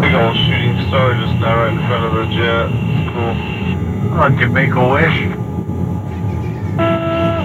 Big 0.00 0.14
old 0.14 0.36
shooting 0.36 0.78
star 0.86 1.14
just 1.14 1.34
now 1.40 1.56
right 1.58 1.72
in 1.72 1.78
front 1.88 2.04
of 2.06 2.12
the 2.14 2.26
jet. 2.30 2.70
Cool. 3.10 3.34
Oh, 4.14 4.28
did 4.30 4.40
you 4.40 4.48
make 4.50 4.70
a 4.70 4.88
wish? 4.88 5.18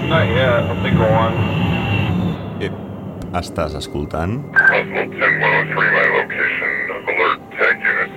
Not 0.06 0.26
yet. 0.28 0.70
I'll 0.70 0.80
think 0.82 0.94
of 0.94 1.10
one. 1.10 1.34
Ep, 2.62 2.74
estàs 3.34 3.74
escoltant? 3.74 4.46
Osmo 4.54 5.02
10103, 5.10 5.74
my 5.74 6.06
location. 6.22 6.72
Alert 7.10 7.40
tag 7.58 7.76
unit. 7.82 8.10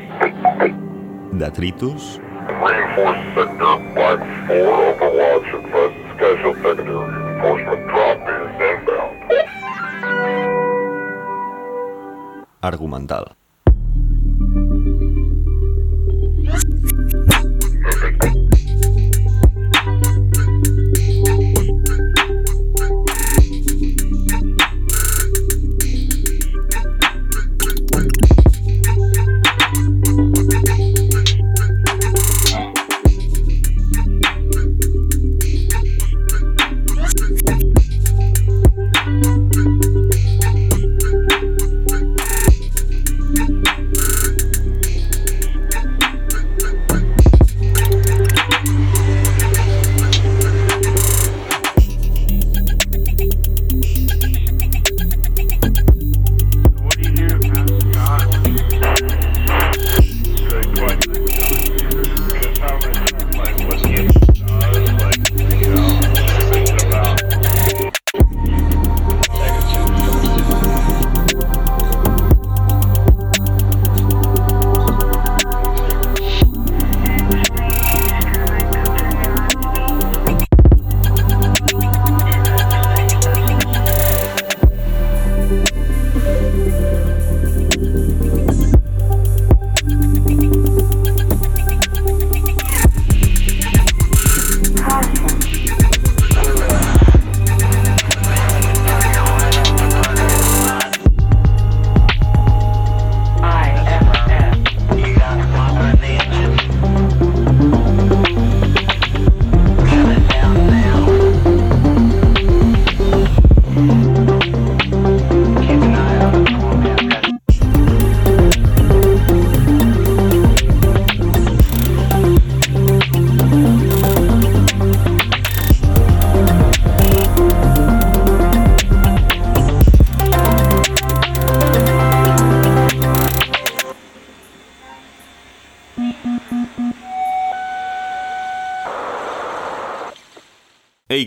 Detritus? 1.39 2.20
Reinforced 2.62 3.26
sector 3.34 3.76
Black 3.96 4.20
4, 4.48 4.55
Overwatch, 4.94 5.50
advised 5.57 5.98
scheduled 6.16 6.57
secondary 6.57 7.05
reinforcement 7.10 7.89
Argumental. 12.62 13.38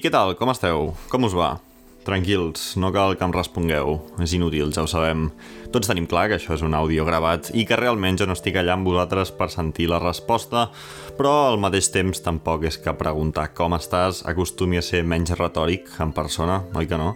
Què 0.03 0.11
tal? 0.11 0.33
Com 0.35 0.51
esteu? 0.51 0.89
Com 1.13 1.29
us 1.29 1.35
va? 1.39 1.53
Tranquils, 2.03 2.73
no 2.83 2.89
cal 2.91 3.13
que 3.15 3.23
em 3.23 3.31
respongueu. 3.31 4.01
És 4.25 4.33
inútil, 4.35 4.73
ja 4.75 4.83
ho 4.83 4.89
sabem. 4.91 5.29
Tots 5.71 5.87
tenim 5.87 6.09
clar 6.11 6.25
que 6.27 6.41
això 6.41 6.57
és 6.57 6.65
un 6.67 6.75
àudio 6.75 7.05
gravat 7.07 7.53
i 7.55 7.63
que 7.69 7.79
realment 7.79 8.19
jo 8.19 8.27
no 8.27 8.35
estic 8.35 8.59
allà 8.59 8.75
amb 8.75 8.91
vosaltres 8.91 9.31
per 9.39 9.47
sentir 9.55 9.87
la 9.93 10.03
resposta, 10.03 10.67
però 11.15 11.37
al 11.53 11.63
mateix 11.63 11.93
temps 11.95 12.25
tampoc 12.25 12.67
és 12.67 12.81
que 12.83 12.99
preguntar 12.99 13.53
com 13.55 13.79
estàs 13.79 14.25
acostumi 14.27 14.83
a 14.83 14.83
ser 14.83 15.05
menys 15.07 15.37
retòric 15.39 15.95
en 16.03 16.11
persona, 16.11 16.65
oi 16.75 16.91
que 16.91 16.99
no? 16.99 17.13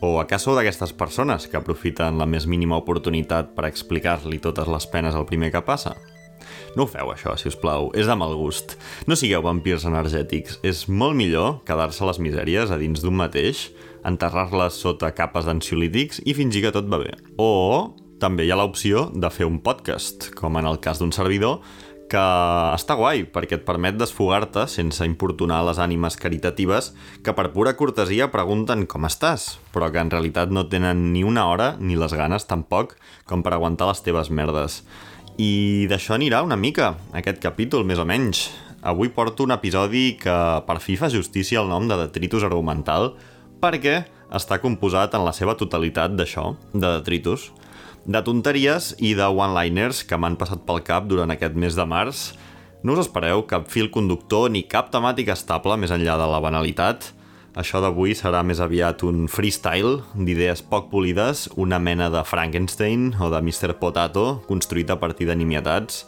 O 0.00 0.16
a 0.16 0.24
cas 0.30 0.48
sou 0.48 0.56
d'aquestes 0.56 0.96
persones 0.96 1.44
que 1.44 1.60
aprofiten 1.60 2.16
la 2.16 2.24
més 2.24 2.48
mínima 2.48 2.80
oportunitat 2.80 3.52
per 3.52 3.68
explicar-li 3.68 4.40
totes 4.40 4.70
les 4.72 4.88
penes 4.88 5.12
al 5.18 5.28
primer 5.28 5.52
que 5.52 5.60
passa? 5.60 5.98
No 6.76 6.84
ho 6.84 6.90
feu, 6.90 7.12
això, 7.12 7.34
si 7.38 7.48
us 7.50 7.56
plau. 7.58 7.90
És 7.96 8.08
de 8.10 8.16
mal 8.18 8.34
gust. 8.38 8.76
No 9.08 9.16
sigueu 9.16 9.44
vampirs 9.44 9.86
energètics. 9.88 10.58
És 10.66 10.86
molt 10.88 11.16
millor 11.18 11.62
quedar-se 11.68 12.06
les 12.08 12.20
misèries 12.22 12.72
a 12.74 12.78
dins 12.80 13.02
d'un 13.04 13.16
mateix, 13.16 13.68
enterrar-les 14.08 14.76
sota 14.76 15.10
capes 15.16 15.48
d'ansiolítics 15.48 16.22
i 16.24 16.36
fingir 16.36 16.66
que 16.66 16.74
tot 16.74 16.88
va 16.90 17.00
bé. 17.02 17.14
O 17.40 17.94
també 18.18 18.46
hi 18.46 18.52
ha 18.52 18.58
l'opció 18.58 19.08
de 19.14 19.30
fer 19.30 19.46
un 19.46 19.60
podcast, 19.62 20.32
com 20.38 20.58
en 20.58 20.66
el 20.66 20.80
cas 20.82 20.98
d'un 20.98 21.14
servidor, 21.14 21.60
que 22.08 22.20
està 22.72 22.96
guai 22.96 23.26
perquè 23.28 23.58
et 23.58 23.66
permet 23.68 23.98
desfogar-te 24.00 24.64
sense 24.72 25.04
importunar 25.04 25.60
les 25.66 25.78
ànimes 25.82 26.16
caritatives 26.16 26.92
que 27.24 27.34
per 27.36 27.50
pura 27.52 27.74
cortesia 27.76 28.30
pregunten 28.32 28.86
com 28.88 29.04
estàs, 29.04 29.58
però 29.74 29.90
que 29.92 30.00
en 30.00 30.10
realitat 30.10 30.52
no 30.54 30.66
tenen 30.72 31.10
ni 31.12 31.22
una 31.26 31.46
hora 31.52 31.74
ni 31.78 31.98
les 32.00 32.16
ganes 32.16 32.48
tampoc 32.48 32.96
com 33.28 33.44
per 33.44 33.52
aguantar 33.54 33.90
les 33.92 34.02
teves 34.02 34.32
merdes. 34.32 34.80
I 35.38 35.86
d'això 35.86 36.16
anirà 36.16 36.40
una 36.42 36.56
mica, 36.58 36.96
aquest 37.14 37.36
capítol, 37.38 37.84
més 37.86 38.00
o 38.02 38.04
menys. 38.08 38.48
Avui 38.82 39.06
porto 39.14 39.44
un 39.46 39.54
episodi 39.54 40.16
que 40.18 40.34
per 40.66 40.80
fi 40.82 40.96
fa 40.98 41.06
justícia 41.14 41.60
al 41.60 41.70
nom 41.70 41.86
de 41.86 41.94
Detritus 42.00 42.42
Argumental 42.42 43.12
perquè 43.62 44.00
està 44.34 44.58
composat 44.58 45.14
en 45.14 45.22
la 45.22 45.30
seva 45.30 45.54
totalitat 45.54 46.16
d'això, 46.18 46.56
de 46.74 46.90
detritus, 46.96 47.52
de 48.02 48.22
tonteries 48.26 48.96
i 48.98 49.12
de 49.14 49.28
one-liners 49.30 50.02
que 50.10 50.18
m'han 50.18 50.34
passat 50.40 50.66
pel 50.66 50.82
cap 50.82 51.06
durant 51.06 51.30
aquest 51.30 51.54
mes 51.54 51.78
de 51.78 51.86
març. 51.86 52.32
No 52.82 52.98
us 52.98 53.04
espereu 53.06 53.46
cap 53.46 53.70
fil 53.70 53.92
conductor 53.94 54.50
ni 54.50 54.64
cap 54.66 54.90
temàtica 54.90 55.38
estable 55.38 55.78
més 55.78 55.94
enllà 55.94 56.18
de 56.18 56.26
la 56.34 56.42
banalitat. 56.42 57.12
Això 57.58 57.80
d'avui 57.82 58.12
serà 58.14 58.44
més 58.46 58.60
aviat 58.62 59.02
un 59.02 59.24
freestyle 59.26 59.96
d'idees 60.14 60.60
poc 60.70 60.92
polides, 60.92 61.48
una 61.58 61.80
mena 61.82 62.06
de 62.06 62.20
Frankenstein 62.22 63.08
o 63.18 63.32
de 63.32 63.40
Mr. 63.42 63.74
Potato 63.80 64.44
construït 64.46 64.92
a 64.94 64.98
partir 65.00 65.26
de 65.26 65.34
nimietats. 65.34 66.04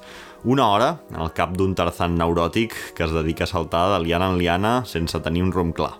Una 0.46 0.68
hora 0.70 0.92
al 1.10 1.32
cap 1.34 1.56
d'un 1.58 1.74
Tarzan 1.74 2.14
neuròtic 2.20 2.76
que 2.94 3.02
es 3.02 3.16
dedica 3.16 3.48
a 3.48 3.50
saltar 3.50 3.88
de 3.96 3.98
liana 4.04 4.30
en 4.30 4.38
liana 4.38 4.76
sense 4.86 5.18
tenir 5.26 5.42
un 5.42 5.50
rumb 5.50 5.74
clar. 5.74 5.96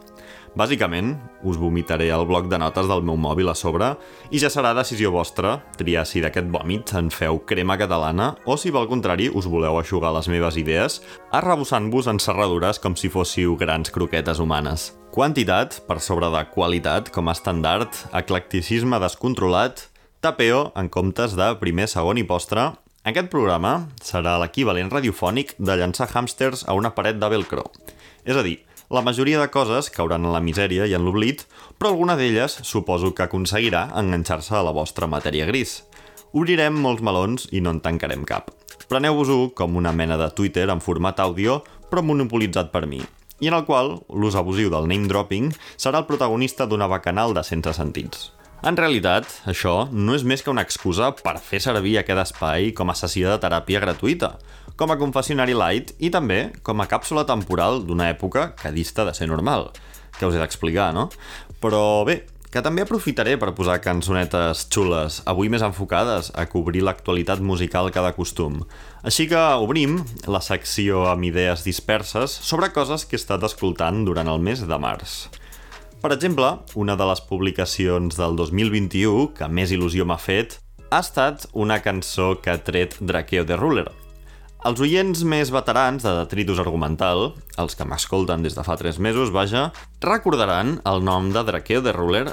Bàsicament, 0.55 1.17
us 1.43 1.59
vomitaré 1.59 2.09
el 2.15 2.25
bloc 2.31 2.47
de 2.51 2.59
notes 2.59 2.87
del 2.87 3.03
meu 3.07 3.19
mòbil 3.19 3.51
a 3.51 3.57
sobre 3.59 3.91
i 4.31 4.39
ja 4.39 4.51
serà 4.55 4.71
decisió 4.79 5.11
vostra 5.11 5.57
triar 5.79 6.07
si 6.07 6.23
d'aquest 6.23 6.47
vòmit 6.47 6.95
en 6.99 7.11
feu 7.11 7.43
crema 7.43 7.79
catalana 7.79 8.37
o 8.47 8.55
si, 8.55 8.71
pel 8.71 8.87
contrari, 8.91 9.27
us 9.35 9.51
voleu 9.51 9.83
aixugar 9.83 10.15
les 10.15 10.31
meves 10.31 10.63
idees 10.63 11.03
arrebossant-vos 11.35 12.07
en 12.07 12.23
serradures 12.23 12.79
com 12.79 12.95
si 12.95 13.11
fóssiu 13.11 13.59
grans 13.59 13.91
croquetes 13.91 14.39
humanes. 14.39 14.93
Quantitat 15.11 15.81
per 15.89 15.97
sobre 15.99 16.29
de 16.31 16.41
qualitat 16.55 17.09
com 17.11 17.27
a 17.27 17.33
estàndard, 17.35 17.97
eclecticisme 18.15 19.01
descontrolat, 19.03 19.89
tapeo 20.23 20.69
en 20.79 20.87
comptes 20.87 21.35
de 21.35 21.49
primer, 21.59 21.89
segon 21.91 22.21
i 22.21 22.23
postre, 22.23 22.69
aquest 23.03 23.27
programa 23.33 23.89
serà 24.07 24.37
l'equivalent 24.39 24.93
radiofònic 24.95 25.57
de 25.59 25.77
llançar 25.83 26.07
hàmsters 26.15 26.63
a 26.63 26.79
una 26.79 26.95
paret 26.95 27.19
de 27.19 27.33
velcro. 27.35 27.67
És 28.23 28.39
a 28.39 28.47
dir, 28.47 28.61
la 28.87 29.03
majoria 29.03 29.43
de 29.43 29.51
coses 29.51 29.91
cauran 29.91 30.31
en 30.31 30.31
la 30.31 30.45
misèria 30.47 30.87
i 30.87 30.95
en 30.95 31.03
l'oblit, 31.03 31.43
però 31.75 31.91
alguna 31.91 32.15
d'elles 32.15 32.61
suposo 32.63 33.11
que 33.11 33.27
aconseguirà 33.27 33.89
enganxar-se 33.99 34.55
a 34.55 34.63
la 34.63 34.77
vostra 34.79 35.11
matèria 35.11 35.51
gris. 35.51 35.81
Obrirem 36.31 36.79
molts 36.79 37.03
melons 37.03 37.51
i 37.51 37.59
no 37.59 37.75
en 37.75 37.83
tancarem 37.83 38.23
cap. 38.23 38.55
Preneu-vos-ho 38.87 39.57
com 39.59 39.75
una 39.75 39.91
mena 39.91 40.15
de 40.23 40.31
Twitter 40.31 40.71
en 40.71 40.79
format 40.79 41.19
àudio, 41.19 41.65
però 41.91 42.07
monopolitzat 42.07 42.71
per 42.71 42.87
mi, 42.87 43.03
i 43.41 43.49
en 43.49 43.57
el 43.57 43.65
qual 43.69 43.97
l'ús 44.09 44.37
abusiu 44.37 44.71
del 44.73 44.89
name 44.91 45.09
dropping 45.09 45.51
serà 45.77 46.03
el 46.03 46.09
protagonista 46.09 46.69
d'una 46.69 46.89
bacanal 46.89 47.35
de 47.35 47.45
sense 47.45 47.73
sentits. 47.77 48.31
En 48.61 48.77
realitat, 48.77 49.25
això 49.49 49.87
no 49.89 50.13
és 50.13 50.25
més 50.29 50.43
que 50.45 50.53
una 50.53 50.61
excusa 50.67 51.15
per 51.17 51.39
fer 51.41 51.63
servir 51.65 51.95
aquest 51.97 52.21
espai 52.27 52.75
com 52.77 52.93
a 52.93 52.97
sessió 52.99 53.31
de 53.31 53.39
teràpia 53.41 53.81
gratuïta, 53.81 54.35
com 54.77 54.93
a 54.93 54.99
confessionari 55.01 55.57
light 55.57 55.95
i 55.97 56.11
també 56.13 56.51
com 56.63 56.81
a 56.81 56.89
càpsula 56.89 57.25
temporal 57.29 57.81
d'una 57.89 58.11
època 58.13 58.51
que 58.61 58.73
dista 58.77 59.07
de 59.09 59.15
ser 59.17 59.31
normal, 59.33 59.71
que 60.19 60.29
us 60.29 60.37
he 60.37 60.43
d'explicar, 60.43 60.91
no? 60.93 61.09
Però 61.61 62.05
bé, 62.05 62.21
que 62.51 62.63
també 62.67 62.83
aprofitaré 62.83 63.37
per 63.39 63.53
posar 63.55 63.79
cançonetes 63.83 64.65
xules, 64.75 65.21
avui 65.31 65.49
més 65.53 65.63
enfocades 65.63 66.33
a 66.35 66.49
cobrir 66.51 66.83
l'actualitat 66.83 67.39
musical 67.39 67.93
que 67.95 68.03
de 68.03 68.11
costum. 68.17 68.59
Així 69.07 69.29
que 69.31 69.39
obrim 69.63 70.01
la 70.27 70.43
secció 70.43 71.05
amb 71.13 71.29
idees 71.31 71.63
disperses 71.63 72.35
sobre 72.43 72.73
coses 72.75 73.07
que 73.07 73.15
he 73.15 73.23
estat 73.23 73.47
escoltant 73.47 74.03
durant 74.05 74.29
el 74.29 74.43
mes 74.43 74.67
de 74.67 74.81
març. 74.83 75.29
Per 76.03 76.11
exemple, 76.11 76.51
una 76.75 76.97
de 76.97 77.07
les 77.07 77.23
publicacions 77.29 78.19
del 78.19 78.35
2021 78.35 79.31
que 79.37 79.49
més 79.49 79.71
il·lusió 79.71 80.09
m'ha 80.09 80.19
fet 80.19 80.59
ha 80.91 81.05
estat 81.05 81.47
una 81.55 81.79
cançó 81.85 82.41
que 82.43 82.51
ha 82.51 82.59
tret 82.67 82.97
Drakeo 82.99 83.45
de 83.47 83.59
Ruler. 83.61 83.91
Els 84.61 84.81
oients 84.85 85.23
més 85.25 85.49
veterans 85.49 86.03
de 86.05 86.11
Detritus 86.19 86.59
Argumental, 86.61 87.31
els 87.57 87.77
que 87.79 87.85
m'escolten 87.89 88.43
des 88.45 88.53
de 88.53 88.61
fa 88.61 88.75
3 88.77 88.99
mesos, 89.01 89.31
vaja, 89.33 89.71
recordaran 90.05 90.75
el 90.85 91.01
nom 91.01 91.31
de 91.33 91.41
Drakeo 91.49 91.81
de 91.81 91.95
Ruler 91.97 92.27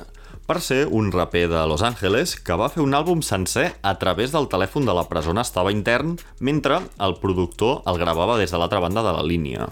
per 0.43 0.57
ser 0.59 0.81
un 0.91 1.07
raper 1.13 1.45
de 1.47 1.61
Los 1.71 1.85
Angeles 1.87 2.33
que 2.35 2.57
va 2.59 2.67
fer 2.73 2.83
un 2.83 2.97
àlbum 2.99 3.21
sencer 3.23 3.69
a 3.79 3.93
través 4.01 4.33
del 4.35 4.49
telèfon 4.51 4.83
de 4.83 4.95
la 4.97 5.05
presó 5.07 5.31
on 5.31 5.39
estava 5.39 5.71
intern 5.71 6.17
mentre 6.43 6.81
el 6.99 7.15
productor 7.21 7.87
el 7.87 7.99
gravava 8.01 8.35
des 8.41 8.51
de 8.51 8.59
l'altra 8.59 8.81
banda 8.83 9.05
de 9.07 9.13
la 9.15 9.23
línia. 9.23 9.69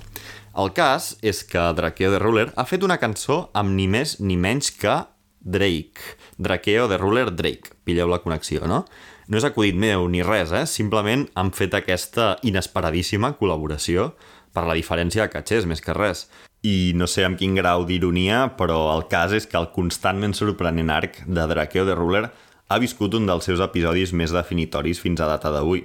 El 0.55 0.71
cas 0.71 1.17
és 1.19 1.43
que 1.43 1.59
Drakeo 1.75 2.13
de 2.13 2.21
Ruler 2.23 2.47
ha 2.55 2.63
fet 2.63 2.87
una 2.87 3.01
cançó 3.03 3.49
amb 3.51 3.75
ni 3.75 3.89
més 3.91 4.15
ni 4.23 4.39
menys 4.39 4.71
que 4.71 4.95
Drake. 5.43 6.15
Drakeo 6.39 6.87
de 6.87 6.97
Ruler 7.03 7.35
Drake. 7.35 7.75
Pilleu 7.83 8.07
la 8.07 8.23
connexió, 8.23 8.63
no? 8.63 8.85
No 9.25 9.39
és 9.39 9.45
acudit 9.47 9.73
meu 9.73 10.05
ni 10.11 10.21
res, 10.21 10.51
eh? 10.53 10.67
Simplement 10.69 11.23
han 11.33 11.49
fet 11.55 11.73
aquesta 11.73 12.35
inesperadíssima 12.45 13.31
col·laboració 13.39 14.11
per 14.53 14.67
la 14.69 14.75
diferència 14.77 15.25
de 15.25 15.33
catxers, 15.33 15.65
més 15.65 15.81
que 15.81 15.95
res. 15.97 16.27
I 16.61 16.93
no 16.97 17.07
sé 17.09 17.25
amb 17.25 17.39
quin 17.39 17.57
grau 17.57 17.87
d'ironia, 17.89 18.43
però 18.57 18.77
el 18.93 19.07
cas 19.09 19.33
és 19.33 19.49
que 19.49 19.57
el 19.57 19.71
constantment 19.73 20.37
sorprenent 20.37 20.93
arc 20.93 21.23
de 21.25 21.47
Drakeo 21.49 21.89
de 21.89 21.97
Ruler 21.97 22.23
ha 22.69 22.79
viscut 22.81 23.17
un 23.17 23.25
dels 23.25 23.49
seus 23.49 23.61
episodis 23.65 24.13
més 24.13 24.33
definitoris 24.33 25.01
fins 25.01 25.21
a 25.21 25.29
data 25.29 25.51
d'avui. 25.53 25.83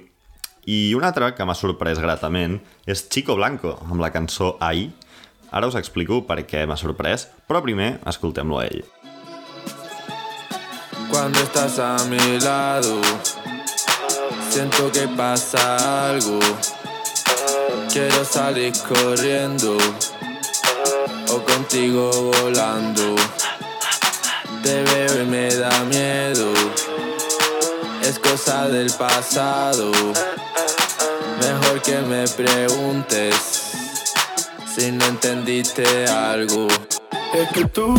I 0.69 0.93
un 0.93 1.05
altre 1.05 1.33
que 1.33 1.45
m'ha 1.45 1.57
sorprès 1.57 2.01
gratament 2.01 2.59
és 2.85 3.07
Chico 3.09 3.35
Blanco, 3.37 3.79
amb 3.89 4.01
la 4.01 4.13
cançó 4.13 4.55
Ai. 4.61 4.91
Ara 5.49 5.67
us 5.67 5.77
explico 5.81 6.21
per 6.29 6.43
què 6.45 6.67
m'ha 6.69 6.77
sorprès, 6.77 7.25
però 7.49 7.65
primer 7.65 7.95
escoltem-lo 8.05 8.61
a 8.61 8.67
ell. 8.69 8.85
Cuando 11.21 11.39
estás 11.39 11.77
a 11.77 11.97
mi 12.05 12.39
lado, 12.39 12.99
siento 14.49 14.91
que 14.91 15.07
pasa 15.09 16.09
algo. 16.09 16.39
Quiero 17.93 18.25
salir 18.25 18.73
corriendo 18.89 19.77
o 21.29 21.41
contigo 21.43 22.09
volando. 22.41 23.15
Te 24.63 24.81
veo 24.81 25.21
y 25.21 25.25
me 25.27 25.55
da 25.55 25.83
miedo. 25.83 26.53
Es 28.01 28.17
cosa 28.17 28.67
del 28.67 28.91
pasado. 28.93 29.91
Mejor 31.39 31.83
que 31.83 31.99
me 31.99 32.27
preguntes 32.29 33.35
si 34.75 34.91
no 34.91 35.05
entendiste 35.05 36.07
algo. 36.07 36.67
Es 37.31 37.47
que 37.53 37.65
tú 37.65 37.93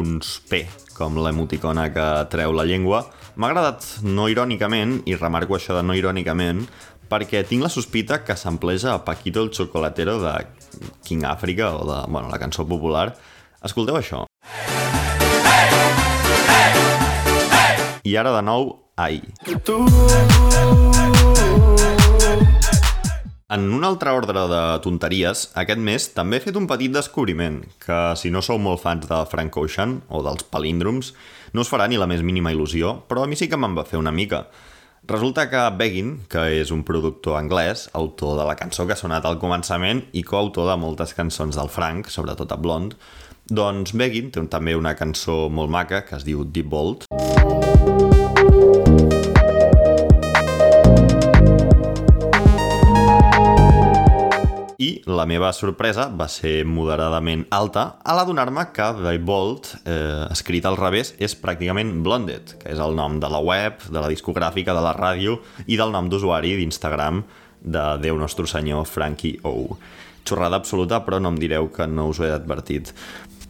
punts 0.00 0.38
P, 0.48 0.64
com 0.96 1.18
l'emoticona 1.20 1.90
que 1.92 2.06
treu 2.32 2.54
la 2.56 2.64
llengua. 2.64 3.02
M'ha 3.36 3.50
agradat 3.50 3.84
no 4.06 4.30
irònicament, 4.32 5.02
i 5.04 5.16
remarco 5.18 5.58
això 5.58 5.76
de 5.76 5.82
no 5.84 5.96
irònicament, 5.96 6.64
perquè 7.10 7.42
tinc 7.44 7.66
la 7.66 7.72
sospita 7.72 8.22
que 8.24 8.36
s'empleja 8.38 8.94
a 8.94 9.02
Paquito 9.04 9.44
el 9.44 9.52
Chocolatero 9.52 10.16
de 10.22 10.32
King 11.04 11.26
Africa 11.28 11.74
o 11.76 11.84
de 11.84 12.00
bueno, 12.08 12.32
la 12.32 12.40
cançó 12.40 12.64
popular. 12.64 13.10
Escolteu 13.60 14.00
això. 14.00 14.24
I 18.00 18.16
ara 18.16 18.32
de 18.38 18.42
nou, 18.46 18.72
ai. 18.96 19.20
Tú 19.66 19.82
En 23.50 23.64
un 23.74 23.82
altre 23.82 24.12
ordre 24.14 24.44
de 24.46 24.58
tonteries, 24.78 25.48
aquest 25.58 25.80
mes 25.82 26.04
també 26.14 26.38
he 26.38 26.42
fet 26.44 26.54
un 26.54 26.68
petit 26.70 26.92
descobriment, 26.94 27.56
que 27.82 27.96
si 28.14 28.30
no 28.30 28.44
sou 28.46 28.60
molt 28.62 28.78
fans 28.78 29.08
de 29.10 29.16
Frank 29.26 29.56
Ocean 29.58 29.96
o 30.06 30.20
dels 30.22 30.44
palíndroms, 30.52 31.08
no 31.50 31.64
us 31.64 31.72
farà 31.72 31.88
ni 31.90 31.98
la 31.98 32.06
més 32.06 32.22
mínima 32.22 32.52
il·lusió, 32.54 33.00
però 33.10 33.24
a 33.24 33.26
mi 33.26 33.34
sí 33.34 33.48
que 33.50 33.58
me'n 33.58 33.74
va 33.74 33.82
fer 33.88 33.98
una 33.98 34.14
mica. 34.14 34.44
Resulta 35.10 35.48
que 35.50 35.64
Beggin, 35.74 36.12
que 36.30 36.44
és 36.60 36.70
un 36.70 36.84
productor 36.86 37.40
anglès, 37.40 37.88
autor 37.98 38.38
de 38.38 38.46
la 38.46 38.54
cançó 38.54 38.86
que 38.86 38.94
ha 38.94 39.02
sonat 39.02 39.26
al 39.26 39.40
començament 39.42 40.04
i 40.14 40.22
coautor 40.22 40.70
de 40.70 40.78
moltes 40.78 41.16
cançons 41.18 41.58
del 41.58 41.74
Frank, 41.74 42.06
sobretot 42.06 42.54
a 42.54 42.60
Blonde, 42.60 43.02
doncs 43.50 43.96
Beggin 43.98 44.30
té 44.30 44.46
també 44.46 44.78
una 44.78 44.94
cançó 44.94 45.48
molt 45.50 45.74
maca 45.74 46.04
que 46.06 46.14
es 46.22 46.28
diu 46.28 46.46
Deep 46.46 46.70
Vault, 46.70 47.10
la 55.06 55.24
meva 55.28 55.52
sorpresa 55.56 56.08
va 56.12 56.26
ser 56.28 56.64
moderadament 56.68 57.46
alta 57.54 57.84
a 58.04 58.16
l'adonar-me 58.16 58.66
que 58.74 58.88
The 58.98 59.16
Bolt, 59.18 59.74
eh, 59.84 60.26
escrit 60.30 60.66
al 60.66 60.76
revés, 60.80 61.14
és 61.18 61.36
pràcticament 61.36 62.02
Blonded, 62.04 62.56
que 62.60 62.72
és 62.72 62.80
el 62.80 62.96
nom 62.96 63.20
de 63.20 63.30
la 63.30 63.40
web, 63.40 63.80
de 63.88 64.00
la 64.00 64.10
discogràfica, 64.10 64.74
de 64.74 64.84
la 64.84 64.94
ràdio 64.96 65.38
i 65.66 65.78
del 65.80 65.92
nom 65.94 66.10
d'usuari 66.10 66.56
d'Instagram 66.58 67.24
de 67.60 67.84
Déu 68.02 68.18
Nostre 68.18 68.46
Senyor 68.46 68.86
Frankie 68.86 69.38
O. 69.44 69.76
Xorrada 70.24 70.56
absoluta, 70.56 71.00
però 71.04 71.20
no 71.20 71.32
em 71.32 71.40
direu 71.40 71.70
que 71.72 71.86
no 71.86 72.08
us 72.10 72.20
ho 72.20 72.26
he 72.28 72.32
advertit. 72.32 72.92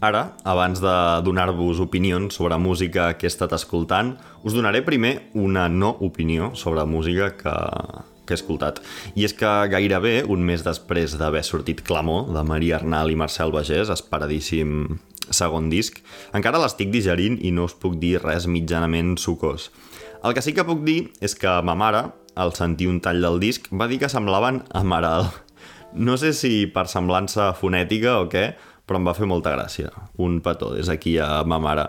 Ara, 0.00 0.30
abans 0.48 0.80
de 0.80 0.92
donar-vos 1.26 1.80
opinions 1.80 2.34
sobre 2.34 2.56
música 2.56 3.12
que 3.18 3.26
he 3.28 3.32
estat 3.32 3.52
escoltant, 3.52 4.14
us 4.42 4.54
donaré 4.56 4.80
primer 4.80 5.28
una 5.36 5.68
no 5.68 5.90
opinió 6.00 6.54
sobre 6.56 6.86
música 6.88 7.34
que, 7.36 7.52
que 8.30 8.36
he 8.36 8.40
escoltat. 8.40 8.78
I 9.18 9.26
és 9.26 9.34
que 9.34 9.50
gairebé 9.72 10.20
un 10.30 10.46
mes 10.46 10.62
després 10.62 11.18
d'haver 11.18 11.42
sortit 11.46 11.82
Clamor, 11.82 12.30
de 12.30 12.46
Maria 12.46 12.78
Arnal 12.78 13.10
i 13.10 13.18
Marcel 13.18 13.50
Bagés, 13.50 13.90
esperadíssim 13.90 15.00
segon 15.30 15.68
disc, 15.70 15.98
encara 16.34 16.62
l'estic 16.62 16.90
digerint 16.94 17.38
i 17.42 17.50
no 17.54 17.66
us 17.68 17.76
puc 17.78 17.98
dir 17.98 18.18
res 18.22 18.46
mitjanament 18.50 19.16
sucós. 19.18 19.68
El 20.22 20.34
que 20.36 20.42
sí 20.44 20.54
que 20.54 20.66
puc 20.66 20.82
dir 20.86 21.10
és 21.24 21.34
que 21.34 21.52
ma 21.64 21.74
mare, 21.78 22.06
al 22.38 22.54
sentir 22.54 22.88
un 22.90 23.00
tall 23.02 23.22
del 23.24 23.40
disc, 23.42 23.66
va 23.72 23.88
dir 23.90 23.98
que 24.02 24.10
semblaven 24.12 24.62
Amaral. 24.76 25.30
No 25.92 26.16
sé 26.20 26.32
si 26.36 26.68
per 26.70 26.86
semblança 26.86 27.50
fonètica 27.58 28.20
o 28.20 28.28
què, 28.30 28.52
però 28.86 29.00
em 29.00 29.06
va 29.06 29.14
fer 29.16 29.26
molta 29.30 29.54
gràcia. 29.56 29.90
Un 30.22 30.40
petó 30.44 30.72
des 30.74 30.90
aquí 30.92 31.16
a 31.18 31.42
ma 31.46 31.58
mare. 31.62 31.88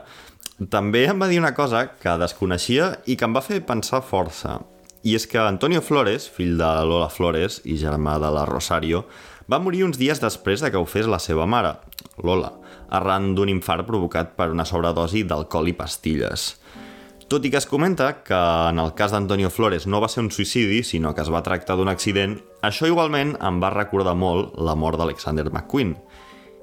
També 0.70 1.08
em 1.10 1.22
va 1.22 1.30
dir 1.30 1.40
una 1.42 1.56
cosa 1.58 1.88
que 1.98 2.18
desconeixia 2.22 2.92
i 3.10 3.16
que 3.18 3.26
em 3.26 3.34
va 3.34 3.42
fer 3.42 3.64
pensar 3.66 4.04
força. 4.06 4.60
I 5.04 5.16
és 5.18 5.26
que 5.26 5.40
Antonio 5.42 5.82
Flores, 5.82 6.28
fill 6.30 6.60
de 6.60 6.70
Lola 6.86 7.10
Flores 7.10 7.60
i 7.66 7.74
germà 7.82 8.20
de 8.22 8.30
la 8.30 8.46
Rosario, 8.46 9.08
va 9.50 9.58
morir 9.58 9.82
uns 9.88 9.98
dies 9.98 10.22
després 10.22 10.62
de 10.62 10.70
que 10.70 10.78
ho 10.78 10.86
fes 10.86 11.10
la 11.10 11.18
seva 11.20 11.48
mare, 11.50 11.74
Lola, 12.22 12.52
arran 12.94 13.32
d'un 13.34 13.50
infart 13.50 13.88
provocat 13.88 14.36
per 14.38 14.52
una 14.54 14.66
sobredosi 14.68 15.24
d'alcohol 15.26 15.72
i 15.72 15.78
pastilles. 15.80 16.52
Tot 17.32 17.48
i 17.48 17.50
que 17.50 17.58
es 17.58 17.66
comenta 17.66 18.12
que 18.28 18.38
en 18.70 18.78
el 18.84 18.92
cas 18.94 19.14
d'Antonio 19.16 19.50
Flores 19.50 19.88
no 19.88 20.02
va 20.04 20.10
ser 20.12 20.22
un 20.22 20.30
suïcidi, 20.36 20.84
sinó 20.84 21.16
que 21.16 21.24
es 21.24 21.32
va 21.34 21.42
tractar 21.42 21.80
d'un 21.80 21.90
accident, 21.90 22.36
això 22.62 22.90
igualment 22.92 23.38
em 23.40 23.62
va 23.64 23.74
recordar 23.74 24.14
molt 24.14 24.54
la 24.60 24.76
mort 24.76 25.00
d'Alexander 25.00 25.48
McQueen, 25.50 25.96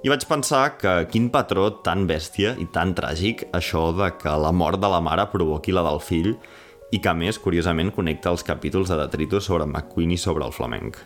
i 0.04 0.12
vaig 0.12 0.28
pensar 0.30 0.76
que 0.78 0.92
quin 1.10 1.26
patró 1.34 1.72
tan 1.82 2.06
bèstia 2.06 2.52
i 2.62 2.68
tan 2.70 2.94
tràgic 2.94 3.48
això 3.56 3.88
de 3.96 4.12
que 4.20 4.30
la 4.30 4.52
mort 4.54 4.78
de 4.78 4.92
la 4.92 5.00
mare 5.02 5.26
provoqui 5.32 5.74
la 5.74 5.82
del 5.88 5.98
fill 6.04 6.36
i 6.92 7.00
que 7.02 7.10
a 7.10 7.14
més, 7.16 7.38
curiosament, 7.42 7.92
connecta 7.94 8.32
els 8.32 8.44
capítols 8.46 8.90
de 8.90 8.98
Detritus 9.00 9.48
sobre 9.50 9.66
McQueen 9.66 10.14
i 10.14 10.20
sobre 10.20 10.46
el 10.46 10.54
flamenc. 10.56 10.98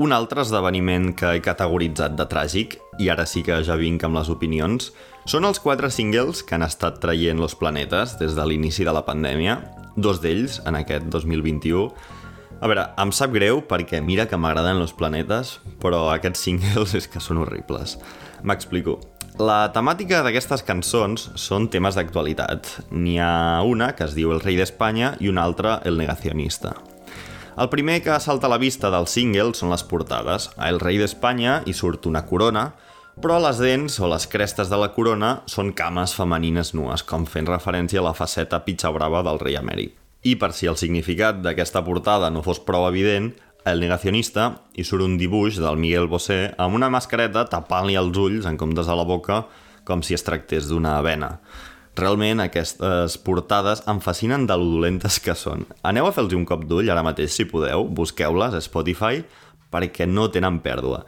Un 0.00 0.14
altre 0.16 0.40
esdeveniment 0.40 1.10
que 1.12 1.34
he 1.36 1.42
categoritzat 1.44 2.14
de 2.16 2.24
tràgic, 2.30 2.78
i 2.98 3.10
ara 3.12 3.26
sí 3.28 3.42
que 3.44 3.58
ja 3.66 3.76
vinc 3.76 4.06
amb 4.06 4.16
les 4.16 4.30
opinions, 4.32 4.94
són 5.28 5.44
els 5.44 5.60
quatre 5.60 5.90
singles 5.92 6.40
que 6.42 6.56
han 6.56 6.64
estat 6.64 7.02
traient 7.02 7.40
Los 7.40 7.54
Planetes 7.58 8.16
des 8.20 8.38
de 8.38 8.46
l'inici 8.48 8.86
de 8.88 8.94
la 8.96 9.04
pandèmia, 9.04 9.58
dos 9.96 10.22
d'ells 10.22 10.62
en 10.64 10.80
aquest 10.80 11.10
2021, 11.12 11.90
a 12.60 12.68
veure, 12.68 12.82
em 13.00 13.08
sap 13.16 13.32
greu 13.32 13.62
perquè 13.64 14.02
mira 14.04 14.26
que 14.28 14.36
m'agraden 14.36 14.76
los 14.82 14.92
planetes, 14.92 15.54
però 15.80 16.02
aquests 16.12 16.42
singles 16.46 16.92
és 16.98 17.08
que 17.08 17.22
són 17.24 17.40
horribles. 17.40 17.96
M'explico. 18.44 18.98
La 19.38 19.70
temàtica 19.70 20.24
d'aquestes 20.26 20.64
cançons 20.66 21.28
són 21.38 21.68
temes 21.70 21.94
d'actualitat. 21.94 22.66
N'hi 22.90 23.18
ha 23.22 23.62
una 23.62 23.92
que 23.94 24.04
es 24.08 24.16
diu 24.16 24.32
El 24.34 24.42
rei 24.42 24.58
d'Espanya 24.58 25.14
i 25.20 25.30
una 25.30 25.44
altra 25.46 25.78
El 25.86 26.00
negacionista. 26.00 26.74
El 27.60 27.68
primer 27.68 28.00
que 28.02 28.18
salta 28.20 28.48
a 28.48 28.50
la 28.50 28.58
vista 28.58 28.90
del 28.90 29.06
single 29.06 29.54
són 29.54 29.70
les 29.70 29.84
portades. 29.86 30.50
A 30.56 30.68
El 30.72 30.80
rei 30.80 30.98
d'Espanya 30.98 31.60
hi 31.66 31.74
surt 31.76 32.06
una 32.10 32.24
corona, 32.26 32.72
però 33.20 33.38
les 33.42 33.58
dents 33.60 34.00
o 34.00 34.08
les 34.10 34.26
crestes 34.26 34.70
de 34.70 34.78
la 34.80 34.90
corona 34.96 35.40
són 35.46 35.74
cames 35.76 36.14
femenines 36.16 36.74
nues, 36.74 37.04
com 37.04 37.26
fent 37.28 37.48
referència 37.48 38.00
a 38.00 38.06
la 38.08 38.16
faceta 38.16 38.62
pitxa 38.64 38.90
brava 38.96 39.22
del 39.26 39.40
rei 39.42 39.58
emèrit. 39.60 39.94
I 40.24 40.34
per 40.36 40.52
si 40.52 40.68
el 40.68 40.76
significat 40.76 41.38
d'aquesta 41.40 41.80
portada 41.84 42.28
no 42.32 42.42
fos 42.44 42.60
prou 42.60 42.86
evident, 42.88 43.30
el 43.68 43.80
negacionista 43.82 44.46
hi 44.74 44.84
surt 44.86 45.04
un 45.04 45.16
dibuix 45.20 45.58
del 45.60 45.78
Miguel 45.80 46.08
Bosé 46.08 46.54
amb 46.60 46.76
una 46.78 46.88
mascareta 46.92 47.44
tapant-li 47.50 47.98
els 48.00 48.16
ulls 48.16 48.48
en 48.48 48.56
comptes 48.60 48.88
de 48.88 48.96
la 48.96 49.04
boca 49.04 49.42
com 49.84 50.04
si 50.06 50.16
es 50.16 50.24
tractés 50.24 50.68
d'una 50.70 50.96
vena. 51.04 51.38
Realment 51.98 52.40
aquestes 52.40 53.16
portades 53.20 53.82
em 53.90 54.00
fascinen 54.00 54.46
de 54.48 54.56
lo 54.56 54.68
dolentes 54.76 55.18
que 55.20 55.34
són. 55.36 55.66
Aneu 55.82 56.08
a 56.08 56.12
fer-los 56.16 56.36
un 56.38 56.46
cop 56.48 56.64
d'ull 56.64 56.88
ara 56.88 57.04
mateix 57.04 57.34
si 57.34 57.48
podeu, 57.50 57.84
busqueu-les 57.84 58.56
a 58.56 58.62
Spotify 58.64 59.24
perquè 59.70 60.06
no 60.08 60.30
tenen 60.32 60.62
pèrdua. 60.64 61.04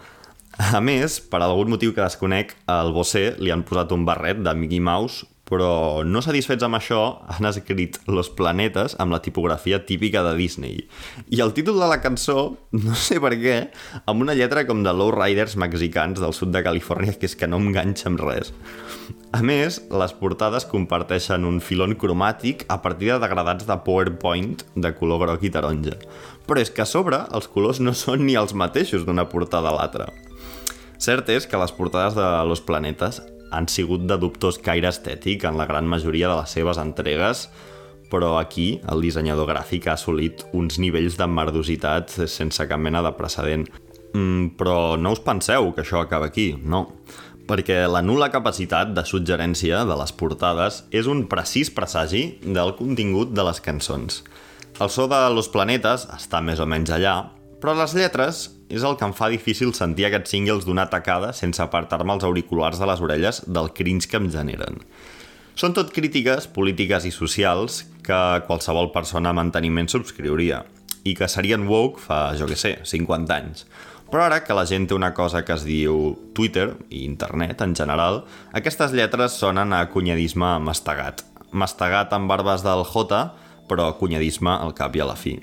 A 0.52 0.82
més, 0.84 1.16
per 1.32 1.40
algun 1.40 1.70
motiu 1.72 1.94
que 1.96 2.04
desconec, 2.04 2.52
al 2.68 2.92
Bosé 2.92 3.30
li 3.40 3.52
han 3.54 3.64
posat 3.64 3.94
un 3.96 4.04
barret 4.04 4.42
de 4.44 4.52
Mickey 4.52 4.82
Mouse 4.84 5.24
però 5.48 6.04
no 6.06 6.22
satisfets 6.22 6.64
amb 6.64 6.78
això 6.78 7.00
han 7.34 7.48
escrit 7.48 7.98
Los 8.06 8.30
Planetes 8.32 8.94
amb 9.02 9.12
la 9.12 9.20
tipografia 9.24 9.82
típica 9.84 10.22
de 10.24 10.36
Disney. 10.38 10.86
I 11.34 11.42
el 11.44 11.52
títol 11.56 11.80
de 11.82 11.88
la 11.90 12.00
cançó, 12.00 12.54
no 12.86 12.94
sé 12.94 13.18
per 13.20 13.34
què, 13.40 13.56
amb 14.06 14.22
una 14.22 14.36
lletra 14.38 14.64
com 14.68 14.84
de 14.86 14.94
lowriders 14.94 15.58
mexicans 15.60 16.22
del 16.22 16.36
sud 16.36 16.54
de 16.54 16.62
Califòrnia, 16.64 17.16
que 17.18 17.28
és 17.28 17.36
que 17.36 17.50
no 17.50 17.60
enganxa 17.60 18.08
amb 18.12 18.22
res. 18.22 18.54
A 19.32 19.40
més, 19.40 19.78
les 19.88 20.12
portades 20.12 20.66
comparteixen 20.68 21.46
un 21.48 21.58
filon 21.64 21.96
cromàtic 21.96 22.66
a 22.68 22.78
partir 22.84 23.08
de 23.14 23.20
degradats 23.22 23.64
de 23.68 23.78
PowerPoint 23.86 24.60
de 24.76 24.90
color 24.98 25.24
groc 25.24 25.46
i 25.48 25.50
taronja. 25.52 25.96
Però 26.46 26.60
és 26.60 26.70
que 26.70 26.84
a 26.84 26.88
sobre 26.88 27.24
els 27.32 27.48
colors 27.48 27.80
no 27.80 27.96
són 27.96 28.26
ni 28.26 28.36
els 28.36 28.52
mateixos 28.52 29.06
d'una 29.08 29.24
portada 29.32 29.72
a 29.72 29.78
l'altra. 29.78 30.10
Cert 31.02 31.32
és 31.34 31.48
que 31.50 31.58
les 31.58 31.72
portades 31.74 32.14
de 32.14 32.26
Los 32.46 32.60
Planetes 32.62 33.22
han 33.52 33.68
sigut 33.68 34.06
de 34.08 34.16
dubtós 34.18 34.58
caire 34.58 34.90
estètic 34.90 35.44
en 35.48 35.60
la 35.60 35.68
gran 35.68 35.86
majoria 35.88 36.30
de 36.30 36.40
les 36.40 36.54
seves 36.56 36.80
entregues, 36.80 37.46
però 38.12 38.36
aquí 38.40 38.80
el 38.92 39.04
dissenyador 39.04 39.48
gràfic 39.48 39.88
ha 39.88 39.96
assolit 39.96 40.44
uns 40.52 40.78
nivells 40.82 41.16
d'emmerdositat 41.20 42.12
sense 42.28 42.66
cap 42.68 42.80
mena 42.80 43.04
de 43.04 43.12
precedent. 43.16 43.68
Mm, 44.12 44.54
però 44.60 44.98
no 45.00 45.14
us 45.14 45.22
penseu 45.24 45.72
que 45.72 45.84
això 45.84 46.02
acaba 46.02 46.28
aquí, 46.28 46.52
no. 46.60 46.86
Perquè 47.48 47.80
la 47.90 48.02
nula 48.04 48.30
capacitat 48.30 48.92
de 48.94 49.04
suggerència 49.08 49.82
de 49.88 49.96
les 49.98 50.12
portades 50.12 50.82
és 50.94 51.08
un 51.10 51.24
precís 51.28 51.72
presagi 51.74 52.24
del 52.44 52.76
contingut 52.78 53.32
de 53.34 53.44
les 53.48 53.60
cançons. 53.64 54.22
El 54.80 54.90
so 54.92 55.08
de 55.08 55.18
Los 55.32 55.50
Planetes 55.52 56.06
està 56.12 56.40
més 56.44 56.60
o 56.60 56.66
menys 56.68 56.92
allà, 56.94 57.16
però 57.60 57.74
les 57.78 57.96
lletres 57.96 58.48
és 58.72 58.84
el 58.88 58.96
que 58.96 59.04
em 59.04 59.12
fa 59.12 59.28
difícil 59.28 59.74
sentir 59.76 60.06
aquests 60.08 60.32
singles 60.32 60.64
d'una 60.64 60.88
tacada 60.88 61.34
sense 61.36 61.60
apartar-me 61.60 62.16
els 62.16 62.24
auriculars 62.24 62.80
de 62.80 62.88
les 62.88 63.02
orelles 63.04 63.42
del 63.44 63.68
cringe 63.76 64.08
que 64.08 64.16
em 64.16 64.30
generen. 64.32 64.80
Són 65.52 65.74
tot 65.76 65.92
crítiques 65.92 66.48
polítiques 66.48 67.04
i 67.04 67.12
socials 67.12 67.82
que 68.06 68.20
qualsevol 68.48 68.88
persona 68.94 69.34
amb 69.34 69.42
enteniment 69.44 69.90
subscriuria 69.92 70.62
i 71.04 71.12
que 71.18 71.28
serien 71.28 71.66
woke 71.68 72.00
fa, 72.00 72.30
jo 72.38 72.48
que 72.48 72.56
sé, 72.56 72.78
50 72.88 73.36
anys. 73.36 73.66
Però 74.08 74.24
ara 74.24 74.42
que 74.44 74.56
la 74.56 74.64
gent 74.68 74.88
té 74.88 74.96
una 74.96 75.12
cosa 75.16 75.44
que 75.44 75.52
es 75.56 75.66
diu 75.68 76.16
Twitter 76.36 76.70
i 76.88 77.04
internet 77.04 77.60
en 77.64 77.76
general, 77.76 78.22
aquestes 78.56 78.96
lletres 78.96 79.36
sonen 79.40 79.72
a 79.76 79.86
cunyadisme 79.92 80.58
mastegat. 80.64 81.24
Mastegat 81.52 82.12
amb 82.16 82.28
barbes 82.32 82.64
del 82.64 82.84
J, 82.88 83.24
però 83.68 83.92
cunyadisme 84.00 84.52
al 84.52 84.76
cap 84.76 84.96
i 84.96 85.04
a 85.04 85.08
la 85.12 85.16
fi. 85.16 85.38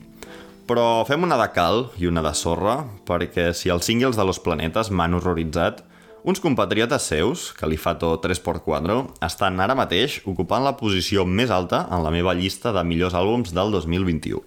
Però 0.70 1.02
fem 1.02 1.24
una 1.26 1.34
de 1.40 1.48
cal 1.50 1.88
i 1.98 2.06
una 2.06 2.22
de 2.22 2.30
sorra, 2.38 2.84
perquè 3.10 3.48
si 3.58 3.72
els 3.74 3.88
singles 3.90 4.20
de 4.20 4.26
Los 4.28 4.38
Planetes 4.46 4.92
m'han 4.94 5.16
horroritzat, 5.18 5.82
uns 6.30 6.42
compatriotes 6.44 7.08
seus, 7.10 7.48
Califato 7.58 8.12
3x4, 8.22 9.00
estan 9.26 9.58
ara 9.66 9.74
mateix 9.74 10.20
ocupant 10.30 10.62
la 10.62 10.76
posició 10.78 11.26
més 11.26 11.50
alta 11.50 11.88
en 11.90 12.06
la 12.06 12.14
meva 12.14 12.38
llista 12.38 12.70
de 12.76 12.86
millors 12.86 13.18
àlbums 13.18 13.50
del 13.56 13.74
2021. 13.74 14.46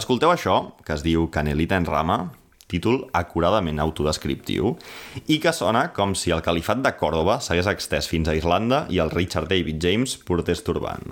Escolteu 0.00 0.32
això, 0.32 0.56
que 0.80 0.96
es 0.96 1.04
diu 1.04 1.28
Canelita 1.28 1.76
en 1.76 1.84
Rama, 1.84 2.22
títol 2.72 3.02
acuradament 3.12 3.84
autodescriptiu, 3.84 4.78
i 5.28 5.42
que 5.44 5.52
sona 5.52 5.90
com 5.92 6.16
si 6.16 6.32
el 6.32 6.40
califat 6.40 6.80
de 6.80 6.96
Còrdoba 6.96 7.36
s'hagués 7.44 7.68
extès 7.68 8.08
fins 8.08 8.32
a 8.32 8.38
Irlanda 8.38 8.86
i 8.88 9.02
el 9.04 9.12
Richard 9.12 9.52
David 9.52 9.76
James 9.84 10.16
portés 10.24 10.64
turbant. 10.64 11.10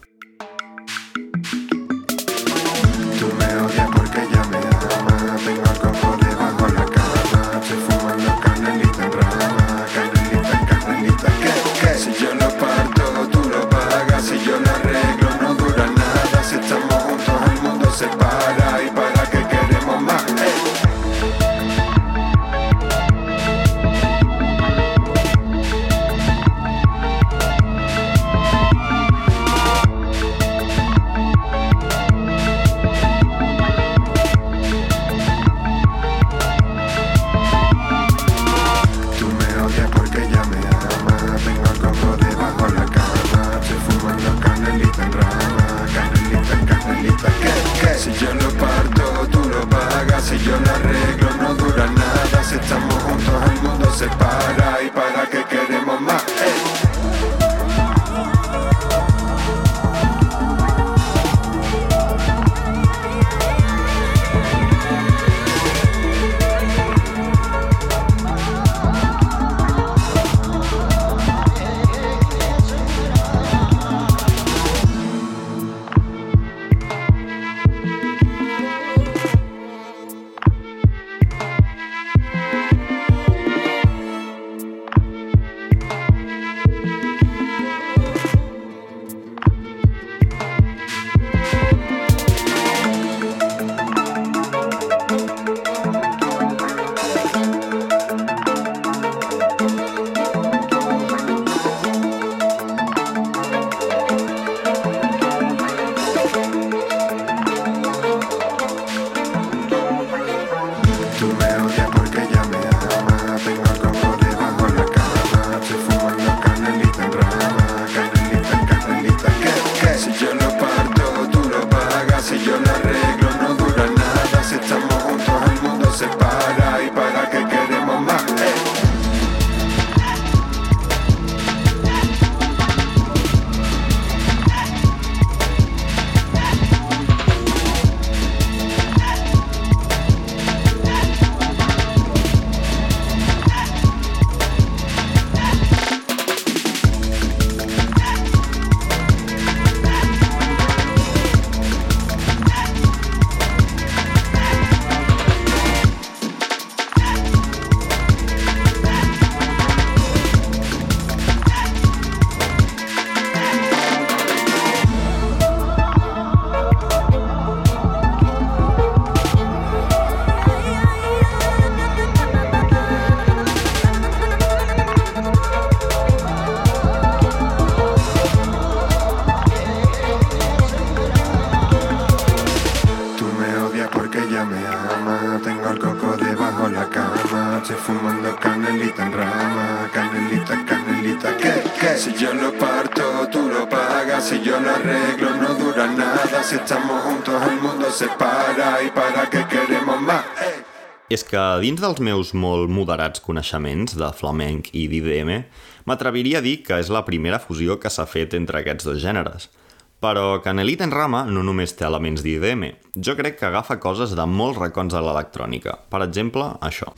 Que 201.28 201.44
dins 201.62 201.80
dels 201.80 202.00
meus 202.00 202.32
molt 202.32 202.70
moderats 202.72 203.20
coneixements 203.24 203.96
de 204.00 204.08
flamenc 204.16 204.70
i 204.72 204.86
d'IDM, 204.88 205.44
m'atreviria 205.88 206.40
a 206.40 206.44
dir 206.44 206.58
que 206.64 206.80
és 206.80 206.90
la 206.92 207.04
primera 207.04 207.40
fusió 207.42 207.76
que 207.80 207.92
s'ha 207.92 208.08
fet 208.08 208.36
entre 208.38 208.62
aquests 208.62 208.88
dos 208.88 209.00
gèneres. 209.04 209.50
Però 209.98 210.38
Canelita 210.44 210.86
en 210.86 210.94
Rama 210.94 211.24
no 211.26 211.42
només 211.42 211.74
té 211.74 211.84
elements 211.88 212.22
d'IDM. 212.22 212.68
Jo 212.94 213.16
crec 213.18 213.40
que 213.40 213.48
agafa 213.50 213.80
coses 213.82 214.14
de 214.14 214.26
molts 214.30 214.60
racons 214.62 214.94
de 214.94 215.02
l'electrònica. 215.02 215.74
Per 215.90 216.04
exemple, 216.06 216.52
això. 216.62 216.94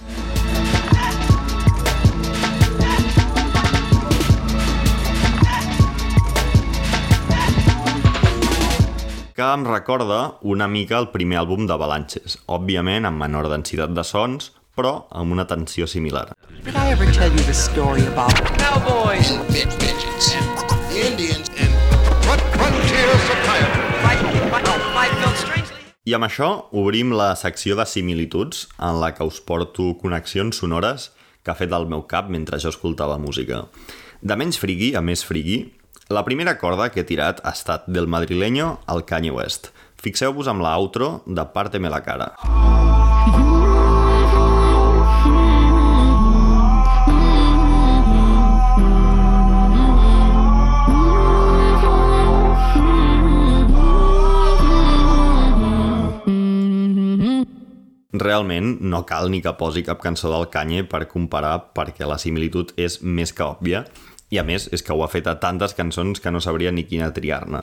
Que 9.41 9.47
em 9.55 9.63
recorda 9.65 10.35
una 10.43 10.67
mica 10.69 10.99
el 11.01 11.07
primer 11.15 11.39
àlbum 11.41 11.65
d'Avalanches, 11.65 12.35
òbviament 12.53 13.07
amb 13.09 13.23
menor 13.23 13.47
densitat 13.49 13.95
de 13.97 14.03
sons, 14.05 14.51
però 14.77 15.07
amb 15.17 15.33
una 15.33 15.47
tensió 15.49 15.87
similar. 15.89 16.27
Did 16.67 16.77
I 16.77 16.93
ever 16.93 17.09
tell 17.09 17.33
you 17.33 17.45
the 17.49 17.57
story 17.57 18.05
about 18.11 18.37
cowboys 18.61 19.31
and 19.33 19.49
and 19.57 20.93
Indians 20.93 21.49
and 21.57 21.73
frontier 22.53 23.09
strangely? 25.41 25.89
I 26.05 26.19
amb 26.19 26.29
això 26.29 26.51
obrim 26.77 27.17
la 27.17 27.33
secció 27.33 27.81
de 27.81 27.89
similituds 27.89 28.67
en 28.77 29.01
la 29.01 29.15
que 29.17 29.25
us 29.25 29.41
porto 29.41 29.95
connexions 30.05 30.61
sonores 30.61 31.15
que 31.41 31.55
ha 31.55 31.57
fet 31.57 31.73
el 31.73 31.89
meu 31.89 32.05
cap 32.05 32.29
mentre 32.29 32.61
jo 32.61 32.69
escoltava 32.69 33.17
música. 33.17 33.71
De 34.21 34.37
menys 34.37 34.61
frigui 34.61 34.93
a 34.93 35.01
més 35.01 35.25
frigui, 35.25 35.63
la 36.11 36.25
primera 36.25 36.59
corda 36.59 36.91
que 36.91 37.05
he 37.05 37.07
tirat 37.07 37.39
ha 37.47 37.53
estat 37.55 37.85
del 37.87 38.09
madrileño 38.11 38.81
al 38.91 39.05
Kanye 39.07 39.31
West. 39.31 39.71
Fixeu-vos 40.03 40.49
amb 40.51 40.65
la 40.65 40.75
outro 40.75 41.23
de 41.27 41.45
Párteme 41.55 41.87
la 41.87 42.03
cara. 42.03 42.33
Realment 58.21 58.81
no 58.83 59.05
cal 59.07 59.31
ni 59.31 59.39
que 59.41 59.55
posi 59.55 59.87
cap 59.87 60.03
cançó 60.03 60.35
del 60.35 60.51
Kanye 60.51 60.83
per 60.91 61.07
comparar 61.07 61.71
perquè 61.79 62.03
la 62.03 62.19
similitud 62.19 62.75
és 62.75 62.99
més 63.01 63.31
que 63.31 63.47
òbvia 63.47 63.87
i 64.31 64.39
a 64.39 64.47
més 64.47 64.69
és 64.73 64.83
que 64.87 64.95
ho 64.95 65.03
ha 65.05 65.11
fet 65.11 65.27
a 65.27 65.37
tantes 65.43 65.75
cançons 65.75 66.23
que 66.23 66.31
no 66.31 66.41
sabria 66.41 66.73
ni 66.73 66.87
quina 66.87 67.13
triar-ne. 67.15 67.63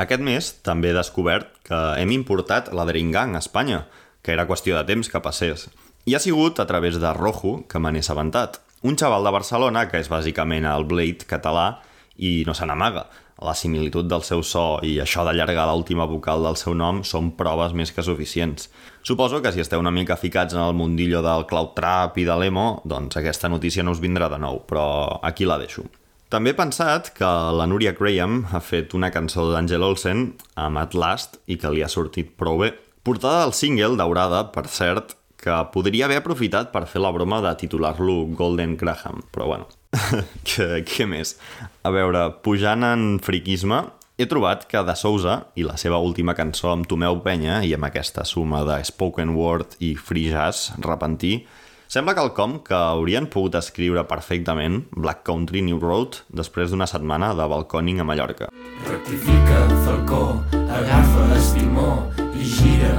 Aquest 0.00 0.22
mes 0.26 0.50
també 0.66 0.90
he 0.90 0.96
descobert 0.96 1.50
que 1.66 1.80
hem 2.00 2.10
importat 2.14 2.72
la 2.74 2.86
Dringang 2.88 3.36
a 3.36 3.42
Espanya, 3.42 3.84
que 4.22 4.32
era 4.34 4.46
qüestió 4.48 4.78
de 4.78 4.86
temps 4.88 5.10
que 5.10 5.22
passés. 5.22 5.68
I 6.06 6.16
ha 6.16 6.20
sigut 6.20 6.58
a 6.60 6.66
través 6.66 6.98
de 7.00 7.12
Rojo 7.14 7.60
que 7.70 7.78
me 7.78 7.92
n'he 7.92 8.02
assabentat. 8.02 8.58
Un 8.82 8.98
xaval 9.00 9.24
de 9.24 9.32
Barcelona 9.32 9.86
que 9.88 10.00
és 10.02 10.10
bàsicament 10.10 10.66
el 10.68 10.86
Blade 10.90 11.28
català 11.30 11.78
i 12.16 12.42
no 12.46 12.54
se 12.54 12.66
n'amaga. 12.66 13.06
La 13.44 13.54
similitud 13.58 14.06
del 14.06 14.22
seu 14.22 14.44
so 14.46 14.78
i 14.86 14.98
això 15.02 15.24
d'allargar 15.26 15.64
l'última 15.70 16.06
vocal 16.10 16.44
del 16.46 16.58
seu 16.60 16.74
nom 16.74 17.02
són 17.02 17.32
proves 17.38 17.74
més 17.74 17.90
que 17.92 18.04
suficients. 18.06 18.68
Suposo 19.02 19.40
que 19.42 19.52
si 19.52 19.64
esteu 19.64 19.82
una 19.82 19.94
mica 19.94 20.16
ficats 20.20 20.54
en 20.54 20.62
el 20.62 20.76
mundillo 20.78 21.22
del 21.22 21.46
cloud 21.50 21.74
trap 21.74 22.18
i 22.18 22.28
de 22.28 22.38
l'emo, 22.38 22.68
doncs 22.84 23.18
aquesta 23.18 23.50
notícia 23.50 23.82
no 23.82 23.94
us 23.96 24.02
vindrà 24.02 24.30
de 24.30 24.38
nou, 24.38 24.62
però 24.68 24.86
aquí 25.22 25.48
la 25.48 25.58
deixo. 25.58 25.88
També 26.32 26.52
he 26.52 26.58
pensat 26.58 27.10
que 27.14 27.28
la 27.58 27.66
Núria 27.70 27.92
Graham 27.96 28.44
ha 28.52 28.60
fet 28.64 28.94
una 28.96 29.10
cançó 29.14 29.46
d'Angel 29.50 29.84
Olsen 29.86 30.30
amb 30.58 30.80
At 30.80 30.96
Last 30.96 31.38
i 31.46 31.58
que 31.60 31.70
li 31.70 31.84
ha 31.84 31.90
sortit 31.92 32.32
prou 32.40 32.62
bé. 32.64 32.72
Portada 33.04 33.44
del 33.44 33.52
single, 33.54 33.98
daurada, 34.00 34.46
per 34.54 34.64
cert, 34.72 35.14
que 35.44 35.56
podria 35.74 36.06
haver 36.06 36.22
aprofitat 36.22 36.70
per 36.72 36.86
fer 36.88 37.02
la 37.04 37.12
broma 37.12 37.42
de 37.44 37.52
titular-lo 37.60 38.22
Golden 38.32 38.78
Graham, 38.80 39.20
però 39.34 39.50
bueno, 39.52 39.68
què, 40.48 40.80
què 40.88 41.06
més? 41.06 41.36
A 41.84 41.92
veure, 41.92 42.30
pujant 42.42 42.86
en 42.88 43.04
friquisme, 43.22 43.82
he 44.16 44.28
trobat 44.30 44.64
que 44.70 44.80
De 44.86 44.94
Sousa 44.96 45.40
i 45.58 45.66
la 45.66 45.76
seva 45.80 45.98
última 45.98 46.36
cançó 46.38 46.70
amb 46.72 46.88
Tomeu 46.88 47.20
Penya 47.24 47.60
i 47.66 47.74
amb 47.76 47.90
aquesta 47.90 48.24
suma 48.24 48.62
de 48.64 48.78
spoken 48.86 49.34
word 49.36 49.76
i 49.82 49.94
free 49.98 50.30
jazz 50.32 50.72
repentí, 50.80 51.42
sembla 51.88 52.14
quelcom 52.16 52.58
que 52.64 52.76
haurien 52.76 53.28
pogut 53.30 53.58
escriure 53.58 54.04
perfectament 54.10 54.84
Black 54.94 55.24
Country 55.26 55.62
New 55.66 55.80
Road 55.82 56.22
després 56.28 56.72
d'una 56.72 56.88
setmana 56.90 57.32
de 57.34 57.48
balcòning 57.50 58.00
a 58.00 58.08
Mallorca. 58.08 58.50
Rectifica, 58.88 59.60
Falcó, 59.84 60.24
agafa 60.52 61.28
estimó 61.38 61.90
i 62.34 62.48
gira. 62.56 62.94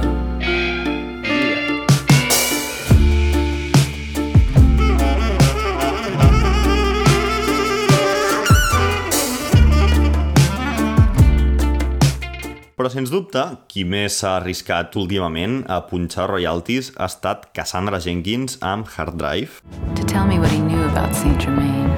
Sens 12.84 13.08
dubte, 13.08 13.40
qui 13.72 13.86
més 13.88 14.12
s'ha 14.20 14.34
arriscat 14.36 14.92
últimament 15.00 15.62
a 15.72 15.78
punxar 15.88 16.26
royalties 16.28 16.90
ha 16.98 17.06
estat 17.08 17.46
Cassandra 17.56 17.96
Jenkins 18.04 18.58
amb 18.60 18.84
Hard 18.92 19.16
Drive. 19.16 19.62
to 19.94 20.04
tell 20.04 20.26
me 20.26 20.38
what 20.38 20.50
he 20.52 20.58
knew 20.58 20.82
about 20.84 21.14
Saint 21.14 21.40
Germain. 21.40 21.88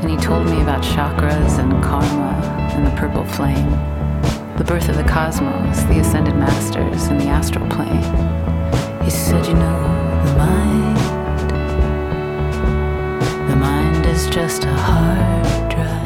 And 0.00 0.10
he 0.10 0.16
told 0.16 0.46
me 0.46 0.62
about 0.62 0.82
chakras 0.82 1.58
and 1.58 1.82
karma 1.84 2.32
and 2.72 2.86
the 2.86 2.96
purple 2.96 3.26
flame, 3.26 3.70
the 4.56 4.64
birth 4.64 4.88
of 4.88 4.96
the 4.96 5.04
cosmos, 5.04 5.84
the 5.84 6.00
ascended 6.00 6.34
masters, 6.36 7.08
and 7.08 7.20
the 7.20 7.28
astral 7.28 7.68
plane. 7.68 8.08
He 9.04 9.10
said, 9.10 9.46
You 9.46 9.54
know, 9.54 9.80
the 10.24 10.34
mind, 10.38 10.98
the 13.50 13.56
mind 13.56 14.06
is 14.06 14.30
just 14.30 14.64
a 14.64 14.72
hard 14.72 15.70
drive. 15.70 16.03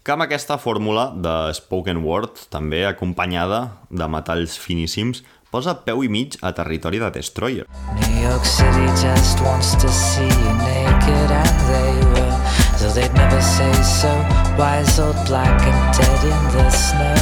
Que 0.00 0.14
amb 0.14 0.24
aquesta 0.24 0.56
fórmula 0.56 1.10
de 1.12 1.32
spoken 1.52 1.98
word, 2.00 2.38
també 2.48 2.86
acompanyada 2.88 3.58
de 3.92 4.06
metalls 4.08 4.54
finíssims, 4.56 5.18
posa 5.52 5.74
peu 5.84 6.00
i 6.00 6.08
mig 6.08 6.38
a 6.40 6.54
territori 6.56 6.96
de 7.02 7.10
Destroyer. 7.12 7.66
New 7.98 8.22
York 8.22 8.46
City 8.48 8.86
just 8.96 9.42
wants 9.44 9.74
to 9.76 9.90
see 9.92 10.24
you 10.24 10.52
naked 10.64 11.34
and 11.36 11.58
they 11.68 11.92
will 12.14 12.38
Though 12.80 12.94
they'd 12.96 13.12
never 13.12 13.42
say 13.44 13.68
so 13.84 14.08
Wise 14.56 14.96
old 15.04 15.20
black 15.28 15.52
and 15.68 15.92
dead 15.92 16.24
in 16.24 16.48
the 16.54 16.64
snow 16.72 17.20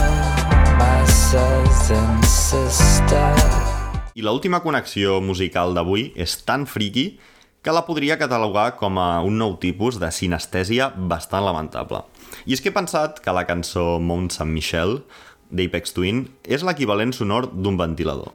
My 0.78 1.02
southern 1.10 2.22
sister 2.22 3.34
I 4.14 4.22
l'última 4.22 4.62
connexió 4.62 5.18
musical 5.22 5.74
d'avui 5.74 6.12
és 6.14 6.38
tan 6.46 6.66
friki 6.70 7.08
que 7.62 7.74
la 7.74 7.82
podria 7.86 8.16
catalogar 8.18 8.76
com 8.78 8.98
a 9.02 9.18
un 9.26 9.34
nou 9.38 9.56
tipus 9.58 9.98
de 9.98 10.08
sinestèsia 10.14 10.92
bastant 10.94 11.44
lamentable. 11.46 12.04
I 12.48 12.54
és 12.56 12.62
que 12.64 12.70
he 12.70 12.72
pensat 12.72 13.18
que 13.20 13.32
la 13.36 13.42
cançó 13.44 13.98
Mount 14.00 14.30
Saint 14.32 14.48
Michel 14.48 15.02
d'Apex 15.52 15.92
Twin 15.92 16.22
és 16.48 16.62
l'equivalent 16.64 17.12
sonor 17.12 17.50
d'un 17.52 17.76
ventilador. 17.76 18.32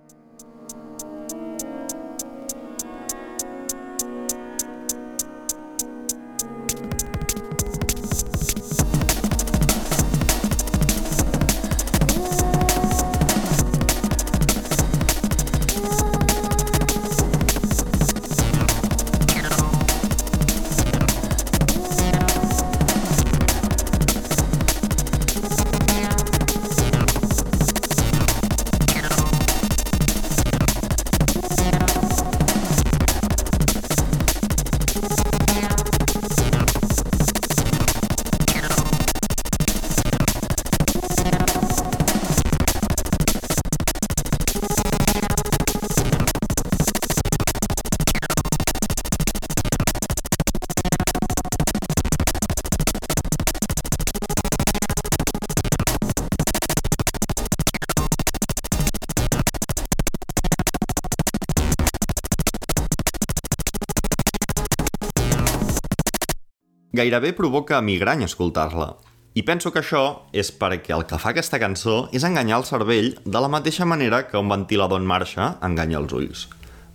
Gairebé 67.03 67.33
provoca 67.35 67.81
migrany 67.83 68.21
escoltar-la. 68.23 68.93
I 69.35 69.41
penso 69.43 69.73
que 69.75 69.81
això 69.81 70.23
és 70.31 70.53
perquè 70.55 70.93
el 70.95 71.01
que 71.09 71.17
fa 71.19 71.33
aquesta 71.33 71.59
cançó 71.59 72.05
és 72.15 72.23
enganyar 72.23 72.61
el 72.61 72.67
cervell 72.69 73.09
de 73.25 73.41
la 73.43 73.49
mateixa 73.51 73.83
manera 73.83 74.21
que 74.29 74.39
un 74.39 74.47
ventilador 74.47 75.01
en 75.01 75.09
marxa 75.09 75.49
enganya 75.67 75.99
els 75.99 76.15
ulls. 76.15 76.45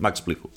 M'explico. 0.01 0.49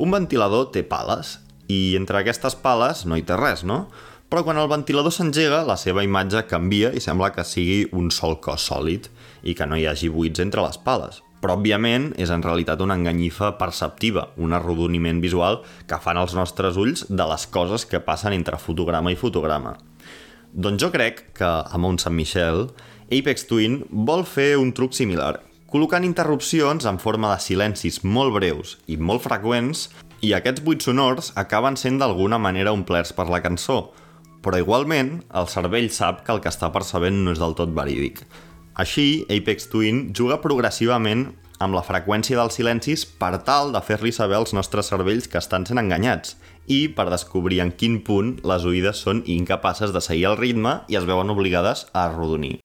Un 0.00 0.14
ventilador 0.16 0.70
té 0.72 0.86
pales, 0.88 1.34
i 1.68 1.98
entre 2.00 2.22
aquestes 2.22 2.56
pales 2.56 3.04
no 3.04 3.18
hi 3.18 3.26
té 3.28 3.36
res, 3.36 3.60
no? 3.60 3.90
Però 4.32 4.40
quan 4.46 4.56
el 4.56 4.72
ventilador 4.72 5.12
s'engega, 5.12 5.66
la 5.68 5.76
seva 5.76 6.06
imatge 6.06 6.46
canvia 6.48 6.94
i 6.96 7.04
sembla 7.04 7.34
que 7.36 7.44
sigui 7.44 7.82
un 7.92 8.08
sol 8.08 8.38
cos 8.40 8.70
sòlid 8.70 9.10
i 9.44 9.52
que 9.52 9.68
no 9.68 9.76
hi 9.76 9.84
hagi 9.84 10.08
buits 10.08 10.40
entre 10.40 10.64
les 10.64 10.80
pales. 10.80 11.20
Però, 11.38 11.54
òbviament, 11.54 12.10
és 12.18 12.32
en 12.34 12.42
realitat 12.42 12.80
una 12.82 12.96
enganyifa 12.98 13.52
perceptiva, 13.60 14.28
un 14.36 14.56
arrodoniment 14.56 15.20
visual 15.22 15.60
que 15.86 16.00
fan 16.02 16.18
els 16.18 16.34
nostres 16.34 16.78
ulls 16.80 17.04
de 17.08 17.26
les 17.30 17.46
coses 17.46 17.86
que 17.86 18.02
passen 18.02 18.34
entre 18.34 18.58
fotograma 18.58 19.12
i 19.14 19.18
fotograma. 19.20 19.76
Doncs 20.52 20.82
jo 20.82 20.90
crec 20.90 21.28
que 21.38 21.46
a 21.46 21.78
Mount 21.78 22.00
Saint 22.02 22.16
Michel, 22.16 22.66
Apex 23.12 23.46
Twin 23.46 23.82
vol 23.88 24.24
fer 24.26 24.56
un 24.58 24.72
truc 24.74 24.96
similar, 24.96 25.38
col·locant 25.68 26.04
interrupcions 26.04 26.86
en 26.88 26.98
forma 26.98 27.34
de 27.34 27.42
silencis 27.44 28.00
molt 28.02 28.34
breus 28.34 28.78
i 28.88 28.96
molt 28.96 29.22
freqüents, 29.26 29.88
i 30.24 30.32
aquests 30.34 30.64
buits 30.66 30.88
sonors 30.88 31.30
acaben 31.38 31.76
sent 31.78 32.00
d'alguna 32.00 32.40
manera 32.42 32.72
omplerts 32.74 33.12
per 33.14 33.28
la 33.30 33.42
cançó, 33.44 33.92
però 34.42 34.58
igualment 34.58 35.18
el 35.36 35.46
cervell 35.52 35.90
sap 35.94 36.24
que 36.24 36.34
el 36.34 36.42
que 36.42 36.50
està 36.50 36.72
percebent 36.74 37.22
no 37.22 37.34
és 37.36 37.42
del 37.42 37.54
tot 37.58 37.70
verídic. 37.76 38.24
Així, 38.78 39.26
Apex 39.26 39.66
Twin 39.72 40.04
juga 40.14 40.36
progressivament 40.38 41.24
amb 41.58 41.74
la 41.74 41.82
freqüència 41.82 42.38
dels 42.38 42.54
silencis 42.60 43.02
per 43.18 43.32
tal 43.42 43.72
de 43.74 43.80
fer-li 43.82 44.12
saber 44.14 44.38
als 44.38 44.54
nostres 44.54 44.92
cervells 44.92 45.26
que 45.26 45.40
estan 45.42 45.66
sent 45.66 45.82
enganyats 45.82 46.36
i 46.70 46.84
per 46.94 47.08
descobrir 47.10 47.58
en 47.64 47.74
quin 47.74 47.98
punt 48.06 48.36
les 48.46 48.70
oïdes 48.70 49.02
són 49.02 49.24
incapaces 49.26 49.90
de 49.90 50.04
seguir 50.04 50.28
el 50.30 50.38
ritme 50.38 50.78
i 50.86 51.00
es 51.00 51.10
veuen 51.10 51.34
obligades 51.34 51.88
a 51.92 52.06
arrodonir. 52.06 52.60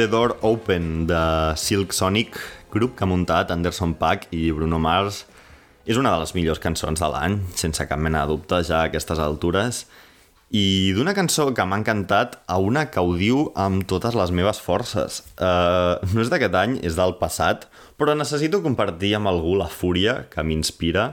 The 0.00 0.08
Door 0.08 0.38
Open 0.40 1.06
de 1.06 1.52
Silk 1.56 1.92
Sonic, 1.92 2.32
grup 2.72 2.94
que 2.96 3.04
ha 3.04 3.08
muntat 3.10 3.50
Anderson 3.52 3.92
Paak 4.00 4.30
i 4.32 4.46
Bruno 4.48 4.78
Mars, 4.80 5.26
és 5.84 5.98
una 6.00 6.14
de 6.14 6.22
les 6.22 6.32
millors 6.32 6.62
cançons 6.62 6.96
de 6.96 7.08
l'any, 7.12 7.34
sense 7.52 7.84
cap 7.84 8.00
mena 8.00 8.22
de 8.24 8.32
dubte 8.32 8.62
ja 8.64 8.78
a 8.78 8.86
aquestes 8.88 9.20
altures, 9.20 9.82
i 10.56 10.94
d'una 10.96 11.12
cançó 11.12 11.50
que 11.52 11.66
m'ha 11.68 11.82
encantat 11.82 12.38
a 12.48 12.56
una 12.56 12.86
que 12.88 13.04
ho 13.04 13.12
diu 13.18 13.50
amb 13.60 13.84
totes 13.90 14.16
les 14.16 14.32
meves 14.32 14.62
forces. 14.64 15.20
Uh, 15.36 16.00
no 16.14 16.24
és 16.24 16.32
d'aquest 16.32 16.56
any, 16.56 16.78
és 16.80 16.96
del 16.96 17.18
passat, 17.20 17.68
però 18.00 18.16
necessito 18.16 18.62
compartir 18.64 19.12
amb 19.18 19.28
algú 19.28 19.58
la 19.60 19.68
fúria 19.68 20.22
que 20.32 20.40
m'inspira. 20.40 21.10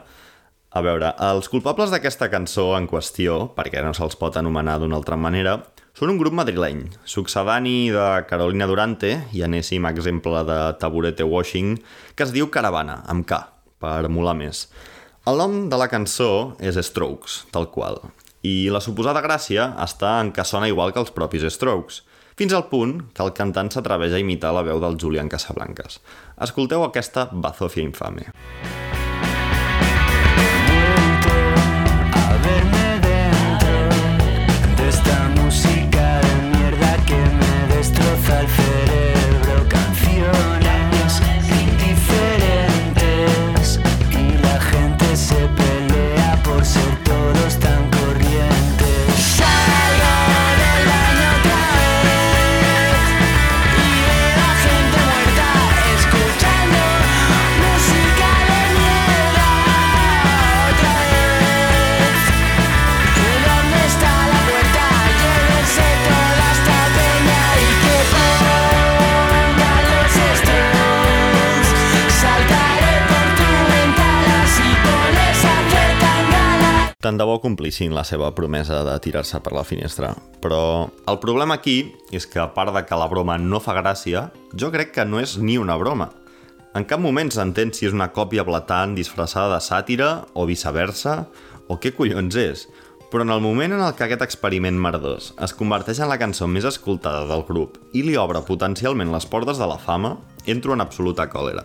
A 0.72 0.86
veure, 0.86 1.12
els 1.34 1.52
culpables 1.52 1.92
d'aquesta 1.92 2.32
cançó 2.32 2.70
en 2.80 2.88
qüestió, 2.88 3.50
perquè 3.58 3.84
no 3.84 3.92
se'ls 3.92 4.16
pot 4.16 4.40
anomenar 4.40 4.80
d'una 4.80 4.96
altra 4.96 5.20
manera, 5.20 5.60
són 5.98 6.12
un 6.14 6.20
grup 6.20 6.36
madrileny, 6.38 6.84
succedani 7.10 7.90
de 7.90 8.06
Carolina 8.30 8.68
Durante 8.70 9.10
i 9.34 9.42
anéssim 9.42 9.88
exemple 9.90 10.44
de 10.46 10.58
Taburete 10.78 11.26
Washing, 11.26 11.72
que 12.14 12.28
es 12.28 12.34
diu 12.36 12.52
Caravana, 12.54 13.00
amb 13.10 13.26
K, 13.26 13.40
per 13.82 14.06
molar 14.14 14.36
més. 14.38 14.68
El 15.26 15.42
nom 15.42 15.56
de 15.72 15.80
la 15.82 15.90
cançó 15.90 16.54
és 16.62 16.78
Strokes, 16.86 17.40
tal 17.50 17.72
qual, 17.74 17.98
i 18.46 18.70
la 18.70 18.84
suposada 18.84 19.26
gràcia 19.26 19.72
està 19.82 20.20
en 20.22 20.30
que 20.36 20.46
sona 20.46 20.70
igual 20.70 20.94
que 20.94 21.02
els 21.02 21.14
propis 21.16 21.48
Strokes, 21.58 22.04
fins 22.38 22.54
al 22.54 22.68
punt 22.70 23.00
que 23.18 23.26
el 23.26 23.34
cantant 23.34 23.74
s'atreveix 23.74 24.14
a 24.14 24.22
imitar 24.22 24.54
la 24.54 24.62
veu 24.68 24.78
del 24.84 25.02
Julián 25.02 25.34
Casablancas. 25.34 25.98
Escolteu 26.38 26.86
aquesta 26.86 27.26
bazofia 27.34 27.90
infame. 27.90 28.30
a 28.30 28.87
Tant 77.08 77.16
de 77.16 77.24
bo 77.24 77.38
complissin 77.40 77.94
la 77.96 78.02
seva 78.04 78.34
promesa 78.36 78.82
de 78.84 78.94
tirar-se 79.00 79.40
per 79.40 79.54
la 79.56 79.62
finestra. 79.64 80.10
Però 80.44 80.90
el 81.08 81.18
problema 81.24 81.56
aquí 81.56 81.94
és 82.12 82.26
que, 82.28 82.42
a 82.44 82.50
part 82.52 82.74
de 82.76 82.82
que 82.84 82.98
la 83.00 83.06
broma 83.08 83.38
no 83.40 83.62
fa 83.64 83.78
gràcia, 83.78 84.26
jo 84.52 84.68
crec 84.74 84.92
que 84.92 85.06
no 85.08 85.22
és 85.24 85.38
ni 85.40 85.56
una 85.56 85.78
broma. 85.80 86.10
En 86.76 86.84
cap 86.84 87.00
moment 87.00 87.32
s'entén 87.32 87.72
si 87.72 87.88
és 87.88 87.96
una 87.96 88.10
còpia 88.12 88.44
blatant 88.44 88.98
disfressada 88.98 89.54
de 89.54 89.64
sàtira 89.64 90.10
o 90.36 90.44
viceversa, 90.50 91.14
o 91.72 91.80
què 91.80 91.94
collons 91.96 92.36
és. 92.36 92.66
Però 93.08 93.24
en 93.24 93.32
el 93.32 93.40
moment 93.40 93.78
en 93.78 93.86
el 93.86 93.96
que 93.96 94.04
aquest 94.04 94.28
experiment 94.28 94.76
merdós 94.76 95.32
es 95.40 95.56
converteix 95.56 96.04
en 96.04 96.12
la 96.12 96.20
cançó 96.20 96.44
més 96.52 96.68
escoltada 96.68 97.24
del 97.32 97.48
grup 97.48 97.80
i 97.96 98.04
li 98.04 98.20
obre 98.20 98.44
potencialment 98.44 99.16
les 99.16 99.32
portes 99.32 99.64
de 99.64 99.72
la 99.72 99.80
fama, 99.80 100.18
entro 100.44 100.76
en 100.76 100.84
absoluta 100.84 101.30
còlera. 101.32 101.64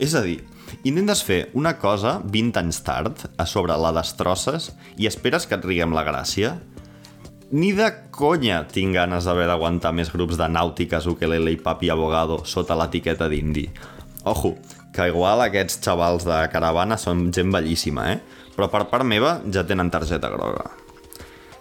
És 0.00 0.16
a 0.16 0.24
dir, 0.24 0.40
intentes 0.84 1.22
fer 1.26 1.40
una 1.58 1.76
cosa 1.78 2.18
20 2.24 2.60
anys 2.60 2.80
tard, 2.86 3.24
a 3.36 3.46
sobre 3.46 3.76
la 3.76 3.92
destrosses, 3.96 4.70
i 4.96 5.08
esperes 5.10 5.46
que 5.46 5.58
et 5.58 5.66
riguem 5.66 5.94
la 5.96 6.04
gràcia? 6.06 6.56
Ni 7.50 7.72
de 7.74 7.88
conya 8.14 8.62
tinc 8.70 8.94
ganes 8.94 9.26
d'haver 9.26 9.48
d'aguantar 9.50 9.90
més 9.96 10.12
grups 10.14 10.38
de 10.38 10.46
nàutiques, 10.46 11.08
ukelele 11.10 11.56
i 11.56 11.58
papi 11.58 11.90
abogado 11.90 12.44
sota 12.46 12.76
l'etiqueta 12.78 13.26
d'indi. 13.30 13.66
Ojo, 14.30 14.54
que 14.94 15.08
igual 15.10 15.42
aquests 15.42 15.80
xavals 15.82 16.26
de 16.28 16.44
caravana 16.52 16.98
són 17.00 17.30
gent 17.34 17.50
bellíssima, 17.54 18.12
eh? 18.12 18.20
Però 18.54 18.68
per 18.70 18.84
part 18.92 19.06
meva 19.06 19.40
ja 19.50 19.66
tenen 19.66 19.90
targeta 19.90 20.30
groga. 20.30 20.68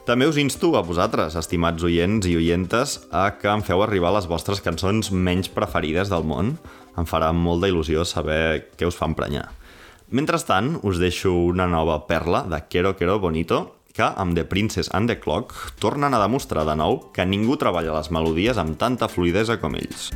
També 0.09 0.25
us 0.25 0.39
insto 0.41 0.71
a 0.73 0.81
vosaltres, 0.81 1.35
estimats 1.37 1.83
oients 1.85 2.25
i 2.25 2.31
oientes, 2.33 2.95
a 3.13 3.27
que 3.37 3.49
em 3.51 3.61
feu 3.61 3.83
arribar 3.85 4.09
les 4.15 4.25
vostres 4.25 4.57
cançons 4.65 5.11
menys 5.13 5.51
preferides 5.53 6.09
del 6.09 6.25
món. 6.25 6.55
Em 6.97 7.05
farà 7.09 7.31
molta 7.35 7.69
il·lusió 7.69 8.05
saber 8.05 8.71
què 8.77 8.87
us 8.87 8.97
fa 8.97 9.09
emprenyar. 9.09 9.49
Mentrestant, 10.09 10.79
us 10.81 10.97
deixo 10.97 11.33
una 11.33 11.67
nova 11.69 11.99
perla 12.09 12.45
de 12.49 12.63
Quero 12.69 12.95
Quero 12.97 13.19
Bonito, 13.21 13.61
que 13.93 14.07
amb 14.09 14.33
The 14.37 14.45
Princess 14.49 14.89
and 14.95 15.11
the 15.11 15.19
Clock 15.19 15.53
tornen 15.83 16.15
a 16.15 16.23
demostrar 16.23 16.65
de 16.65 16.77
nou 16.79 17.01
que 17.13 17.27
ningú 17.27 17.59
treballa 17.61 17.97
les 17.99 18.09
melodies 18.09 18.57
amb 18.57 18.79
tanta 18.79 19.11
fluidesa 19.11 19.59
com 19.61 19.77
ells. 19.77 20.09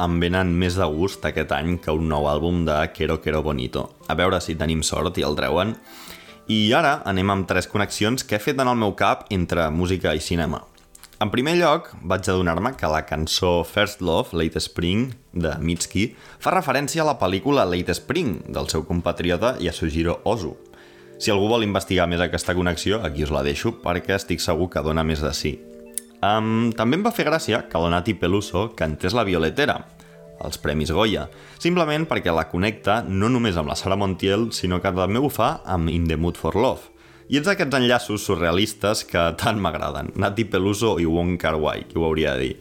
Em 0.00 0.16
venen 0.22 0.54
més 0.56 0.78
de 0.80 0.86
gust 0.88 1.24
aquest 1.28 1.52
any 1.52 1.76
que 1.82 1.92
un 1.92 2.08
nou 2.08 2.28
àlbum 2.30 2.64
de 2.64 2.76
Quero 2.96 3.18
Quero 3.20 3.42
Bonito. 3.44 3.90
A 4.08 4.16
veure 4.16 4.40
si 4.40 4.56
tenim 4.56 4.82
sort 4.86 5.18
i 5.20 5.26
el 5.26 5.36
treuen. 5.36 5.76
I 6.50 6.72
ara 6.74 7.00
anem 7.06 7.30
amb 7.30 7.48
tres 7.50 7.68
connexions 7.70 8.24
que 8.24 8.38
he 8.38 8.42
fet 8.42 8.58
en 8.58 8.70
el 8.70 8.80
meu 8.80 8.96
cap 8.98 9.26
entre 9.30 9.68
música 9.70 10.14
i 10.16 10.24
cinema. 10.24 10.64
En 11.20 11.28
primer 11.28 11.58
lloc, 11.60 11.90
vaig 12.00 12.24
adonar-me 12.32 12.72
que 12.80 12.88
la 12.88 13.02
cançó 13.04 13.60
First 13.68 14.00
Love, 14.00 14.32
Late 14.32 14.62
Spring, 14.64 15.10
de 15.36 15.52
Mitski, 15.60 16.06
fa 16.40 16.54
referència 16.54 17.04
a 17.04 17.10
la 17.10 17.18
pel·lícula 17.20 17.68
Late 17.68 17.92
Spring, 17.92 18.38
del 18.48 18.72
seu 18.72 18.86
compatriota 18.88 19.58
Yasujiro 19.60 20.22
Ozu. 20.24 20.56
Si 21.20 21.28
algú 21.28 21.50
vol 21.52 21.66
investigar 21.66 22.08
més 22.08 22.24
aquesta 22.24 22.56
connexió, 22.56 23.02
aquí 23.04 23.26
us 23.26 23.34
la 23.34 23.44
deixo, 23.44 23.76
perquè 23.84 24.16
estic 24.16 24.40
segur 24.40 24.70
que 24.72 24.80
dona 24.80 25.04
més 25.04 25.20
de 25.20 25.34
sí. 25.36 25.58
Um, 26.20 26.68
també 26.76 26.98
em 26.98 27.04
va 27.06 27.14
fer 27.16 27.24
gràcia 27.24 27.62
que 27.70 27.80
la 27.80 27.88
Nati 27.94 28.12
Peluso 28.20 28.68
cantés 28.76 29.16
la 29.16 29.24
Violetera, 29.24 29.78
als 30.40 30.58
Premis 30.60 30.92
Goya, 30.92 31.26
simplement 31.60 32.04
perquè 32.08 32.32
la 32.32 32.46
connecta 32.50 33.00
no 33.08 33.28
només 33.32 33.56
amb 33.60 33.72
la 33.72 33.76
Sara 33.76 33.96
Montiel, 33.96 34.50
sinó 34.56 34.80
que 34.80 34.92
també 34.96 35.20
ho 35.20 35.30
fa 35.32 35.60
amb 35.64 35.88
In 35.92 36.08
the 36.08 36.18
Mood 36.20 36.40
for 36.40 36.56
Love. 36.56 36.92
I 37.30 37.38
ets 37.38 37.48
aquests 37.52 37.76
enllaços 37.78 38.24
surrealistes 38.26 39.04
que 39.06 39.22
tant 39.38 39.60
m'agraden. 39.62 40.10
Nati 40.18 40.44
Peluso 40.50 40.96
i 40.98 41.06
Wong 41.06 41.36
Kar-wai, 41.38 41.84
qui 41.88 42.00
ho 42.00 42.08
hauria 42.08 42.34
de 42.34 42.48
dir. 42.48 42.54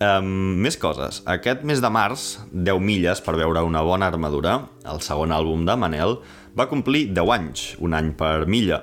Um, 0.00 0.56
més 0.64 0.78
coses. 0.80 1.20
Aquest 1.28 1.60
mes 1.68 1.82
de 1.84 1.90
març, 1.92 2.38
10 2.50 2.80
milles 2.80 3.20
per 3.20 3.36
veure 3.36 3.60
una 3.68 3.82
bona 3.84 4.08
armadura, 4.08 4.56
el 4.88 5.02
segon 5.04 5.34
àlbum 5.36 5.66
de 5.68 5.76
Manel, 5.76 6.16
va 6.56 6.70
complir 6.70 7.10
10 7.12 7.34
anys, 7.36 7.66
un 7.84 7.94
any 7.94 8.14
per 8.16 8.48
milla. 8.48 8.80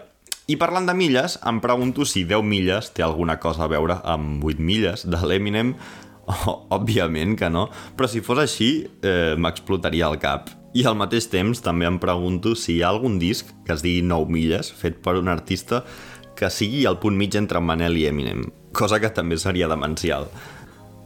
I 0.48 0.56
parlant 0.56 0.86
de 0.88 0.94
milles, 0.96 1.34
em 1.44 1.58
pregunto 1.60 2.06
si 2.08 2.22
10 2.24 2.46
milles 2.48 2.94
té 2.96 3.04
alguna 3.04 3.34
cosa 3.36 3.66
a 3.66 3.68
veure 3.68 3.98
amb 4.08 4.46
8 4.48 4.64
milles 4.64 5.02
de 5.04 5.20
l'Eminem. 5.28 5.74
Oh, 6.28 6.54
òbviament 6.76 7.36
que 7.40 7.50
no, 7.52 7.66
però 7.96 8.08
si 8.08 8.22
fos 8.24 8.40
així, 8.40 8.70
eh, 9.04 9.36
m'explotaria 9.36 10.08
el 10.08 10.16
cap. 10.20 10.50
I 10.76 10.86
al 10.88 10.96
mateix 11.00 11.28
temps 11.32 11.60
també 11.64 11.88
em 11.88 12.00
pregunto 12.00 12.54
si 12.56 12.78
hi 12.78 12.82
ha 12.84 12.94
algun 12.94 13.18
disc 13.20 13.52
que 13.68 13.76
es 13.76 13.84
digui 13.84 14.06
9 14.08 14.32
milles, 14.32 14.72
fet 14.72 15.02
per 15.04 15.18
un 15.20 15.28
artista 15.28 15.84
que 16.36 16.52
sigui 16.52 16.86
al 16.86 17.00
punt 17.00 17.20
mig 17.20 17.36
entre 17.36 17.60
Manel 17.60 18.00
i 18.00 18.06
Eminem, 18.08 18.46
cosa 18.72 19.02
que 19.04 19.12
també 19.12 19.36
seria 19.36 19.68
demencial. 19.68 20.30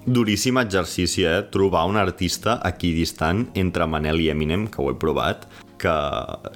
Duríssim 0.06 0.58
exercici, 0.62 1.26
eh? 1.26 1.42
Trobar 1.54 1.88
un 1.90 1.98
artista 1.98 2.60
equidistant 2.66 3.48
entre 3.54 3.90
Manel 3.90 4.22
i 4.22 4.30
Eminem, 4.34 4.68
que 4.70 4.82
ho 4.82 4.90
he 4.90 4.98
provat, 4.98 5.50
que, 5.82 5.96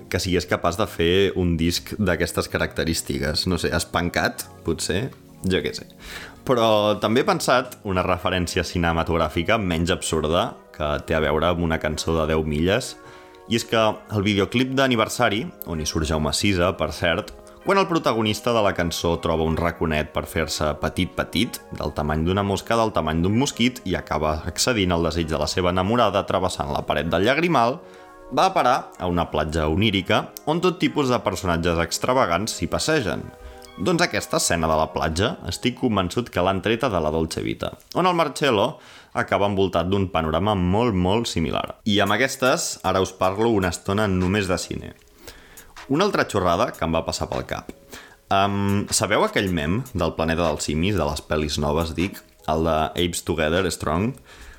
que 0.10 0.22
sigués 0.22 0.48
capaç 0.50 0.78
de 0.80 0.88
fer 0.90 1.16
un 1.42 1.56
disc 1.58 1.96
d'aquestes 1.98 2.50
característiques. 2.54 3.48
No 3.50 3.60
sé, 3.62 3.74
espancat, 3.76 4.48
potser? 4.66 5.10
Jo 5.46 5.62
què 5.66 5.74
sé. 5.78 5.90
Però 6.46 6.98
també 7.02 7.24
he 7.24 7.28
pensat 7.28 7.80
una 7.90 8.06
referència 8.06 8.64
cinematogràfica 8.66 9.58
menys 9.58 9.94
absurda 9.94 10.52
que 10.76 10.92
té 11.08 11.16
a 11.18 11.24
veure 11.24 11.50
amb 11.50 11.66
una 11.66 11.80
cançó 11.82 12.14
de 12.20 12.28
10 12.36 12.46
milles 12.50 12.94
i 13.50 13.58
és 13.58 13.66
que 13.66 13.78
el 13.78 14.26
videoclip 14.26 14.74
d'aniversari, 14.78 15.44
on 15.70 15.82
hi 15.82 15.90
surt 15.90 16.10
Jaume 16.10 16.34
Sisa, 16.34 16.72
per 16.78 16.92
cert, 16.94 17.32
quan 17.66 17.80
el 17.82 17.88
protagonista 17.90 18.54
de 18.54 18.62
la 18.62 18.76
cançó 18.78 19.16
troba 19.22 19.46
un 19.46 19.58
raconet 19.58 20.12
per 20.14 20.26
fer-se 20.30 20.68
petit-petit, 20.82 21.58
del 21.78 21.94
tamany 21.98 22.26
d'una 22.26 22.44
mosca, 22.46 22.78
del 22.78 22.94
tamany 22.94 23.24
d'un 23.24 23.38
mosquit, 23.42 23.82
i 23.90 23.96
acaba 23.98 24.36
accedint 24.50 24.94
al 24.94 25.06
desig 25.08 25.30
de 25.32 25.40
la 25.42 25.50
seva 25.50 25.72
enamorada 25.74 26.22
travessant 26.30 26.70
la 26.74 26.84
paret 26.86 27.10
del 27.10 27.26
llagrimal, 27.26 27.80
va 28.34 28.54
parar 28.54 28.92
a 28.98 29.08
una 29.08 29.30
platja 29.30 29.68
onírica 29.70 30.32
on 30.50 30.62
tot 30.62 30.80
tipus 30.82 31.12
de 31.12 31.20
personatges 31.22 31.80
extravagants 31.84 32.58
s'hi 32.58 32.68
passegen. 32.72 33.24
Doncs 33.76 34.06
aquesta 34.06 34.40
escena 34.40 34.70
de 34.72 34.78
la 34.80 34.88
platja 34.94 35.36
estic 35.52 35.78
convençut 35.82 36.32
que 36.32 36.42
l'han 36.42 36.62
treta 36.64 36.90
de 36.90 37.02
la 37.04 37.12
Dolce 37.12 37.44
Vita, 37.44 37.74
on 37.94 38.08
el 38.08 38.16
Marcello 38.16 38.78
acaba 39.14 39.50
envoltat 39.52 39.90
d'un 39.92 40.08
panorama 40.12 40.56
molt, 40.56 40.96
molt 40.96 41.28
similar. 41.28 41.82
I 41.86 42.00
amb 42.04 42.16
aquestes, 42.16 42.80
ara 42.84 43.04
us 43.04 43.14
parlo 43.16 43.52
una 43.52 43.72
estona 43.76 44.08
només 44.08 44.48
de 44.48 44.58
cine. 44.60 44.94
Una 45.88 46.08
altra 46.08 46.26
xorrada 46.26 46.72
que 46.74 46.86
em 46.88 46.96
va 46.96 47.06
passar 47.06 47.28
pel 47.30 47.46
cap. 47.48 47.70
Um, 48.32 48.88
sabeu 48.90 49.24
aquell 49.24 49.52
mem 49.54 49.84
del 49.94 50.16
planeta 50.18 50.48
dels 50.48 50.66
simis, 50.66 50.96
de 50.98 51.06
les 51.06 51.22
pel·lis 51.22 51.60
noves, 51.62 51.94
dic? 51.96 52.18
El 52.50 52.66
de 52.66 52.78
Apes 52.90 53.22
Together 53.28 53.70
Strong? 53.72 54.16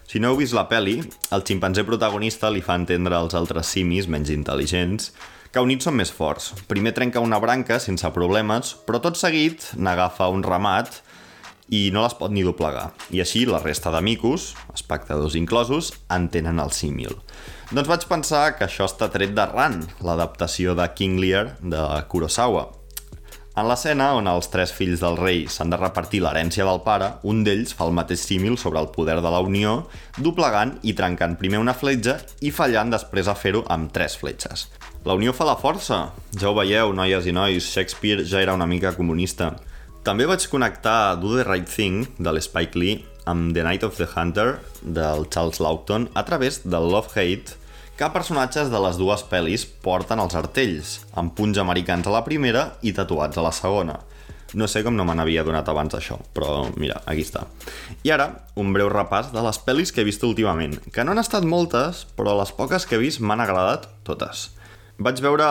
Si 0.06 0.20
no 0.22 0.30
heu 0.30 0.36
vist 0.38 0.54
la 0.54 0.68
peli, 0.70 1.00
el 1.34 1.42
ximpanzé 1.42 1.82
protagonista 1.82 2.46
li 2.54 2.60
fa 2.62 2.76
entendre 2.78 3.16
als 3.18 3.34
altres 3.34 3.72
simis 3.74 4.06
menys 4.06 4.30
intel·ligents 4.30 5.10
que 5.50 5.64
units 5.64 5.88
són 5.88 5.96
més 5.98 6.12
forts. 6.14 6.52
Primer 6.70 6.92
trenca 6.94 7.22
una 7.24 7.40
branca 7.42 7.80
sense 7.82 8.06
problemes, 8.14 8.76
però 8.86 9.00
tot 9.02 9.18
seguit 9.18 9.66
n'agafa 9.74 10.28
un 10.30 10.46
ramat 10.46 11.00
i 11.74 11.88
no 11.90 12.04
les 12.04 12.14
pot 12.14 12.30
ni 12.30 12.46
doblegar. 12.46 12.92
I 13.10 13.24
així 13.24 13.42
la 13.50 13.58
resta 13.58 13.90
de 13.90 14.04
micos, 14.04 14.52
espectadors 14.76 15.34
inclosos, 15.34 15.90
entenen 16.06 16.62
el 16.62 16.70
símil. 16.70 17.18
Doncs 17.72 17.90
vaig 17.90 18.06
pensar 18.06 18.44
que 18.54 18.68
això 18.68 18.86
està 18.86 19.10
tret 19.10 19.34
de 19.34 19.50
Ran, 19.50 19.80
l'adaptació 20.06 20.78
de 20.78 20.86
King 20.94 21.18
Lear 21.18 21.56
de 21.58 21.82
Kurosawa. 22.06 22.68
En 23.56 23.64
l'escena 23.70 24.10
on 24.12 24.26
els 24.28 24.50
tres 24.52 24.68
fills 24.76 25.00
del 25.00 25.14
rei 25.16 25.46
s'han 25.48 25.70
de 25.72 25.78
repartir 25.80 26.18
l'herència 26.20 26.64
del 26.68 26.82
pare, 26.84 27.06
un 27.24 27.38
d'ells 27.46 27.70
fa 27.78 27.86
el 27.88 27.94
mateix 27.96 28.20
símil 28.28 28.58
sobre 28.60 28.82
el 28.84 28.90
poder 28.92 29.14
de 29.24 29.30
la 29.32 29.40
unió, 29.40 29.86
doblegant 30.20 30.74
i 30.84 30.92
trencant 30.98 31.38
primer 31.40 31.62
una 31.62 31.72
fletxa 31.72 32.18
i 32.44 32.52
fallant 32.52 32.92
després 32.92 33.30
a 33.32 33.36
fer-ho 33.40 33.64
amb 33.72 33.88
tres 33.96 34.18
fletxes. 34.20 34.66
La 35.08 35.16
unió 35.16 35.32
fa 35.32 35.48
la 35.48 35.56
força. 35.56 36.02
Ja 36.36 36.50
ho 36.50 36.54
veieu, 36.58 36.92
noies 36.92 37.24
i 37.24 37.32
nois, 37.32 37.64
Shakespeare 37.64 38.28
ja 38.28 38.44
era 38.44 38.52
una 38.60 38.68
mica 38.68 38.92
comunista. 38.92 39.54
També 40.04 40.28
vaig 40.28 40.44
connectar 40.52 41.16
Do 41.22 41.32
the 41.38 41.48
Right 41.48 41.72
Thing, 41.72 42.04
de 42.20 42.36
l'Spike 42.36 42.76
Lee, 42.76 43.06
amb 43.24 43.56
The 43.56 43.64
Night 43.64 43.88
of 43.88 43.96
the 43.96 44.10
Hunter, 44.12 44.58
del 44.84 45.30
Charles 45.32 45.64
Laughton, 45.64 46.10
a 46.12 46.28
través 46.28 46.60
del 46.68 46.92
Love-Hate, 46.92 47.56
que 47.96 48.08
personatges 48.12 48.68
de 48.68 48.80
les 48.84 48.98
dues 49.00 49.22
pel·lis 49.24 49.64
porten 49.84 50.20
els 50.20 50.36
artells, 50.36 50.98
amb 51.16 51.32
punys 51.36 51.56
americans 51.62 52.06
a 52.06 52.12
la 52.12 52.24
primera 52.26 52.66
i 52.84 52.92
tatuats 52.92 53.40
a 53.40 53.44
la 53.46 53.52
segona. 53.56 53.96
No 54.56 54.68
sé 54.68 54.82
com 54.84 54.94
no 54.96 55.04
me 55.08 55.14
n'havia 55.16 55.44
donat 55.44 55.68
abans 55.72 55.96
això, 55.96 56.18
però 56.36 56.66
mira, 56.76 57.00
aquí 57.08 57.24
està. 57.24 57.46
I 58.04 58.12
ara, 58.14 58.28
un 58.60 58.74
breu 58.76 58.90
repàs 58.92 59.32
de 59.32 59.42
les 59.42 59.58
pel·lis 59.64 59.92
que 59.92 60.04
he 60.04 60.06
vist 60.06 60.22
últimament, 60.28 60.76
que 60.92 61.04
no 61.04 61.16
han 61.16 61.22
estat 61.24 61.48
moltes, 61.48 62.04
però 62.20 62.36
les 62.38 62.52
poques 62.52 62.86
que 62.86 63.00
he 63.00 63.02
vist 63.02 63.24
m'han 63.24 63.42
agradat 63.42 63.88
totes. 64.04 64.50
Vaig 64.96 65.20
veure 65.20 65.44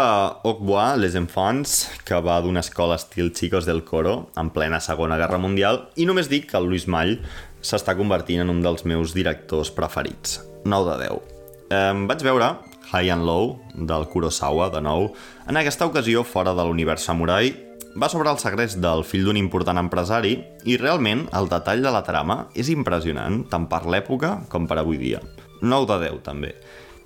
Au 0.46 0.74
Les 0.98 1.18
Enfants, 1.18 1.89
que 2.06 2.22
va 2.22 2.39
d'una 2.41 2.62
escola 2.62 2.96
estil 2.96 3.34
Chicos 3.34 3.66
del 3.66 3.84
Coro, 3.84 4.32
en 4.38 4.50
plena 4.50 4.80
Segona 4.80 5.18
Guerra 5.18 5.38
Mundial, 5.38 5.89
i 5.98 6.06
només 6.06 6.30
dic 6.30 6.50
que 6.50 6.58
el 6.58 6.70
Lluís 6.70 6.88
Mall 6.88 7.20
s'està 7.62 7.98
convertint 7.98 8.41
en 8.41 8.50
un 8.50 8.62
dels 8.62 8.86
meus 8.86 9.14
directors 9.14 9.70
preferits. 9.70 10.41
9 10.66 10.91
de 10.93 11.10
10. 11.10 11.35
Eh, 11.70 11.93
vaig 12.05 12.22
veure 12.22 12.53
High 12.91 13.11
and 13.11 13.26
Low, 13.26 13.59
del 13.74 14.05
Kurosawa, 14.07 14.70
de 14.70 14.82
nou. 14.82 15.09
En 15.49 15.57
aquesta 15.57 15.88
ocasió, 15.89 16.24
fora 16.24 16.53
de 16.53 16.63
l'univers 16.63 17.05
samurai, 17.07 17.51
va 17.95 18.09
sobre 18.11 18.30
el 18.30 18.38
segrest 18.38 18.78
del 18.84 19.03
fill 19.07 19.26
d'un 19.26 19.39
important 19.39 19.80
empresari 19.82 20.36
i 20.68 20.78
realment 20.78 21.26
el 21.34 21.49
detall 21.49 21.82
de 21.82 21.93
la 21.93 22.03
trama 22.05 22.45
és 22.53 22.70
impressionant, 22.70 23.41
tant 23.49 23.70
per 23.72 23.86
l'època 23.89 24.36
com 24.51 24.68
per 24.68 24.78
avui 24.82 24.99
dia. 25.01 25.22
9 25.61 25.88
de 25.89 25.99
10, 26.05 26.20
també. 26.26 26.51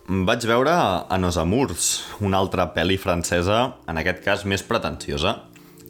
Vaig 0.09 0.45
veure 0.49 0.73
a 0.73 1.17
Nos 1.21 1.37
Amours, 1.37 1.91
una 2.25 2.41
altra 2.41 2.65
pel·li 2.73 2.97
francesa, 2.97 3.75
en 3.87 4.01
aquest 4.01 4.23
cas 4.25 4.43
més 4.43 4.65
pretensiosa, 4.65 5.35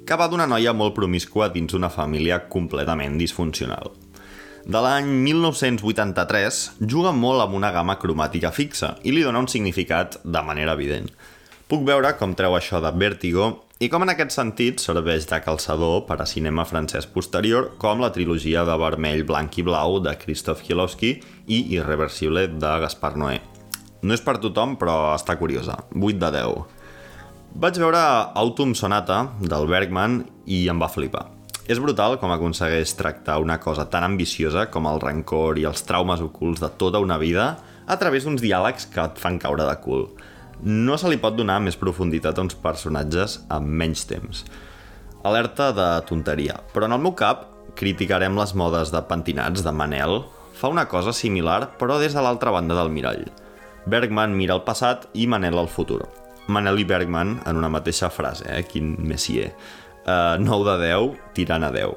que 0.06 0.18
va 0.20 0.28
d'una 0.28 0.50
noia 0.50 0.76
molt 0.76 0.94
promiscua 0.98 1.50
dins 1.54 1.74
una 1.78 1.90
família 1.90 2.44
completament 2.52 3.18
disfuncional 3.18 3.94
de 4.66 4.82
l'any 4.84 5.08
1983 5.24 6.60
juga 6.82 7.14
molt 7.16 7.44
amb 7.46 7.56
una 7.58 7.72
gamma 7.72 7.96
cromàtica 8.02 8.52
fixa 8.52 8.96
i 9.04 9.14
li 9.14 9.24
dona 9.24 9.42
un 9.44 9.48
significat 9.48 10.20
de 10.24 10.42
manera 10.46 10.76
evident. 10.78 11.10
Puc 11.70 11.86
veure 11.86 12.16
com 12.18 12.34
treu 12.34 12.56
això 12.58 12.82
de 12.82 12.92
Vértigo 12.98 13.50
i 13.80 13.88
com 13.88 14.04
en 14.04 14.12
aquest 14.12 14.34
sentit 14.36 14.82
serveix 14.84 15.28
de 15.30 15.38
calçador 15.46 16.02
per 16.08 16.18
a 16.20 16.28
cinema 16.28 16.66
francès 16.68 17.08
posterior 17.08 17.72
com 17.80 18.02
la 18.04 18.12
trilogia 18.12 18.66
de 18.68 18.76
vermell, 18.82 19.24
blanc 19.24 19.56
i 19.62 19.64
blau 19.64 20.02
de 20.04 20.18
Christoph 20.20 20.66
Kielowski 20.66 21.16
i 21.48 21.62
Irreversible 21.78 22.48
de 22.60 22.76
Gaspar 22.84 23.16
Noé. 23.16 23.40
No 24.02 24.16
és 24.16 24.24
per 24.24 24.38
tothom, 24.44 24.76
però 24.82 25.16
està 25.16 25.38
curiosa. 25.40 25.78
8 25.96 26.20
de 26.20 26.36
10. 26.40 26.62
Vaig 27.60 27.80
veure 27.82 28.06
Autumn 28.44 28.76
Sonata 28.76 29.26
del 29.42 29.68
Bergman 29.72 30.24
i 30.46 30.68
em 30.72 30.82
va 30.82 30.92
flipar. 30.92 31.39
És 31.70 31.78
brutal 31.78 32.16
com 32.18 32.32
aconsegueix 32.34 32.96
tractar 32.98 33.36
una 33.44 33.60
cosa 33.62 33.84
tan 33.94 34.02
ambiciosa 34.08 34.64
com 34.74 34.88
el 34.90 34.98
rancor 35.04 35.60
i 35.62 35.68
els 35.70 35.84
traumes 35.86 36.22
ocults 36.26 36.64
de 36.64 36.70
tota 36.82 36.98
una 37.04 37.20
vida 37.22 37.44
a 37.86 37.98
través 38.02 38.26
d'uns 38.26 38.42
diàlegs 38.42 38.88
que 38.90 39.04
et 39.04 39.20
fan 39.22 39.38
caure 39.38 39.68
de 39.68 39.76
cul. 39.84 40.08
No 40.66 40.98
se 40.98 41.12
li 41.12 41.20
pot 41.22 41.36
donar 41.38 41.60
més 41.62 41.78
profunditat 41.78 42.40
a 42.40 42.42
uns 42.42 42.58
personatges 42.58 43.36
amb 43.54 43.70
menys 43.70 44.02
temps. 44.10 44.42
Alerta 45.22 45.68
de 45.78 45.88
tonteria, 46.10 46.56
però 46.74 46.88
en 46.90 46.96
el 46.98 47.04
meu 47.04 47.14
cap 47.14 47.46
criticarem 47.78 48.40
les 48.40 48.56
modes 48.58 48.90
de 48.90 49.02
pentinats 49.06 49.62
de 49.62 49.72
Manel. 49.72 50.24
Fa 50.58 50.72
una 50.74 50.88
cosa 50.90 51.14
similar, 51.14 51.76
però 51.78 52.00
des 52.02 52.18
de 52.18 52.24
l'altra 52.26 52.50
banda 52.56 52.80
del 52.80 52.90
mirall. 52.90 53.28
Bergman 53.86 54.34
mira 54.34 54.58
el 54.58 54.66
passat 54.66 55.06
i 55.14 55.30
Manel 55.30 55.62
el 55.62 55.70
futur. 55.70 56.02
Manel 56.50 56.82
i 56.82 56.88
Bergman 56.90 57.38
en 57.46 57.62
una 57.62 57.70
mateixa 57.70 58.10
frase, 58.10 58.50
eh? 58.50 58.66
Quin 58.66 58.96
messier 59.06 59.52
uh, 60.10 60.42
9 60.42 60.66
de 60.72 60.90
10, 60.90 61.14
tirant 61.38 61.68
a 61.68 61.70
10. 61.76 61.94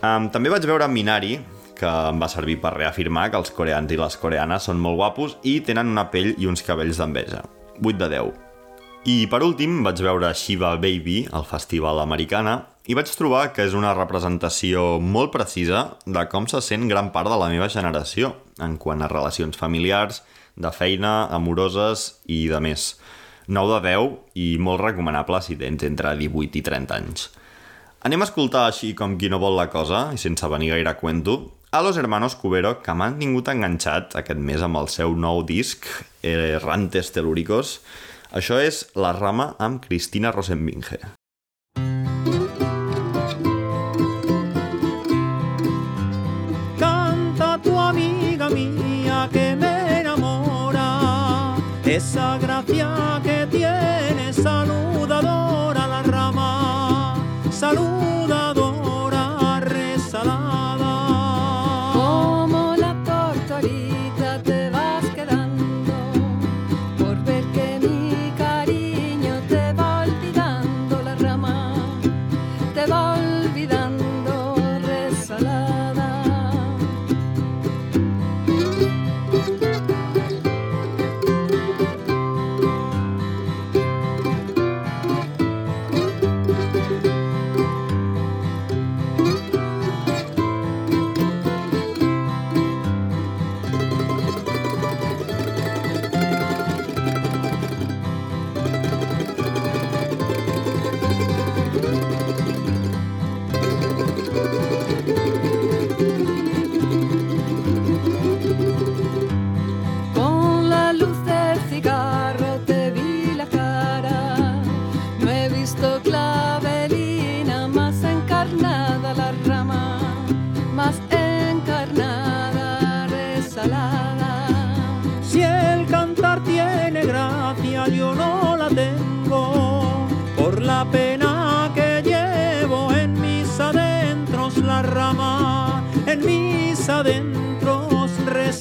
Um, 0.00 0.28
també 0.32 0.52
vaig 0.52 0.68
veure 0.68 0.88
Minari, 0.88 1.38
que 1.80 1.88
em 1.88 2.20
va 2.20 2.28
servir 2.28 2.58
per 2.60 2.74
reafirmar 2.76 3.30
que 3.32 3.40
els 3.40 3.52
coreans 3.56 3.92
i 3.92 3.98
les 4.00 4.16
coreanes 4.20 4.68
són 4.68 4.80
molt 4.80 5.00
guapos 5.00 5.38
i 5.48 5.58
tenen 5.64 5.92
una 5.94 6.10
pell 6.12 6.34
i 6.36 6.48
uns 6.50 6.64
cabells 6.66 7.00
d'enveja. 7.00 7.42
8 7.80 7.96
de 8.00 8.08
10. 8.12 8.32
I 9.08 9.16
per 9.32 9.40
últim 9.40 9.78
vaig 9.80 10.02
veure 10.04 10.34
Shiva 10.36 10.74
Baby 10.76 11.22
al 11.32 11.46
festival 11.48 12.02
americana 12.02 12.58
i 12.84 12.96
vaig 12.96 13.08
trobar 13.16 13.46
que 13.56 13.64
és 13.64 13.72
una 13.76 13.94
representació 13.96 14.98
molt 15.00 15.32
precisa 15.32 15.86
de 16.04 16.26
com 16.28 16.48
se 16.50 16.60
sent 16.64 16.84
gran 16.90 17.08
part 17.14 17.30
de 17.32 17.38
la 17.40 17.48
meva 17.48 17.70
generació 17.72 18.34
en 18.60 18.76
quant 18.76 19.00
a 19.00 19.08
relacions 19.08 19.56
familiars, 19.56 20.20
de 20.60 20.72
feina, 20.74 21.30
amoroses 21.32 22.20
i 22.28 22.42
de 22.52 22.60
més. 22.60 22.90
9 23.50 23.76
de 23.76 23.92
10 23.92 24.40
i 24.40 24.48
molt 24.62 24.80
recomanable 24.86 25.42
si 25.44 25.58
tens 25.60 25.84
entre 25.84 26.14
18 26.16 26.62
i 26.62 26.66
30 26.70 26.98
anys. 27.02 27.30
Anem 28.06 28.22
a 28.22 28.30
escoltar 28.30 28.68
així 28.70 28.94
com 28.96 29.18
qui 29.20 29.28
no 29.28 29.42
vol 29.42 29.58
la 29.58 29.68
cosa 29.68 30.06
i 30.14 30.18
sense 30.22 30.48
venir 30.48 30.70
gaire 30.72 30.94
a 30.94 30.96
cuento 30.96 31.40
a 31.72 31.82
los 31.82 31.96
hermanos 31.96 32.34
Cubero 32.34 32.80
que 32.82 32.94
m'han 32.98 33.18
tingut 33.20 33.48
enganxat 33.52 34.16
aquest 34.18 34.40
mes 34.42 34.62
amb 34.66 34.80
el 34.80 34.88
seu 34.90 35.12
nou 35.14 35.44
disc 35.46 35.86
Errantes 36.26 37.12
Telúricos. 37.14 37.78
Això 38.34 38.58
és 38.58 38.82
La 38.98 39.12
Rama 39.14 39.52
amb 39.58 39.78
Cristina 39.84 40.32
Rosenbinge. 40.34 40.98
Canta 46.82 47.56
tu 47.62 47.78
amiga 47.78 48.50
mía 48.50 49.28
que 49.32 49.54
me 49.54 50.00
enamora, 50.00 51.54
esa 51.84 52.36
gracia 52.38 52.49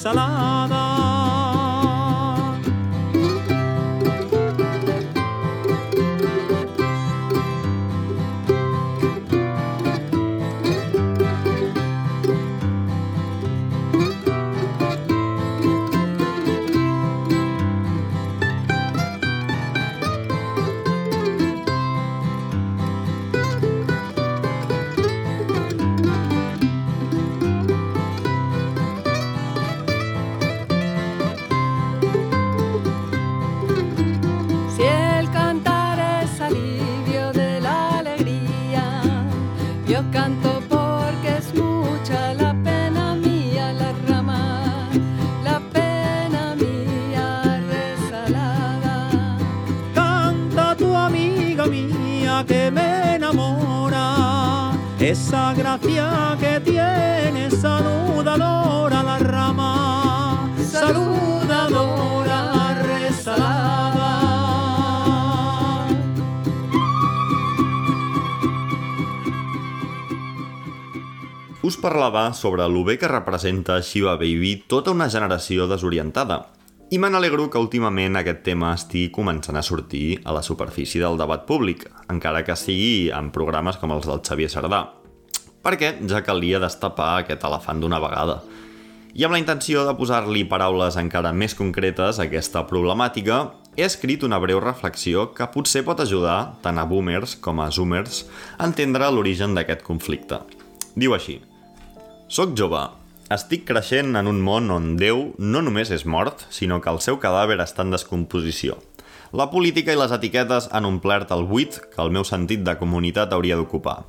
salam. 0.10 0.59
Parlava 72.10 72.34
sobre 72.34 72.68
lo 72.68 72.84
bé 72.84 72.98
que 72.98 73.08
representa 73.08 73.82
Shiva 73.82 74.16
Baby 74.16 74.64
tota 74.68 74.92
una 74.92 75.10
generació 75.10 75.68
desorientada. 75.68 76.48
I 76.90 76.98
me 76.98 77.10
n'alegro 77.10 77.50
que 77.50 77.60
últimament 77.62 78.18
aquest 78.18 78.42
tema 78.44 78.72
estigui 78.74 79.12
començant 79.14 79.58
a 79.58 79.62
sortir 79.62 80.20
a 80.26 80.34
la 80.34 80.42
superfície 80.42 81.02
del 81.02 81.18
debat 81.18 81.46
públic, 81.46 81.86
encara 82.10 82.42
que 82.44 82.56
sigui 82.58 83.12
en 83.14 83.30
programes 83.30 83.78
com 83.78 83.94
els 83.94 84.08
del 84.10 84.24
Xavier 84.26 84.50
Sardà. 84.50 84.88
Perquè 85.62 86.00
ja 86.10 86.24
calia 86.26 86.60
destapar 86.60 87.20
aquest 87.20 87.46
elefant 87.46 87.80
d'una 87.80 88.00
vegada. 88.02 88.40
I 89.14 89.26
amb 89.26 89.36
la 89.38 89.42
intenció 89.42 89.86
de 89.86 89.94
posar-li 89.94 90.48
paraules 90.50 90.98
encara 90.98 91.34
més 91.34 91.54
concretes 91.54 92.18
a 92.18 92.26
aquesta 92.26 92.66
problemàtica, 92.66 93.52
he 93.78 93.86
escrit 93.86 94.26
una 94.26 94.40
breu 94.42 94.64
reflexió 94.64 95.30
que 95.36 95.50
potser 95.54 95.86
pot 95.86 96.02
ajudar 96.02 96.56
tant 96.64 96.82
a 96.82 96.88
boomers 96.90 97.38
com 97.38 97.62
a 97.62 97.70
zoomers 97.70 98.26
a 98.58 98.66
entendre 98.66 99.12
l'origen 99.14 99.54
d'aquest 99.54 99.86
conflicte. 99.86 100.42
Diu 100.96 101.14
així. 101.14 101.40
Soc 102.30 102.52
jove. 102.54 102.78
Estic 103.34 103.64
creixent 103.66 104.14
en 104.20 104.28
un 104.30 104.38
món 104.46 104.70
on 104.70 104.92
Déu 105.02 105.32
no 105.42 105.64
només 105.66 105.90
és 105.90 106.04
mort, 106.06 106.44
sinó 106.54 106.78
que 106.78 106.92
el 106.94 107.00
seu 107.02 107.18
cadàver 107.18 107.56
està 107.64 107.82
en 107.82 107.96
descomposició. 107.96 108.76
La 109.34 109.48
política 109.50 109.96
i 109.96 109.98
les 109.98 110.14
etiquetes 110.14 110.68
han 110.70 110.86
omplert 110.86 111.34
el 111.34 111.48
buit 111.50 111.80
que 111.90 112.04
el 112.04 112.14
meu 112.14 112.28
sentit 112.30 112.62
de 112.68 112.78
comunitat 112.78 113.34
hauria 113.34 113.58
d'ocupar. 113.58 114.04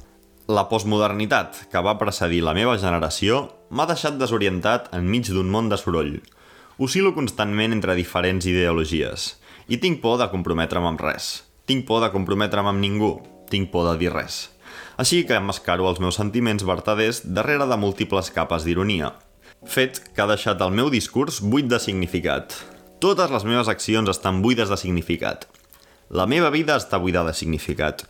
La 0.52 0.66
postmodernitat, 0.68 1.62
que 1.72 1.80
va 1.80 1.96
precedir 1.96 2.42
la 2.44 2.52
meva 2.52 2.76
generació, 2.76 3.46
m'ha 3.72 3.88
deixat 3.88 4.20
desorientat 4.20 4.92
enmig 5.00 5.32
d'un 5.32 5.48
món 5.48 5.72
de 5.72 5.80
soroll. 5.80 6.18
Oscil·lo 6.76 7.16
constantment 7.16 7.72
entre 7.72 7.96
diferents 7.96 8.44
ideologies 8.44 9.30
i 9.72 9.80
tinc 9.80 10.04
por 10.04 10.20
de 10.20 10.28
comprometre'm 10.28 10.92
amb 10.92 11.08
res. 11.08 11.38
Tinc 11.64 11.88
por 11.88 12.04
de 12.04 12.12
comprometre'm 12.12 12.68
amb 12.68 12.84
ningú. 12.84 13.14
Tinc 13.48 13.72
por 13.72 13.88
de 13.88 13.96
dir 14.04 14.12
res. 14.12 14.50
Així 15.01 15.22
que 15.24 15.38
emmascaro 15.38 15.86
els 15.88 16.01
meus 16.03 16.18
sentiments 16.18 16.64
vertaders 16.68 17.22
darrere 17.24 17.64
de 17.70 17.76
múltiples 17.80 18.28
capes 18.34 18.66
d'ironia. 18.66 19.14
Fet 19.64 20.01
que 20.12 20.20
ha 20.20 20.28
deixat 20.28 20.61
el 20.61 20.74
meu 20.76 20.90
discurs 20.92 21.38
buit 21.40 21.70
de 21.70 21.78
significat. 21.80 22.53
Totes 23.01 23.32
les 23.32 23.46
meves 23.48 23.70
accions 23.72 24.11
estan 24.12 24.42
buides 24.44 24.68
de 24.68 24.76
significat. 24.76 25.46
La 26.12 26.26
meva 26.28 26.51
vida 26.53 26.76
està 26.76 27.01
buida 27.01 27.22
de 27.24 27.32
significat. 27.32 28.05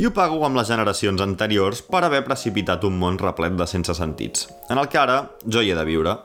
I 0.00 0.08
ho 0.08 0.12
pago 0.16 0.40
amb 0.46 0.56
les 0.56 0.70
generacions 0.72 1.20
anteriors 1.20 1.82
per 1.84 2.00
haver 2.06 2.22
precipitat 2.24 2.86
un 2.88 2.96
món 2.96 3.20
replet 3.20 3.58
de 3.58 3.66
sense 3.68 3.92
sentits, 3.98 4.46
en 4.72 4.80
el 4.80 4.88
que 4.88 5.02
ara 5.02 5.18
jo 5.44 5.60
hi 5.60 5.74
he 5.74 5.76
de 5.76 5.84
viure. 5.84 6.16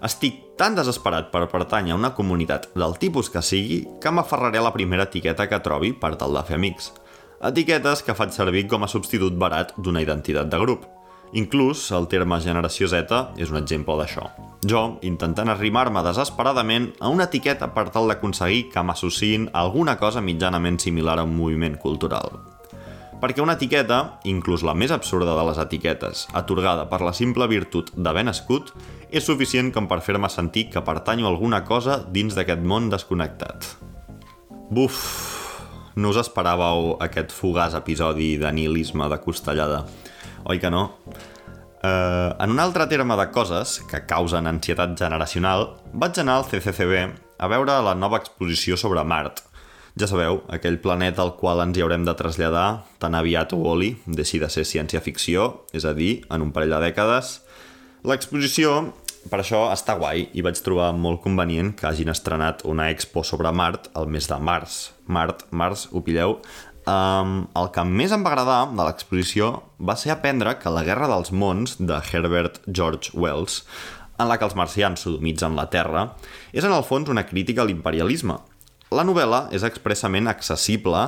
Estic 0.00 0.40
tan 0.56 0.78
desesperat 0.78 1.28
per 1.34 1.44
pertànyer 1.52 1.92
a 1.92 2.00
una 2.00 2.14
comunitat 2.16 2.70
del 2.72 2.96
tipus 3.02 3.28
que 3.28 3.44
sigui 3.44 3.82
que 4.00 4.16
m'aferraré 4.16 4.62
a 4.62 4.68
la 4.70 4.72
primera 4.72 5.04
etiqueta 5.10 5.50
que 5.50 5.60
trobi 5.60 5.92
per 5.92 6.14
tal 6.16 6.40
de 6.40 6.46
fer 6.48 6.56
amics. 6.56 6.94
Etiquetes 7.42 8.04
que 8.06 8.14
faig 8.14 8.30
servir 8.30 8.68
com 8.70 8.84
a 8.86 8.88
substitut 8.90 9.34
barat 9.34 9.72
d'una 9.74 9.98
identitat 10.04 10.46
de 10.46 10.60
grup. 10.62 10.84
Inclús 11.34 11.88
el 11.96 12.06
terme 12.06 12.36
generació 12.44 12.86
Z 12.86 13.18
és 13.34 13.50
un 13.50 13.58
exemple 13.58 13.96
d'això. 13.98 14.28
Jo, 14.62 14.82
intentant 15.02 15.50
arrimar-me 15.50 16.04
desesperadament 16.06 16.92
a 17.00 17.10
una 17.10 17.26
etiqueta 17.26 17.72
per 17.74 17.88
tal 17.90 18.06
d'aconseguir 18.06 18.68
que 18.70 18.86
m'associïn 18.86 19.48
a 19.50 19.64
alguna 19.64 19.96
cosa 19.98 20.22
mitjanament 20.22 20.78
similar 20.78 21.18
a 21.18 21.26
un 21.26 21.34
moviment 21.34 21.74
cultural. 21.82 22.30
Perquè 23.18 23.42
una 23.42 23.58
etiqueta, 23.58 24.20
inclús 24.22 24.62
la 24.62 24.78
més 24.78 24.94
absurda 24.94 25.34
de 25.34 25.50
les 25.50 25.58
etiquetes, 25.66 26.28
atorgada 26.38 26.86
per 26.86 27.02
la 27.02 27.14
simple 27.14 27.50
virtut 27.50 27.90
d'haver 27.96 28.28
nascut, 28.30 28.70
és 29.10 29.26
suficient 29.26 29.74
com 29.74 29.90
per 29.90 29.98
fer-me 30.06 30.30
sentir 30.30 30.68
que 30.70 30.86
pertanyo 30.86 31.26
a 31.26 31.34
alguna 31.34 31.64
cosa 31.66 32.04
dins 32.06 32.38
d'aquest 32.38 32.62
món 32.62 32.90
desconnectat. 32.90 33.66
Buf, 34.70 35.41
no 35.96 36.12
us 36.12 36.20
esperàveu 36.22 36.96
aquest 37.04 37.34
fugaç 37.34 37.76
episodi 37.78 38.36
de 38.40 38.52
nihilisme 38.52 39.08
de 39.10 39.18
costellada, 39.20 39.84
oi 40.48 40.60
que 40.62 40.70
no? 40.72 40.88
Uh, 41.82 42.30
en 42.38 42.52
un 42.54 42.60
altre 42.62 42.86
terme 42.86 43.16
de 43.18 43.26
coses 43.34 43.80
que 43.90 44.04
causen 44.06 44.46
ansietat 44.46 44.94
generacional, 44.98 45.72
vaig 45.92 46.20
anar 46.22 46.38
al 46.38 46.46
CCCB 46.46 47.08
a 47.42 47.48
veure 47.50 47.80
la 47.82 47.96
nova 47.98 48.20
exposició 48.22 48.78
sobre 48.78 49.02
Mart. 49.02 49.42
Ja 49.98 50.06
sabeu, 50.08 50.38
aquell 50.48 50.78
planeta 50.80 51.20
al 51.24 51.34
qual 51.36 51.60
ens 51.60 51.76
hi 51.76 51.82
haurem 51.84 52.06
de 52.06 52.14
traslladar 52.16 52.84
tan 53.02 53.16
aviat 53.18 53.52
o 53.52 53.58
oli, 53.74 53.96
deixi 54.06 54.38
de 54.40 54.48
ser 54.48 54.64
ciència-ficció, 54.64 55.66
és 55.74 55.84
a 55.84 55.92
dir, 55.92 56.22
en 56.32 56.46
un 56.46 56.52
parell 56.54 56.72
de 56.72 56.80
dècades. 56.86 57.40
L'exposició, 58.08 58.94
per 59.30 59.40
això, 59.42 59.66
està 59.74 59.94
guai 60.00 60.26
i 60.34 60.42
vaig 60.44 60.58
trobar 60.64 60.90
molt 60.96 61.22
convenient 61.22 61.72
que 61.78 61.86
hagin 61.88 62.10
estrenat 62.12 62.64
una 62.68 62.90
expo 62.90 63.22
sobre 63.26 63.52
Mart 63.54 63.90
al 63.94 64.10
mes 64.10 64.28
de 64.30 64.38
març. 64.38 64.82
Mart, 65.06 65.46
març, 65.50 65.88
ho 65.92 66.02
pilleu, 66.04 66.38
Um, 66.82 67.44
el 67.54 67.68
que 67.70 67.84
més 67.86 68.10
em 68.10 68.24
va 68.26 68.32
agradar 68.32 68.72
de 68.72 68.82
l'exposició 68.82 69.52
va 69.78 69.94
ser 69.94 70.10
aprendre 70.10 70.56
que 70.58 70.70
La 70.74 70.82
Guerra 70.82 71.06
dels 71.06 71.30
Mons, 71.30 71.76
de 71.78 71.98
Herbert 72.10 72.58
George 72.66 73.12
Wells, 73.14 73.60
en 74.18 74.26
la 74.26 74.38
que 74.38 74.48
els 74.48 74.56
marcians 74.58 75.04
sodomitzen 75.06 75.54
la 75.54 75.68
Terra, 75.70 76.08
és 76.50 76.66
en 76.66 76.74
el 76.74 76.82
fons 76.86 77.10
una 77.12 77.24
crítica 77.28 77.62
a 77.62 77.68
l'imperialisme. 77.68 78.40
La 78.92 79.04
novel·la 79.08 79.46
és 79.56 79.62
expressament 79.64 80.26
accessible 80.28 81.00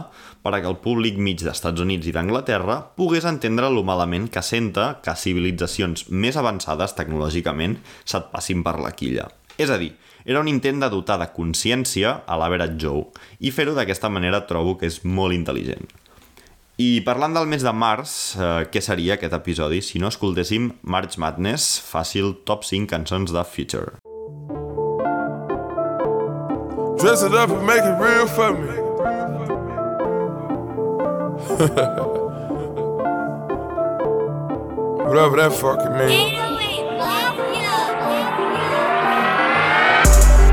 per 0.45 0.53
a 0.55 0.61
que 0.63 0.69
el 0.71 0.79
públic 0.81 1.19
mig 1.21 1.43
d'Estats 1.45 1.83
Units 1.85 2.09
i 2.09 2.15
d'Anglaterra 2.17 2.79
pogués 2.97 3.27
entendre 3.29 3.69
lo 3.69 3.83
malament 3.85 4.31
que 4.33 4.41
senta 4.41 4.87
que 5.05 5.13
civilitzacions 5.21 6.07
més 6.09 6.39
avançades 6.41 6.97
tecnològicament 6.97 7.77
se't 8.07 8.31
passin 8.33 8.63
per 8.65 8.79
la 8.81 8.95
quilla. 8.97 9.27
És 9.61 9.69
a 9.69 9.77
dir, 9.77 9.91
era 10.25 10.41
un 10.41 10.49
intent 10.49 10.81
de 10.81 10.89
dotar 10.89 11.19
de 11.21 11.29
consciència 11.37 12.15
a 12.25 12.39
l'Average 12.41 12.81
Joe 12.81 13.05
i 13.45 13.53
fer-ho 13.53 13.77
d'aquesta 13.77 14.09
manera 14.09 14.47
trobo 14.49 14.79
que 14.81 14.89
és 14.89 15.03
molt 15.05 15.37
intel·ligent. 15.37 15.85
I 16.81 17.05
parlant 17.07 17.37
del 17.37 17.47
mes 17.53 17.63
de 17.63 17.75
març, 17.77 18.35
eh, 18.35 18.65
què 18.73 18.81
seria 18.81 19.19
aquest 19.19 19.37
episodi 19.37 19.83
si 19.85 20.01
no 20.01 20.09
escoltéssim 20.09 20.73
March 20.83 21.21
Madness, 21.21 21.85
fàcil 21.85 22.33
top 22.49 22.65
5 22.65 22.89
cançons 22.97 23.31
de 23.31 23.45
Future. 23.45 24.01
Dress 26.99 27.23
it 27.23 27.35
up 27.35 27.51
and 27.51 27.67
make 27.67 27.83
it 27.83 27.99
real 28.01 28.27
for 28.29 28.53
me. 28.53 28.69
Whatever 35.05 35.37
that 35.37 35.53
fucking 35.53 35.93
means. 35.99 36.33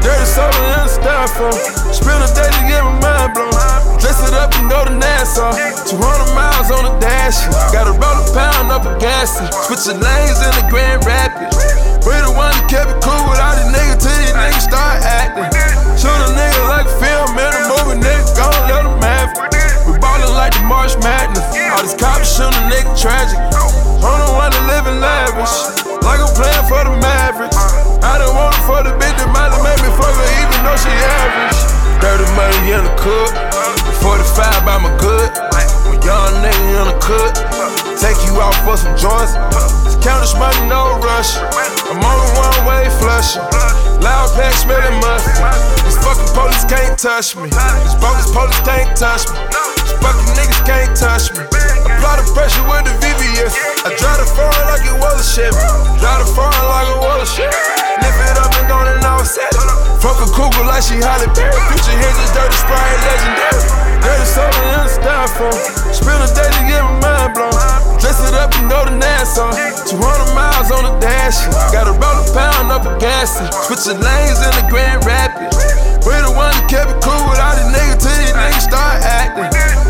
Dirty 0.01 0.25
soda 0.25 0.81
the 0.81 0.89
styrofoam. 0.89 1.53
Uh. 1.53 1.93
Spend 1.93 2.23
a 2.23 2.27
day 2.33 2.49
to 2.49 2.61
get 2.67 2.83
my 2.83 2.99
mind 2.99 3.33
blown. 3.33 3.51
Dress 3.99 4.19
it 4.27 4.33
up 4.33 4.53
and 4.55 4.67
go 4.69 4.83
to 4.83 4.91
Nassau. 4.97 5.51
200 5.85 6.33
miles 6.33 6.71
on 6.71 6.83
the 6.85 6.97
dash. 6.99 7.45
Gotta 7.71 7.91
roll 7.91 8.01
a 8.01 8.25
pound 8.33 8.71
up 8.71 8.85
a 8.85 8.97
gas. 8.99 9.37
Switching 9.67 9.99
lanes 10.01 10.41
in 10.41 10.51
the 10.57 10.65
Grand 10.69 11.05
Rapids. 11.05 11.90
We 12.01 12.17
the 12.17 12.33
one 12.33 12.49
that 12.49 12.65
kept 12.65 12.89
it 12.89 12.99
cool 13.05 13.21
with 13.29 13.37
all 13.37 13.53
these 13.53 13.69
niggas 13.69 14.01
till 14.01 14.15
these 14.17 14.33
niggas 14.33 14.65
start 14.65 15.05
acting. 15.05 15.49
Shoot 15.93 16.09
a 16.09 16.29
nigga 16.33 16.61
like 16.65 16.89
a 16.89 16.95
film 16.97 17.37
in 17.37 17.51
a 17.53 17.61
movie, 17.69 17.97
nigga, 18.01 18.25
gon' 18.33 18.57
let 18.65 18.83
him 18.89 18.97
have 19.05 19.29
it. 19.37 19.61
We 19.85 19.93
ballin' 20.01 20.33
like 20.33 20.57
the 20.57 20.65
March 20.65 20.97
Madness. 21.05 21.45
All 21.73 21.81
these 21.85 21.93
cops 21.93 22.25
shoot 22.25 22.49
a 22.49 22.61
nigga 22.73 22.89
tragic. 22.97 23.37
I'm 24.01 24.17
the 24.17 24.33
one 24.33 24.49
that 24.49 24.65
living 24.65 24.97
lavish. 24.97 25.53
Like 26.01 26.17
I'm 26.17 26.33
playing 26.33 26.65
for 26.65 26.81
the 26.81 26.97
Mavericks. 26.97 27.57
I 28.01 28.17
don't 28.17 28.33
want 28.33 28.57
it 28.57 28.63
for 28.65 28.81
the 28.81 28.97
bitch 28.97 29.13
that 29.21 29.29
might 29.29 29.53
have 29.53 29.61
made 29.61 29.77
me 29.85 29.93
fuck 29.93 30.09
her 30.09 30.29
even 30.41 30.57
though 30.65 30.79
she 30.81 30.89
average. 30.89 31.59
Dirty 32.01 32.25
money 32.33 32.73
in 32.73 32.81
the 32.81 32.93
cook. 32.97 33.29
45 34.01 34.65
by 34.65 34.81
my 34.81 34.89
good. 34.97 35.29
Young 36.01 36.33
nigga 36.41 36.81
in 36.81 36.87
the 36.89 36.97
cook. 36.97 37.33
Take 38.01 38.17
you 38.25 38.33
out 38.41 38.55
for 38.65 38.77
some 38.77 38.97
joints. 38.97 39.37
Count 40.01 40.25
this 40.25 40.33
money, 40.33 40.57
no 40.65 40.97
rush. 40.97 41.37
I'm 41.37 42.01
on 42.01 42.17
the 42.17 42.29
one 42.41 42.57
way 42.65 42.89
flushing. 42.97 43.45
Loud 44.01 44.33
pack 44.33 44.53
smelling 44.57 44.97
mustard. 44.97 45.37
These 45.85 46.01
fucking 46.01 46.33
police 46.33 46.65
can't 46.65 46.97
touch 46.97 47.37
me. 47.37 47.53
These 47.53 47.97
bogus 48.01 48.33
police 48.33 48.61
can't 48.65 48.89
touch 48.97 49.29
me. 49.29 49.37
These 49.77 49.93
fucking 50.01 50.29
niggas 50.33 50.61
can't 50.65 50.93
touch 50.97 51.29
me. 51.37 51.45
Apply 51.85 52.17
the 52.17 52.25
pressure 52.33 52.65
with 52.65 52.89
the 52.89 52.93
VVS. 52.97 53.53
I 53.85 53.93
drive 54.01 54.17
the 54.17 54.27
foreign 54.33 54.65
like 54.73 54.81
it 54.81 54.97
was 54.97 55.21
a 55.21 55.25
Chevy. 55.25 55.61
Drive 56.01 56.25
the 56.25 56.29
foreign 56.33 56.65
like 56.65 56.89
it 56.89 56.97
was 56.97 57.29
a 57.29 57.29
Chevy. 57.29 57.80
Lift 58.01 58.19
it 58.25 58.37
up 58.37 58.51
and 58.57 58.67
go 58.67 58.77
and 58.81 59.05
all 59.05 59.23
set. 59.23 59.53
Fuck 60.01 60.17
a 60.17 60.27
cougar 60.33 60.65
like 60.65 60.81
she 60.81 60.97
Holly 60.97 61.29
Berry. 61.37 61.53
Future 61.69 61.93
hinges, 61.93 62.31
dirty 62.33 62.57
sprite, 62.57 62.99
legendary. 63.05 63.63
Dirty 64.01 64.25
soda 64.25 64.61
in 64.73 64.81
the 64.81 64.91
styrofoam. 64.91 65.57
Spend 65.93 66.21
a 66.25 66.29
day 66.33 66.49
to 66.49 66.61
get 66.65 66.81
my 66.81 66.97
mind 67.05 67.31
blown. 67.37 67.53
Dress 68.01 68.17
it 68.25 68.33
up 68.33 68.49
and 68.57 68.65
go 68.65 68.81
to 68.81 68.93
Nassau. 68.97 69.53
200 69.53 70.33
miles 70.33 70.73
on 70.73 70.89
the 70.89 70.93
dash. 70.97 71.45
Gotta 71.69 71.93
roll 71.93 72.17
a 72.17 72.25
pound 72.33 72.73
up 72.73 72.89
a 72.89 72.97
gas. 72.97 73.37
Switching 73.69 74.01
lanes 74.01 74.41
in 74.41 74.51
the 74.57 74.65
Grand 74.73 75.05
Rapids. 75.05 75.57
We 76.01 76.17
the 76.17 76.33
one 76.33 76.49
that 76.49 76.65
kept 76.65 76.89
it 76.89 76.97
cool 77.05 77.21
with 77.29 77.37
all 77.37 77.53
these 77.53 77.69
niggas 77.69 78.01
till 78.01 78.17
these 78.17 78.33
niggas 78.33 78.65
start 78.65 79.05
acting. 79.05 79.80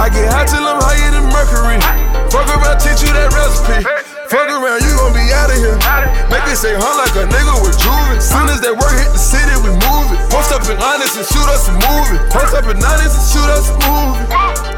I 0.00 0.08
get 0.08 0.32
high 0.32 0.48
till 0.48 0.64
I'm 0.64 0.80
higher 0.80 1.12
than 1.12 1.28
Mercury. 1.28 1.76
Fuck 2.32 2.48
around, 2.48 2.80
teach 2.80 3.04
you 3.04 3.12
that 3.12 3.36
recipe. 3.36 3.84
Fuck 4.32 4.48
around, 4.48 4.80
you 4.80 4.96
gon' 4.96 5.12
be 5.12 5.28
out 5.28 5.52
of 5.52 5.60
here. 5.60 5.76
Make 6.32 6.40
it 6.48 6.56
say 6.56 6.72
huh 6.72 6.96
like 6.96 7.12
a 7.20 7.28
nigga 7.28 7.52
with 7.60 7.76
juvie. 7.76 8.16
Soon 8.16 8.48
as 8.48 8.64
that 8.64 8.72
work 8.80 8.96
hit 8.96 9.12
the 9.12 9.20
city, 9.20 9.52
we 9.60 9.68
move 9.76 10.08
it. 10.16 10.24
Post 10.32 10.56
up 10.56 10.64
in 10.72 10.80
honest 10.80 11.20
and 11.20 11.28
shoot 11.28 11.44
us 11.52 11.68
a 11.68 11.76
movie. 11.76 12.16
Post 12.32 12.56
up 12.56 12.64
in 12.64 12.80
honest 12.80 13.12
and 13.12 13.26
shoot 13.28 13.50
us 13.52 13.68
a 13.68 13.76
movie. 13.84 14.24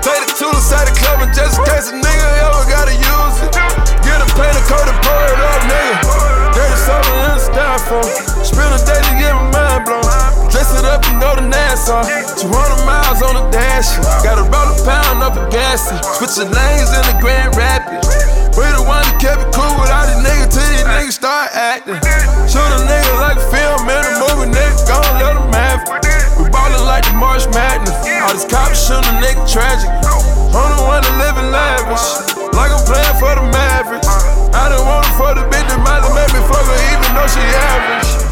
Take 0.02 0.26
it 0.26 0.34
to 0.42 0.50
the 0.50 0.58
side 0.58 0.90
of 0.90 0.98
the 0.98 0.98
club 0.98 1.22
and 1.22 1.30
just 1.30 1.54
in 1.54 1.70
case 1.70 1.86
a 1.86 1.94
nigga 1.94 2.26
ever 2.42 2.66
gotta 2.66 2.96
use 2.98 3.36
it. 3.46 3.54
Get 4.02 4.18
a 4.18 4.26
paint 4.34 4.58
a 4.58 4.62
coat 4.66 4.90
and 4.90 4.98
pour 5.06 5.22
it 5.22 5.38
up, 5.38 5.60
nigga. 5.70 6.02
Dirty 6.50 6.78
soda 6.82 7.14
in 7.30 7.38
styrofoam. 7.38 8.10
Spend 8.42 8.74
a 8.74 8.80
day 8.82 8.98
to 8.98 9.12
get 9.22 9.38
my 9.38 9.46
mind 9.54 9.86
blown. 9.86 10.41
Dress 10.62 10.78
it 10.78 10.86
up 10.86 11.02
and 11.10 11.18
go 11.18 11.34
to 11.34 11.42
Nassau. 11.42 12.06
200 12.06 12.86
miles 12.86 13.18
on 13.18 13.34
the 13.34 13.42
dash. 13.50 13.98
Gotta 14.22 14.46
roll 14.46 14.70
a 14.70 14.78
pound 14.86 15.18
up 15.18 15.34
a 15.34 15.42
gas. 15.50 15.90
Switching 16.22 16.54
lanes 16.54 16.86
in 16.94 17.02
the 17.10 17.18
Grand 17.18 17.50
Rapids. 17.58 18.06
We 18.54 18.62
the 18.70 18.86
one 18.86 19.02
that 19.02 19.18
kept 19.18 19.42
it 19.42 19.50
cool 19.50 19.74
with 19.74 19.90
all 19.90 20.06
these 20.06 20.22
niggas 20.22 20.54
till 20.54 20.62
these 20.70 20.86
niggas 20.86 21.18
start 21.18 21.50
acting. 21.50 21.98
Shoot 22.46 22.62
a 22.62 22.78
nigga 22.86 23.10
like 23.18 23.42
a 23.42 23.46
film 23.50 23.90
in 23.90 24.02
a 24.06 24.12
movie, 24.22 24.54
nigga, 24.54 24.86
gon' 24.86 25.02
let 25.18 25.34
him 25.34 25.50
have 25.50 25.82
it. 25.82 25.98
We 26.38 26.46
ballin' 26.46 26.86
like 26.86 27.10
the 27.10 27.18
March 27.18 27.42
Madness. 27.50 27.98
All 28.22 28.30
these 28.30 28.46
cops 28.46 28.86
shootin' 28.86 29.02
a 29.02 29.14
nigga 29.18 29.42
tragic. 29.50 29.90
I'm 29.90 30.78
the 30.78 30.86
one 30.86 31.02
that 31.02 31.14
living 31.18 31.50
lavish. 31.50 32.38
Like 32.54 32.70
I'm 32.70 32.86
playing 32.86 33.18
for 33.18 33.34
the 33.34 33.50
Mavericks. 33.50 34.06
I 34.54 34.70
don't 34.70 34.86
want 34.86 35.10
it 35.10 35.14
for 35.18 35.34
the 35.34 35.42
bitch 35.50 35.66
that 35.66 35.82
might 35.82 36.06
have 36.06 36.14
made 36.14 36.30
me 36.30 36.38
fuck 36.46 36.62
her 36.62 36.78
even 36.94 37.10
though 37.18 37.26
she 37.26 37.42
average. 37.42 38.31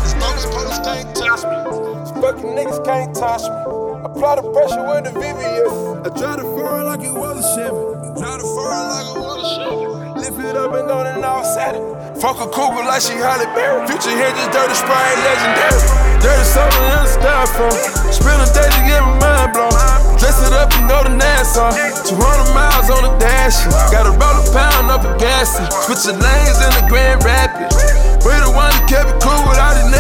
Fucking 2.31 2.55
niggas 2.55 2.85
can't 2.85 3.15
touch 3.15 3.43
me. 3.43 3.59
Apply 4.07 4.39
the 4.39 4.47
pressure 4.55 4.83
with 4.87 5.03
the 5.03 5.13
VVS. 5.19 6.07
I 6.07 6.09
try 6.15 6.37
to 6.39 6.47
foreign 6.55 6.87
like 6.87 7.03
it 7.03 7.11
was 7.13 7.43
a 7.43 7.45
Chevy. 7.55 7.83
Try 8.23 8.39
to 8.39 8.47
foreign 8.55 8.87
like 8.87 9.09
it 9.11 9.19
was 9.19 9.39
a 9.43 9.49
Chevy. 9.59 9.87
Lift 10.23 10.39
it 10.39 10.57
up 10.57 10.71
and 10.79 10.87
go 10.87 11.03
and 11.03 11.25
all 11.25 11.43
set 11.43 11.75
it. 11.75 11.83
Fuck 12.23 12.39
a 12.39 12.47
cougar 12.47 12.87
like 12.87 13.03
she 13.03 13.19
Holly 13.19 13.51
Berry. 13.57 13.83
Future 13.91 14.15
hinges, 14.15 14.47
dirty 14.55 14.77
sprite, 14.79 15.19
legendary. 15.27 15.83
Dirty 16.23 16.47
soda 16.47 16.79
in 16.95 17.03
the 17.03 17.11
styrofoam. 17.11 17.75
Spend 18.15 18.39
a 18.39 18.49
day 18.55 18.69
to 18.69 18.81
get 18.87 19.03
my 19.03 19.15
mind 19.19 19.51
blown. 19.51 19.75
Dress 20.21 20.39
it 20.47 20.55
up 20.55 20.71
and 20.79 20.87
go 20.87 21.03
to 21.03 21.11
Nassau. 21.11 21.75
200 21.75 22.55
miles 22.55 22.95
on 22.95 23.11
the 23.11 23.15
dash. 23.19 23.59
Gotta 23.91 24.15
roll 24.15 24.39
a 24.39 24.45
pound 24.55 24.87
up 24.93 25.03
a 25.03 25.19
gas. 25.19 25.59
Switching 25.83 26.21
lanes 26.21 26.59
in 26.63 26.71
the 26.79 26.85
Grand 26.87 27.25
Rapids. 27.27 27.75
We 28.23 28.37
the 28.39 28.53
one 28.55 28.71
that 28.71 28.87
kept 28.87 29.09
it 29.11 29.19
cool 29.19 29.41
with 29.49 29.59
all 29.59 29.75
these 29.75 29.91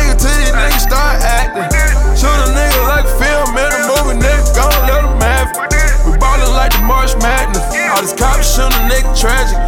like 6.71 6.81
the 6.81 6.87
Marsh 6.87 7.15
Madness. 7.23 7.65
All 7.91 8.03
this 8.03 8.15
cops 8.15 8.55
shooting 8.55 8.79
a 8.79 8.87
nigga 8.87 9.11
tragic. 9.19 9.59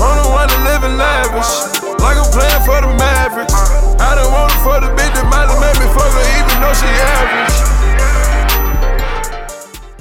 I'm 0.00 0.16
the 0.22 0.28
one 0.32 0.48
that 0.48 0.62
living 0.64 0.96
lavish. 0.96 1.52
Like 2.00 2.16
I'm 2.16 2.30
playing 2.32 2.62
for 2.64 2.80
the 2.80 2.92
Mavericks. 2.96 3.54
I 4.00 4.14
don't 4.16 4.32
want 4.32 4.52
it 4.52 4.60
for 4.64 4.80
the 4.80 4.90
bitch 4.96 5.12
that 5.12 5.26
might 5.28 5.48
have 5.48 5.60
made 5.60 5.78
me 5.80 5.86
fuck 5.92 6.12
her 6.12 6.26
even 6.38 6.56
though 6.62 6.76
she 6.76 6.88
average. 6.88 7.56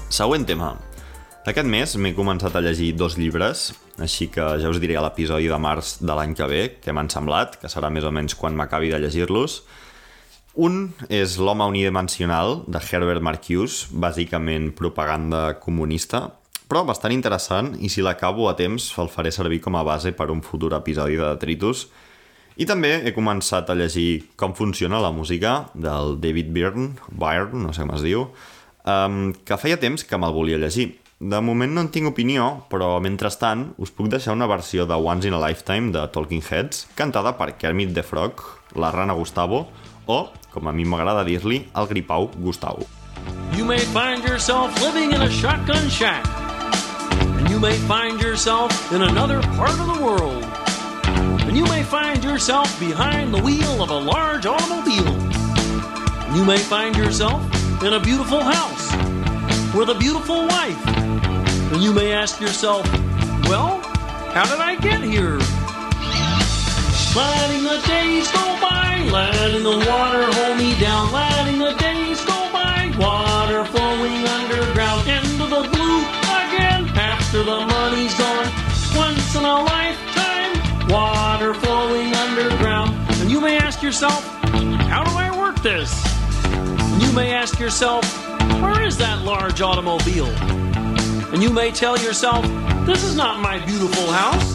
Següent 0.10 0.48
tema. 0.48 0.78
Aquest 1.48 1.68
mes 1.68 1.96
m'he 1.96 2.12
començat 2.12 2.56
a 2.58 2.62
llegir 2.62 2.92
dos 3.00 3.16
llibres, 3.16 3.70
així 4.04 4.28
que 4.28 4.44
ja 4.60 4.68
us 4.68 4.82
diré 4.84 4.98
a 5.00 5.04
l'episodi 5.06 5.48
de 5.48 5.60
març 5.62 5.94
de 6.04 6.12
l'any 6.12 6.34
que 6.36 6.48
ve 6.50 6.64
què 6.84 6.92
m'han 6.92 7.08
semblat, 7.08 7.56
que 7.62 7.72
serà 7.72 7.88
més 7.94 8.04
o 8.04 8.12
menys 8.12 8.36
quan 8.36 8.58
m'acabi 8.58 8.92
de 8.92 9.00
llegir-los. 9.00 9.62
Un 10.58 10.88
és 11.14 11.36
L'home 11.38 11.68
unidimensional, 11.70 12.64
de 12.66 12.80
Herbert 12.82 13.22
Marcuse, 13.22 13.92
bàsicament 13.94 14.72
propaganda 14.74 15.52
comunista, 15.62 16.32
però 16.66 16.82
bastant 16.82 17.14
interessant 17.14 17.76
i 17.78 17.92
si 17.94 18.02
l'acabo 18.02 18.48
a 18.50 18.56
temps 18.58 18.88
el 18.98 19.12
faré 19.14 19.30
servir 19.30 19.60
com 19.62 19.78
a 19.78 19.84
base 19.86 20.16
per 20.18 20.32
un 20.34 20.42
futur 20.42 20.72
episodi 20.74 21.20
de 21.20 21.28
Detritus. 21.28 21.84
I 22.58 22.66
també 22.66 22.96
he 23.06 23.14
començat 23.14 23.70
a 23.70 23.76
llegir 23.78 24.32
Com 24.36 24.56
funciona 24.58 24.98
la 24.98 25.12
música 25.14 25.68
del 25.76 26.18
David 26.24 26.50
Byrne, 26.50 26.88
Byrne, 27.12 27.62
no 27.68 27.74
sé 27.76 27.86
com 27.86 27.94
es 27.94 28.02
diu, 28.02 28.26
um, 28.82 29.36
que 29.46 29.60
feia 29.62 29.78
temps 29.78 30.02
que 30.10 30.18
me'l 30.18 30.34
volia 30.34 30.58
llegir. 30.58 30.96
De 31.22 31.38
moment 31.38 31.70
no 31.70 31.84
en 31.86 31.92
tinc 31.94 32.10
opinió, 32.10 32.64
però 32.74 32.96
mentrestant 32.98 33.76
us 33.78 33.94
puc 33.94 34.10
deixar 34.10 34.34
una 34.34 34.50
versió 34.50 34.90
de 34.90 34.98
Once 34.98 35.30
in 35.30 35.38
a 35.38 35.44
Lifetime 35.46 35.94
de 35.94 36.08
Talking 36.10 36.42
Heads, 36.42 36.88
cantada 36.98 37.38
per 37.38 37.54
Kermit 37.62 37.94
the 37.94 38.02
Frog, 38.02 38.42
la 38.74 38.90
rana 38.90 39.14
Gustavo, 39.14 39.68
o, 40.08 40.32
com 40.58 40.68
a 40.68 40.74
mi 40.74 40.86
m'agrada 40.86 41.24
dir-li, 41.24 41.68
el 41.76 41.88
gripau 41.88 42.32
Gustau. 42.42 42.82
You 43.54 43.66
may 43.66 43.80
find 43.94 44.24
yourself 44.24 44.74
living 44.82 45.14
in 45.14 45.22
a 45.22 45.30
shotgun 45.30 45.90
shack. 45.90 46.26
And 47.38 47.50
you 47.50 47.60
may 47.60 47.78
find 47.86 48.20
yourself 48.20 48.72
in 48.92 49.04
another 49.04 49.42
part 49.56 49.78
of 49.78 49.86
the 49.86 50.04
world. 50.04 50.44
And 51.46 51.56
you 51.56 51.66
may 51.66 51.84
find 51.84 52.24
yourself 52.24 52.68
behind 52.80 53.34
the 53.34 53.42
wheel 53.42 53.84
of 53.84 53.90
a 53.92 54.00
large 54.00 54.46
automobile. 54.46 55.14
And 56.26 56.36
you 56.36 56.44
may 56.44 56.58
find 56.58 56.96
yourself 56.96 57.42
in 57.84 57.94
a 57.94 58.00
beautiful 58.00 58.42
house 58.42 58.92
with 59.76 59.90
a 59.90 59.98
beautiful 60.00 60.48
wife. 60.48 60.88
And 61.72 61.84
you 61.84 61.94
may 61.94 62.14
ask 62.14 62.42
yourself, 62.42 62.84
well, 63.48 63.80
how 64.34 64.46
did 64.50 64.60
I 64.60 64.76
get 64.76 65.02
here? 65.04 65.40
Letting 67.18 67.64
the 67.64 67.82
days 67.88 68.32
go 68.32 68.46
by, 68.62 69.10
letting 69.12 69.64
the 69.64 69.78
water 69.90 70.24
hold 70.38 70.56
me 70.60 70.80
down, 70.80 71.12
letting 71.12 71.58
the 71.58 71.74
days 71.74 72.24
go 72.24 72.38
by, 72.54 72.94
water 72.96 73.66
flowing 73.66 74.24
underground 74.38 75.08
into 75.10 75.46
the 75.50 75.68
blue 75.74 76.00
again 76.46 76.86
after 76.96 77.42
the 77.42 77.66
money's 77.66 78.14
gone. 78.20 78.46
Once 78.96 79.36
in 79.36 79.44
a 79.44 79.62
lifetime, 79.64 80.88
water 80.90 81.56
flowing 81.56 82.14
underground. 82.14 82.96
And 83.20 83.32
you 83.32 83.42
may 83.42 83.58
ask 83.58 83.82
yourself, 83.82 84.24
how 84.88 85.04
do 85.04 85.10
I 85.10 85.36
work 85.36 85.60
this? 85.64 85.92
And 86.46 87.02
you 87.02 87.12
may 87.14 87.34
ask 87.34 87.60
yourself, 87.60 88.06
where 88.62 88.84
is 88.84 88.96
that 89.00 89.24
large 89.24 89.60
automobile? 89.60 90.30
And 91.34 91.42
you 91.42 91.50
may 91.50 91.72
tell 91.72 91.98
yourself, 91.98 92.46
this 92.86 93.04
is 93.04 93.16
not 93.16 93.40
my 93.40 93.58
beautiful 93.66 94.12
house. 94.12 94.54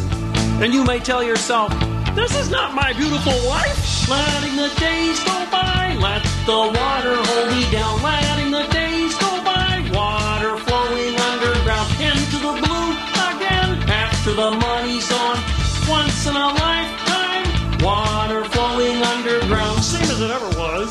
And 0.62 0.72
you 0.72 0.84
may 0.84 1.00
tell 1.00 1.24
yourself, 1.24 1.72
this 2.14 2.36
is 2.36 2.50
not 2.50 2.74
my 2.74 2.92
beautiful 2.92 3.36
wife. 3.48 4.08
Letting 4.08 4.56
the 4.56 4.70
days 4.78 5.18
go 5.24 5.36
by, 5.50 5.96
let 6.00 6.22
the 6.44 6.60
water 6.78 7.16
hold 7.16 7.48
me 7.54 7.64
down. 7.70 8.02
Letting 8.02 8.50
the 8.50 8.66
days 8.72 9.14
go 9.16 9.32
by, 9.44 9.80
water 9.92 10.56
flowing 10.66 11.14
underground 11.30 11.88
into 12.00 12.36
the 12.46 12.54
blue 12.60 12.88
again 13.32 13.70
after 13.88 14.32
the 14.34 14.50
money's 14.50 15.08
gone. 15.08 15.40
Once 15.88 16.26
in 16.26 16.36
a 16.36 16.48
lifetime, 16.52 17.46
water 17.80 18.44
flowing 18.50 19.02
underground. 19.02 19.82
Same 19.82 20.10
as 20.10 20.20
it 20.20 20.30
ever 20.30 20.50
was. 20.58 20.90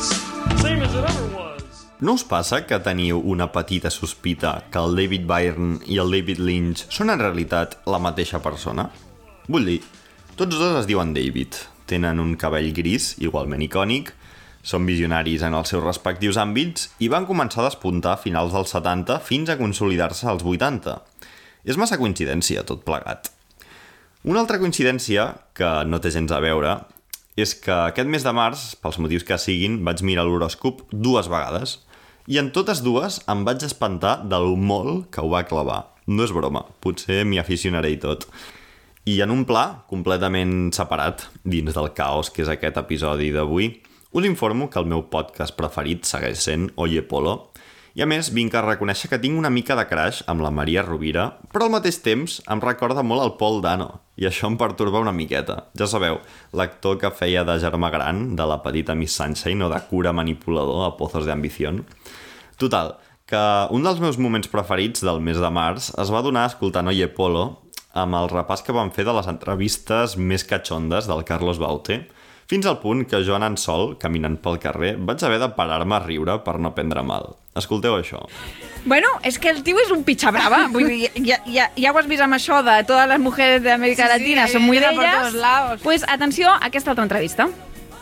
Same 0.60 0.82
as 0.82 0.94
it 0.94 1.04
ever 1.04 1.26
was. 1.36 1.86
No 2.00 2.14
us 2.14 2.24
passa 2.26 2.64
que 2.66 2.80
teniu 2.82 3.20
una 3.22 3.52
petita 3.54 3.90
sospita 3.90 4.64
que 4.72 4.78
el 4.80 4.96
David 4.98 5.22
Byrne 5.22 5.78
i 5.86 6.00
el 6.02 6.10
David 6.10 6.40
Lynch 6.42 6.88
són 6.90 7.14
en 7.14 7.20
realitat 7.22 7.78
la 7.86 8.00
mateixa 8.02 8.42
persona? 8.42 8.88
Vull 9.46 9.68
dir, 9.70 9.78
tots 10.36 10.56
dos 10.56 10.78
es 10.80 10.88
diuen 10.88 11.12
David, 11.14 11.58
tenen 11.90 12.20
un 12.22 12.36
cabell 12.40 12.70
gris, 12.72 13.12
igualment 13.20 13.62
icònic, 13.64 14.12
són 14.62 14.86
visionaris 14.86 15.42
en 15.42 15.56
els 15.58 15.72
seus 15.72 15.82
respectius 15.82 16.38
àmbits 16.38 16.88
i 17.02 17.10
van 17.12 17.26
començar 17.26 17.62
a 17.62 17.66
despuntar 17.68 18.14
a 18.14 18.22
finals 18.22 18.54
dels 18.54 18.72
70 18.72 19.18
fins 19.26 19.50
a 19.50 19.58
consolidar-se 19.58 20.28
als 20.30 20.44
80. 20.46 20.94
És 21.66 21.78
massa 21.78 21.98
coincidència, 21.98 22.62
tot 22.66 22.84
plegat. 22.86 23.32
Una 24.22 24.40
altra 24.44 24.60
coincidència, 24.62 25.32
que 25.58 25.70
no 25.90 25.98
té 25.98 26.12
gens 26.14 26.30
a 26.30 26.40
veure, 26.42 26.76
és 27.36 27.56
que 27.58 27.74
aquest 27.74 28.08
mes 28.08 28.22
de 28.22 28.32
març, 28.36 28.72
pels 28.78 29.00
motius 29.02 29.26
que 29.26 29.38
siguin, 29.40 29.80
vaig 29.84 30.04
mirar 30.06 30.24
l'horòscop 30.28 30.86
dues 30.92 31.28
vegades 31.32 31.80
i 32.30 32.38
en 32.38 32.52
totes 32.54 32.84
dues 32.86 33.18
em 33.32 33.42
vaig 33.44 33.64
espantar 33.66 34.20
del 34.30 34.54
molt 34.54 35.08
que 35.10 35.24
ho 35.24 35.30
va 35.32 35.42
clavar. 35.48 35.82
No 36.06 36.22
és 36.22 36.34
broma, 36.34 36.64
potser 36.80 37.22
m'hi 37.26 37.40
aficionaré 37.42 37.92
i 37.96 37.98
tot. 38.02 38.28
I 39.02 39.16
en 39.24 39.32
un 39.34 39.40
pla 39.42 39.82
completament 39.90 40.68
separat, 40.70 41.24
dins 41.42 41.74
del 41.74 41.88
caos 41.90 42.28
que 42.30 42.44
és 42.44 42.50
aquest 42.52 42.76
episodi 42.78 43.32
d'avui, 43.34 43.72
us 44.14 44.26
informo 44.28 44.68
que 44.70 44.78
el 44.78 44.86
meu 44.86 45.00
podcast 45.10 45.56
preferit 45.58 46.06
segueix 46.06 46.44
sent 46.44 46.68
Oye 46.78 47.02
Polo, 47.02 47.32
i 47.98 48.04
a 48.04 48.06
més 48.06 48.28
vinc 48.30 48.54
a 48.54 48.62
reconèixer 48.62 49.10
que 49.10 49.18
tinc 49.18 49.34
una 49.40 49.50
mica 49.50 49.74
de 49.74 49.88
crash 49.90 50.20
amb 50.30 50.44
la 50.46 50.52
Maria 50.54 50.84
Rovira, 50.86 51.24
però 51.50 51.66
al 51.66 51.72
mateix 51.74 51.98
temps 52.04 52.36
em 52.46 52.62
recorda 52.62 53.02
molt 53.02 53.24
el 53.24 53.32
Paul 53.40 53.58
Dano, 53.64 53.88
i 54.14 54.28
això 54.30 54.46
em 54.46 54.54
pertorba 54.60 55.02
una 55.02 55.16
miqueta. 55.16 55.64
Ja 55.74 55.90
sabeu, 55.90 56.20
l'actor 56.54 57.00
que 57.02 57.10
feia 57.10 57.42
de 57.42 57.58
germà 57.58 57.90
gran 57.90 58.36
de 58.38 58.46
la 58.46 58.60
petita 58.62 58.94
Miss 58.94 59.18
Sunshine 59.18 59.66
o 59.66 59.72
de 59.72 59.82
cura 59.90 60.14
manipulador 60.14 60.86
a 60.86 60.92
Pozos 60.94 61.26
de. 61.26 61.42
Total, 62.54 62.94
que 63.26 63.42
un 63.74 63.82
dels 63.82 63.98
meus 63.98 64.14
moments 64.14 64.46
preferits 64.46 65.02
del 65.02 65.18
mes 65.18 65.42
de 65.42 65.50
març 65.50 65.90
es 65.98 66.14
va 66.14 66.22
donar 66.22 66.46
escoltant 66.46 66.86
Oye 66.86 67.10
Polo 67.10 67.62
amb 67.94 68.16
el 68.16 68.28
repàs 68.32 68.62
que 68.64 68.72
van 68.72 68.90
fer 68.94 69.04
de 69.04 69.12
les 69.16 69.28
entrevistes 69.28 70.16
més 70.16 70.44
catxondes 70.48 71.08
del 71.10 71.24
Carlos 71.28 71.58
Baute, 71.60 72.02
fins 72.50 72.66
al 72.68 72.80
punt 72.82 73.04
que 73.08 73.22
jo 73.24 73.36
anant 73.36 73.56
sol, 73.56 73.94
caminant 74.00 74.36
pel 74.42 74.58
carrer, 74.60 74.96
vaig 74.98 75.22
haver 75.24 75.38
de 75.40 75.48
parar-me 75.56 75.96
a 75.96 76.02
riure 76.04 76.38
per 76.44 76.58
no 76.60 76.74
prendre 76.76 77.02
mal. 77.06 77.34
Escolteu 77.56 77.94
això. 77.98 78.20
Bueno, 78.84 79.08
és 79.22 79.38
que 79.38 79.50
el 79.52 79.62
tio 79.62 79.78
és 79.80 79.92
un 79.94 80.02
pitxa 80.04 80.32
brava. 80.34 80.66
Vull 80.72 80.88
dir, 80.88 81.10
ja, 81.24 81.38
ja, 81.46 81.68
ja 81.76 81.92
ho 81.92 81.98
has 82.00 82.08
vist 82.10 82.24
amb 82.24 82.36
això 82.36 82.62
de 82.64 82.78
totes 82.88 83.08
les 83.12 83.20
mujeres 83.20 83.62
d'Amèrica 83.64 84.08
Sí, 84.08 84.08
sí, 84.08 84.18
Latina 84.18 84.46
són 84.48 84.64
muy 84.66 84.80
d'elles. 84.82 85.36
Pues 85.84 86.04
atenció 86.08 86.50
a 86.50 86.58
aquesta 86.66 86.92
otra 86.92 87.04
entrevista. 87.04 87.48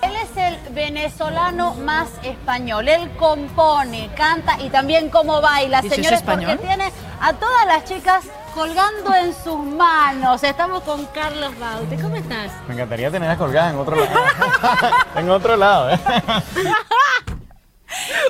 Él 0.03 0.15
es 0.17 0.35
el 0.37 0.57
venezolano 0.75 1.75
más 1.75 2.09
español. 2.25 2.89
Él 2.89 3.11
compone, 3.19 4.09
canta 4.17 4.57
y 4.65 4.71
también 4.71 5.11
cómo 5.11 5.41
baila, 5.43 5.81
¿Y 5.81 5.83
si 5.83 5.89
es 5.89 5.95
señores, 5.95 6.21
español? 6.21 6.57
porque 6.57 6.67
tiene 6.67 6.91
a 7.21 7.33
todas 7.35 7.67
las 7.67 7.85
chicas 7.85 8.25
colgando 8.61 9.15
en 9.15 9.33
sus 9.43 9.59
manos. 9.65 10.43
Estamos 10.43 10.83
con 10.83 11.07
Carlos 11.07 11.59
Baute. 11.59 11.97
¿Cómo 11.97 12.15
estás? 12.17 12.53
Me 12.69 12.75
encantaría 12.75 13.11
tenerla 13.11 13.39
colgada 13.39 13.71
en 13.71 13.77
otro 13.79 13.97
lado. 13.97 14.21
en 15.17 15.31
otro 15.31 15.57
lado, 15.57 15.91
¿eh? 15.91 15.99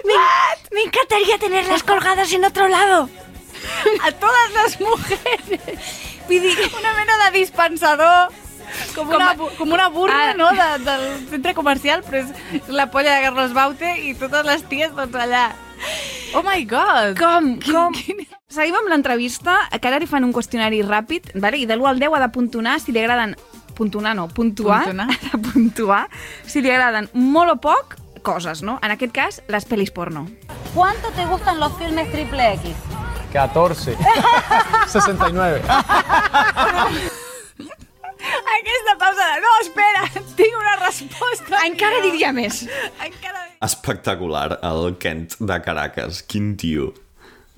Me, 0.05 0.15
me 0.71 0.83
encantaría 0.83 1.37
tenerlas 1.39 1.83
colgadas 1.83 2.33
en 2.33 2.45
otro 2.45 2.69
lado. 2.69 3.11
A 4.07 4.13
todas 4.13 4.53
las 4.55 4.81
mujeres. 4.81 5.61
Una 6.79 6.93
mena 6.95 7.25
de 7.31 7.39
dispensador, 7.39 8.29
com, 8.95 9.09
Com 9.09 9.17
una, 9.17 9.37
com 9.37 9.73
una 9.73 9.89
burra, 9.89 10.31
Ah. 10.31 10.35
no?, 10.35 10.51
de, 10.53 10.85
del 10.85 11.29
centre 11.29 11.55
comercial, 11.55 12.05
però 12.07 12.23
és 12.23 12.69
la 12.69 12.87
polla 12.91 13.17
de 13.17 13.23
Carlos 13.27 13.53
Baute 13.53 13.97
i 13.99 14.15
totes 14.15 14.47
les 14.47 14.63
ties, 14.71 14.95
doncs, 14.95 15.15
allà. 15.27 15.49
Oh 16.35 16.43
my 16.47 16.65
God! 16.65 17.19
Com? 17.19 17.57
com? 17.67 17.93
Seguim 18.51 18.75
amb 18.75 18.89
l'entrevista, 18.91 19.55
que 19.79 19.87
ara 19.87 20.01
li 20.03 20.09
fan 20.11 20.25
un 20.27 20.33
qüestionari 20.35 20.81
ràpid, 20.83 21.31
vale? 21.39 21.61
i 21.63 21.67
de 21.71 21.77
l'1 21.77 21.87
al 21.87 22.01
10 22.03 22.17
ha 22.17 22.21
de 22.25 22.29
puntuar 22.35 22.81
si 22.83 22.93
li 22.93 22.99
agraden... 23.03 23.37
Puntuar 23.79 24.15
no, 24.17 24.27
puntuar. 24.29 24.85
Puntuar. 24.85 25.07
Ha 25.31 25.37
de 25.39 25.53
puntuar 25.53 26.09
si 26.45 26.61
li 26.61 26.71
agraden 26.71 27.09
molt 27.15 27.55
o 27.55 27.57
poc 27.63 27.95
coses, 28.27 28.61
no? 28.67 28.79
En 28.83 28.91
aquest 28.93 29.15
cas, 29.15 29.41
les 29.49 29.65
pel·lis 29.65 29.95
porno. 29.95 30.27
¿Cuánto 30.75 31.09
te 31.17 31.25
gustan 31.31 31.61
los 31.61 31.73
filmes 31.79 32.11
triple 32.13 32.53
X? 32.55 32.75
14. 33.33 33.97
69. 34.89 35.63
Aquesta 38.59 38.97
pausa 38.99 39.27
de... 39.31 39.41
No, 39.41 39.53
espera, 39.63 40.03
tinc 40.37 40.57
una 40.59 40.75
resposta. 40.83 41.63
Encara 41.67 42.03
diria 42.05 42.33
més. 42.37 42.65
Encara... 43.07 43.47
Espectacular, 43.65 44.59
el 44.67 44.97
Kent 45.01 45.39
de 45.41 45.61
Caracas. 45.65 46.23
Quin 46.27 46.57
tio. 46.61 46.93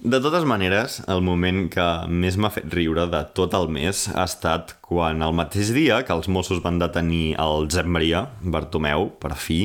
De 0.03 0.18
totes 0.18 0.42
maneres, 0.42 0.96
el 1.07 1.20
moment 1.22 1.68
que 1.70 1.84
més 2.11 2.34
m'ha 2.34 2.48
fet 2.50 2.72
riure 2.74 3.05
de 3.07 3.20
tot 3.38 3.53
el 3.55 3.68
mes 3.70 4.09
ha 4.11 4.24
estat 4.26 4.74
quan 4.82 5.22
el 5.22 5.36
mateix 5.38 5.70
dia 5.70 6.00
que 6.03 6.11
els 6.16 6.26
Mossos 6.26 6.59
van 6.64 6.80
detenir 6.82 7.36
el 7.38 7.70
Zembria, 7.70 8.24
Bartomeu, 8.42 9.12
per 9.22 9.36
fi, 9.38 9.61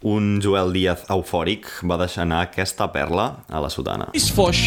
un 0.00 0.38
Joel 0.40 0.72
Díaz 0.72 1.04
eufòric 1.12 1.68
va 1.84 2.00
deixar 2.00 2.24
anar 2.24 2.40
aquesta 2.46 2.88
perla 2.88 3.34
a 3.52 3.60
la 3.60 3.68
sotana. 3.68 4.08
Lluís 4.14 4.32
Foix. 4.32 4.64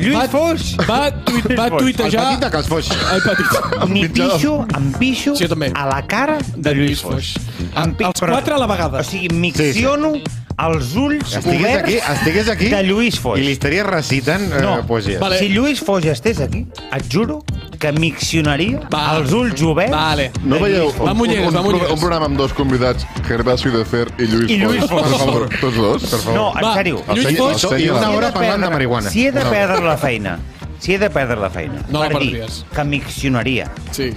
Lluís 0.00 0.30
Foix? 0.32 0.66
Va, 0.88 0.98
tuit, 1.26 1.46
va 1.58 1.68
Foix, 1.68 1.82
tuitejar... 1.84 2.24
el 2.24 2.28
petit 2.34 2.44
de 2.46 2.50
Cas 2.56 2.68
Foix. 2.70 2.90
El 3.14 3.22
petit. 3.26 3.56
Em 3.84 3.94
pixo, 4.16 4.54
em 4.78 4.90
pixo 4.98 5.36
Sí, 5.36 5.48
a 5.74 5.86
la 5.90 6.02
cara 6.08 6.38
de 6.56 6.74
Lluís 6.74 7.02
Foix. 7.04 7.34
Em 7.76 7.94
pi- 7.94 8.04
els 8.08 8.20
quatre 8.20 8.54
a 8.56 8.60
la 8.62 8.66
vegada. 8.70 9.00
O 9.00 9.04
sigui, 9.04 9.28
micciono 9.34 10.14
els 10.60 10.90
ulls 11.00 11.36
Estigués 11.38 11.60
oberts 11.62 11.82
aquí, 11.86 11.94
estigués 12.14 12.48
aquí 12.52 12.66
de 12.68 12.82
Lluís 12.84 13.16
Foix. 13.20 13.40
i 13.40 13.46
li 13.46 13.52
estaria 13.56 13.84
recitant 13.86 14.42
eh, 14.52 14.60
No, 14.60 14.74
poesia. 14.86 15.20
si 15.38 15.48
Lluís 15.54 15.80
Foix 15.80 16.04
estés 16.12 16.40
aquí, 16.44 16.66
et 16.92 17.06
juro 17.12 17.38
que 17.80 17.90
miccionaria 17.96 18.82
els 19.16 19.32
ulls 19.32 19.62
oberts 19.64 19.94
Vale. 19.94 20.26
No 20.44 20.58
veieu 20.60 20.90
Lluís 20.90 20.96
Foix. 20.98 21.10
un, 21.10 21.20
un, 21.20 21.56
un, 21.56 21.78
pro- 21.80 21.92
un 21.94 22.00
programa 22.02 22.26
amb 22.28 22.36
dos 22.38 22.52
convidats, 22.52 23.06
Gervasio 23.26 23.72
de 23.72 23.84
Fer 23.88 24.06
i 24.20 24.26
Lluís 24.28 24.50
I 24.52 24.58
Lluís 24.60 24.84
Foix? 24.84 24.90
Foix. 24.90 25.10
Per 25.10 25.18
favor, 25.24 25.48
tots 25.60 25.76
dos, 25.80 26.04
per 26.10 26.18
favor. 26.26 26.36
No, 26.36 26.46
en 26.60 26.68
sèrio. 26.76 27.02
El 27.08 27.22
senyor- 27.24 27.58
Si 27.58 27.66
he 27.74 27.90
de 27.90 28.32
parlant 28.32 28.62
de 28.66 28.70
marihuana. 28.76 29.10
Si 29.10 29.26
he 29.26 29.32
de 29.32 29.40
Una 29.40 29.48
hora. 29.48 29.58
perdre 29.58 29.86
la 29.86 29.96
feina, 29.96 30.38
si 30.80 30.94
he 30.94 30.98
de 30.98 31.10
perdre 31.12 31.36
la 31.40 31.50
feina, 31.52 31.82
No 31.90 32.00
la 32.02 32.08
per 32.10 32.20
dir 32.20 32.30
perdries. 32.40 32.64
que 32.74 32.84
miccionaria 32.84 33.70
sí. 33.92 34.10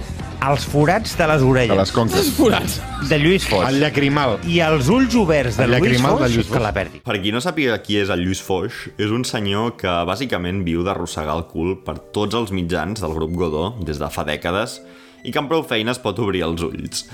els 0.44 0.64
forats 0.68 1.14
de 1.16 1.26
les 1.28 1.42
orelles 1.42 1.70
De 1.76 1.76
les 1.82 1.92
conques. 1.92 2.18
Els 2.18 2.32
forats. 2.36 2.80
de 3.08 3.18
Lluís 3.20 3.44
Foix 3.48 3.68
El 3.68 3.78
llacrimal. 3.80 4.38
i 4.48 4.58
els 4.64 4.88
ulls 4.88 5.14
oberts 5.14 5.56
de 5.56 5.64
El 5.64 5.70
Lluís 5.76 5.82
llacrimal 5.92 6.12
de 6.16 6.18
Foix, 6.24 6.34
Lluís 6.34 6.46
Foix. 6.48 6.56
que 6.58 6.62
la 6.64 6.72
perdi. 6.72 7.00
Per 7.04 7.20
qui 7.22 7.32
no 7.32 7.40
sàpiga 7.44 7.78
qui 7.82 7.98
és 8.00 8.08
el 8.10 8.24
Lluís 8.24 8.42
Foix, 8.42 8.72
és 8.98 9.10
un 9.10 9.24
senyor 9.24 9.76
que 9.76 9.88
bàsicament 10.08 10.64
viu 10.64 10.82
d'arrossegar 10.84 11.36
el 11.36 11.46
cul 11.52 11.78
per 11.84 11.98
tots 12.12 12.34
els 12.34 12.50
mitjans 12.52 13.00
del 13.00 13.14
grup 13.14 13.32
Godó 13.36 13.74
des 13.84 13.98
de 13.98 14.08
fa 14.10 14.24
dècades 14.24 14.80
i 15.24 15.30
que 15.32 15.38
amb 15.38 15.48
prou 15.48 15.62
feines 15.64 15.98
pot 15.98 16.18
obrir 16.18 16.42
els 16.44 16.60
ulls. 16.62 17.06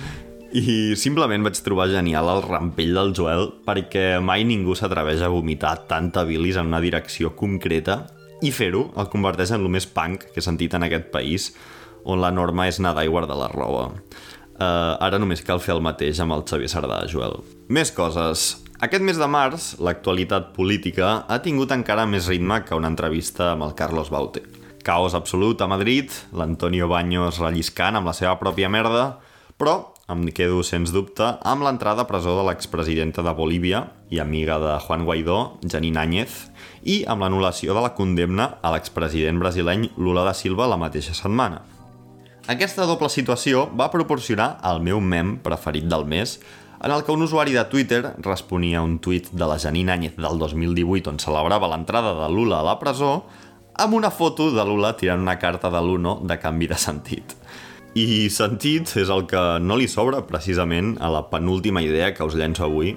I 0.53 0.97
simplement 0.99 1.45
vaig 1.47 1.55
trobar 1.63 1.87
genial 1.93 2.27
el 2.33 2.41
rampell 2.43 2.95
del 2.97 3.13
Joel 3.15 3.53
perquè 3.65 4.19
mai 4.21 4.43
ningú 4.43 4.75
s'atreveix 4.75 5.21
a 5.23 5.29
vomitar 5.31 5.87
tanta 5.87 6.25
bilis 6.27 6.57
en 6.59 6.67
una 6.67 6.81
direcció 6.83 7.37
concreta 7.37 8.09
i 8.43 8.51
fer-ho 8.55 8.89
el 8.99 9.09
converteix 9.13 9.53
en 9.55 9.63
el 9.65 9.73
més 9.73 9.87
punk 9.87 10.27
que 10.31 10.41
he 10.41 10.45
sentit 10.45 10.75
en 10.77 10.87
aquest 10.87 11.11
país 11.15 11.51
on 12.05 12.21
la 12.23 12.33
norma 12.33 12.69
és 12.71 12.81
nedar 12.81 13.05
i 13.05 13.13
guardar 13.13 13.37
la 13.37 13.51
roba. 13.53 13.91
Uh, 14.61 14.97
ara 15.01 15.21
només 15.21 15.41
cal 15.45 15.61
fer 15.61 15.75
el 15.77 15.85
mateix 15.85 16.21
amb 16.21 16.35
el 16.37 16.45
Xavier 16.49 16.69
Sardà, 16.69 17.03
Joel. 17.09 17.39
Més 17.73 17.93
coses. 17.97 18.59
Aquest 18.81 19.05
mes 19.05 19.17
de 19.21 19.29
març, 19.29 19.75
l'actualitat 19.81 20.53
política 20.57 21.23
ha 21.29 21.39
tingut 21.45 21.73
encara 21.73 22.07
més 22.09 22.29
ritme 22.29 22.63
que 22.65 22.77
una 22.77 22.89
entrevista 22.93 23.55
amb 23.55 23.69
el 23.69 23.77
Carlos 23.77 24.13
Baute. 24.13 24.45
Caos 24.85 25.17
absolut 25.17 25.61
a 25.61 25.69
Madrid, 25.69 26.13
l'Antonio 26.33 26.89
Baños 26.89 27.41
relliscant 27.41 27.97
amb 27.97 28.09
la 28.09 28.17
seva 28.17 28.39
pròpia 28.41 28.73
merda, 28.73 29.19
però 29.61 29.93
em 30.11 30.25
quedo, 30.35 30.65
sens 30.67 30.91
dubte, 30.91 31.23
amb 31.47 31.63
l'entrada 31.63 32.03
a 32.03 32.09
presó 32.09 32.33
de 32.41 32.45
l'expresidenta 32.49 33.23
de 33.23 33.35
Bolívia 33.37 33.85
i 34.11 34.19
amiga 34.19 34.57
de 34.59 34.73
Juan 34.83 35.05
Guaidó, 35.07 35.61
Janine 35.63 36.01
Áñez, 36.03 36.50
i 36.83 37.03
amb 37.09 37.25
l'anul·lació 37.25 37.75
de 37.77 37.83
la 37.85 37.93
condemna 37.97 38.57
a 38.63 38.73
l'expresident 38.75 39.39
brasileny 39.41 39.91
Lula 39.97 40.25
da 40.29 40.35
Silva 40.35 40.69
la 40.71 40.79
mateixa 40.81 41.15
setmana. 41.17 41.61
Aquesta 42.51 42.87
doble 42.89 43.11
situació 43.13 43.69
va 43.77 43.91
proporcionar 43.93 44.57
el 44.67 44.81
meu 44.83 45.01
mem 45.01 45.37
preferit 45.45 45.85
del 45.87 46.07
mes, 46.09 46.39
en 46.81 46.91
el 46.91 47.05
que 47.05 47.13
un 47.13 47.23
usuari 47.23 47.53
de 47.53 47.65
Twitter 47.69 48.15
responia 48.25 48.81
a 48.81 48.83
un 48.83 48.99
tuit 48.99 49.29
de 49.31 49.47
la 49.47 49.59
Janine 49.59 49.93
Áñez 49.93 50.17
del 50.17 50.39
2018 50.41 51.13
on 51.13 51.21
celebrava 51.21 51.69
l'entrada 51.69 52.15
de 52.17 52.29
Lula 52.33 52.63
a 52.63 52.67
la 52.71 52.79
presó 52.81 53.27
amb 53.77 53.95
una 53.95 54.11
foto 54.11 54.49
de 54.51 54.65
Lula 54.65 54.95
tirant 54.97 55.21
una 55.21 55.39
carta 55.39 55.71
de 55.71 55.81
l'Uno 55.85 56.21
de 56.25 56.39
canvi 56.41 56.71
de 56.71 56.79
sentit. 56.81 57.37
I 57.95 58.31
sentit 58.31 58.97
és 58.97 59.11
el 59.11 59.27
que 59.29 59.43
no 59.61 59.77
li 59.77 59.89
sobra 59.91 60.23
precisament 60.27 60.95
a 61.01 61.11
la 61.13 61.27
penúltima 61.29 61.83
idea 61.83 62.13
que 62.15 62.25
us 62.25 62.37
llenço 62.39 62.65
avui. 62.65 62.97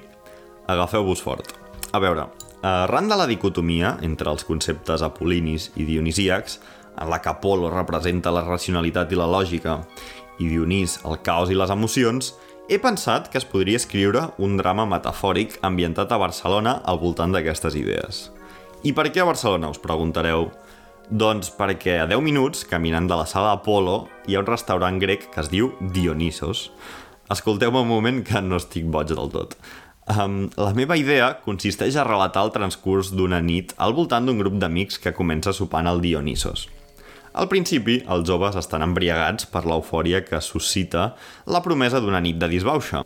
Agafeu-vos 0.70 1.22
fort. 1.22 1.56
A 1.92 2.00
veure, 2.00 2.28
arran 2.64 3.10
de 3.10 3.18
la 3.20 3.28
dicotomia 3.28 3.98
entre 4.02 4.32
els 4.32 4.46
conceptes 4.48 5.04
apol·linis 5.04 5.72
i 5.76 5.84
dionisíacs, 5.84 6.60
en 7.02 7.10
la 7.10 7.20
que 7.22 7.30
Apolo 7.30 7.70
representa 7.74 8.32
la 8.32 8.46
racionalitat 8.46 9.12
i 9.12 9.20
la 9.20 9.28
lògica 9.28 9.82
i 10.40 10.48
Dionís 10.50 11.00
el 11.06 11.20
caos 11.26 11.52
i 11.52 11.58
les 11.58 11.74
emocions, 11.74 12.34
he 12.70 12.80
pensat 12.80 13.28
que 13.30 13.38
es 13.38 13.46
podria 13.46 13.80
escriure 13.82 14.30
un 14.40 14.56
drama 14.58 14.86
metafòric 14.90 15.58
ambientat 15.62 16.12
a 16.12 16.22
Barcelona 16.22 16.80
al 16.86 17.00
voltant 17.02 17.36
d'aquestes 17.36 17.76
idees. 17.76 18.30
I 18.84 18.94
per 18.96 19.10
què 19.12 19.24
a 19.24 19.28
Barcelona, 19.28 19.70
us 19.72 19.82
preguntareu? 19.84 20.50
Doncs 21.10 21.52
perquè 21.58 21.98
a 22.00 22.08
10 22.08 22.24
minuts, 22.24 22.64
caminant 22.68 23.08
de 23.10 23.20
la 23.20 23.28
sala 23.28 23.54
Apolo, 23.58 24.08
hi 24.28 24.36
ha 24.36 24.44
un 24.44 24.48
restaurant 24.48 25.00
grec 25.00 25.28
que 25.34 25.42
es 25.44 25.52
diu 25.52 25.74
Dionisos. 25.94 26.70
Escolteu-me 27.32 27.84
un 27.84 27.92
moment 27.92 28.24
que 28.24 28.42
no 28.42 28.60
estic 28.60 28.88
boig 28.92 29.12
del 29.12 29.32
tot. 29.32 29.58
Um, 30.04 30.50
la 30.60 30.74
meva 30.76 30.98
idea 31.00 31.30
consisteix 31.46 31.96
a 31.96 32.04
relatar 32.04 32.44
el 32.44 32.52
transcurs 32.52 33.14
d'una 33.16 33.40
nit 33.40 33.72
al 33.80 33.96
voltant 33.96 34.26
d'un 34.28 34.40
grup 34.42 34.58
d'amics 34.60 35.00
que 35.00 35.16
comença 35.16 35.54
sopant 35.56 35.88
al 35.88 36.04
Dionisos. 36.04 36.68
Al 37.34 37.48
principi, 37.50 38.02
els 38.12 38.28
joves 38.28 38.58
estan 38.60 38.84
embriagats 38.84 39.48
per 39.50 39.64
l'eufòria 39.66 40.22
que 40.28 40.42
suscita 40.44 41.14
la 41.48 41.64
promesa 41.66 42.02
d'una 42.04 42.22
nit 42.22 42.38
de 42.38 42.52
disbauxa. 42.52 43.02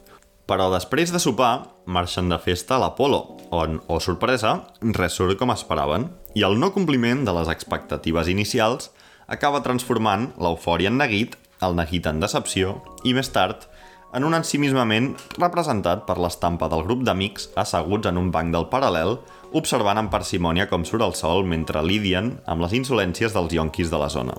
Però 0.47 0.71
després 0.73 1.13
de 1.13 1.19
sopar, 1.19 1.67
marxen 1.85 2.31
de 2.31 2.39
festa 2.41 2.75
a 2.75 2.81
l'Apolo, 2.81 3.21
on, 3.51 3.81
oh 3.87 3.99
sorpresa, 4.03 4.63
res 4.97 5.15
surt 5.19 5.37
com 5.39 5.53
esperaven, 5.53 6.09
i 6.35 6.43
el 6.47 6.57
no 6.59 6.73
compliment 6.73 7.25
de 7.27 7.35
les 7.35 7.51
expectatives 7.51 8.31
inicials 8.31 8.89
acaba 9.27 9.61
transformant 9.63 10.31
l'eufòria 10.39 10.89
en 10.89 10.97
neguit, 11.03 11.35
el 11.61 11.75
neguit 11.77 12.07
en 12.07 12.23
decepció, 12.23 12.79
i 13.03 13.13
més 13.13 13.29
tard, 13.35 13.67
en 14.15 14.23
un 14.23 14.35
ensimismament 14.37 15.11
representat 15.37 16.05
per 16.07 16.17
l'estampa 16.21 16.69
del 16.71 16.85
grup 16.87 17.03
d'amics 17.07 17.49
asseguts 17.59 18.07
en 18.09 18.19
un 18.21 18.31
banc 18.31 18.53
del 18.53 18.69
paral·lel, 18.71 19.17
observant 19.57 19.99
amb 19.99 20.11
parsimònia 20.11 20.67
com 20.71 20.85
surt 20.87 21.03
el 21.05 21.15
sol 21.17 21.45
mentre 21.47 21.83
lidien 21.83 22.37
amb 22.45 22.63
les 22.63 22.75
insolències 22.77 23.35
dels 23.35 23.57
yonquis 23.57 23.91
de 23.91 23.99
la 23.99 24.09
zona, 24.09 24.37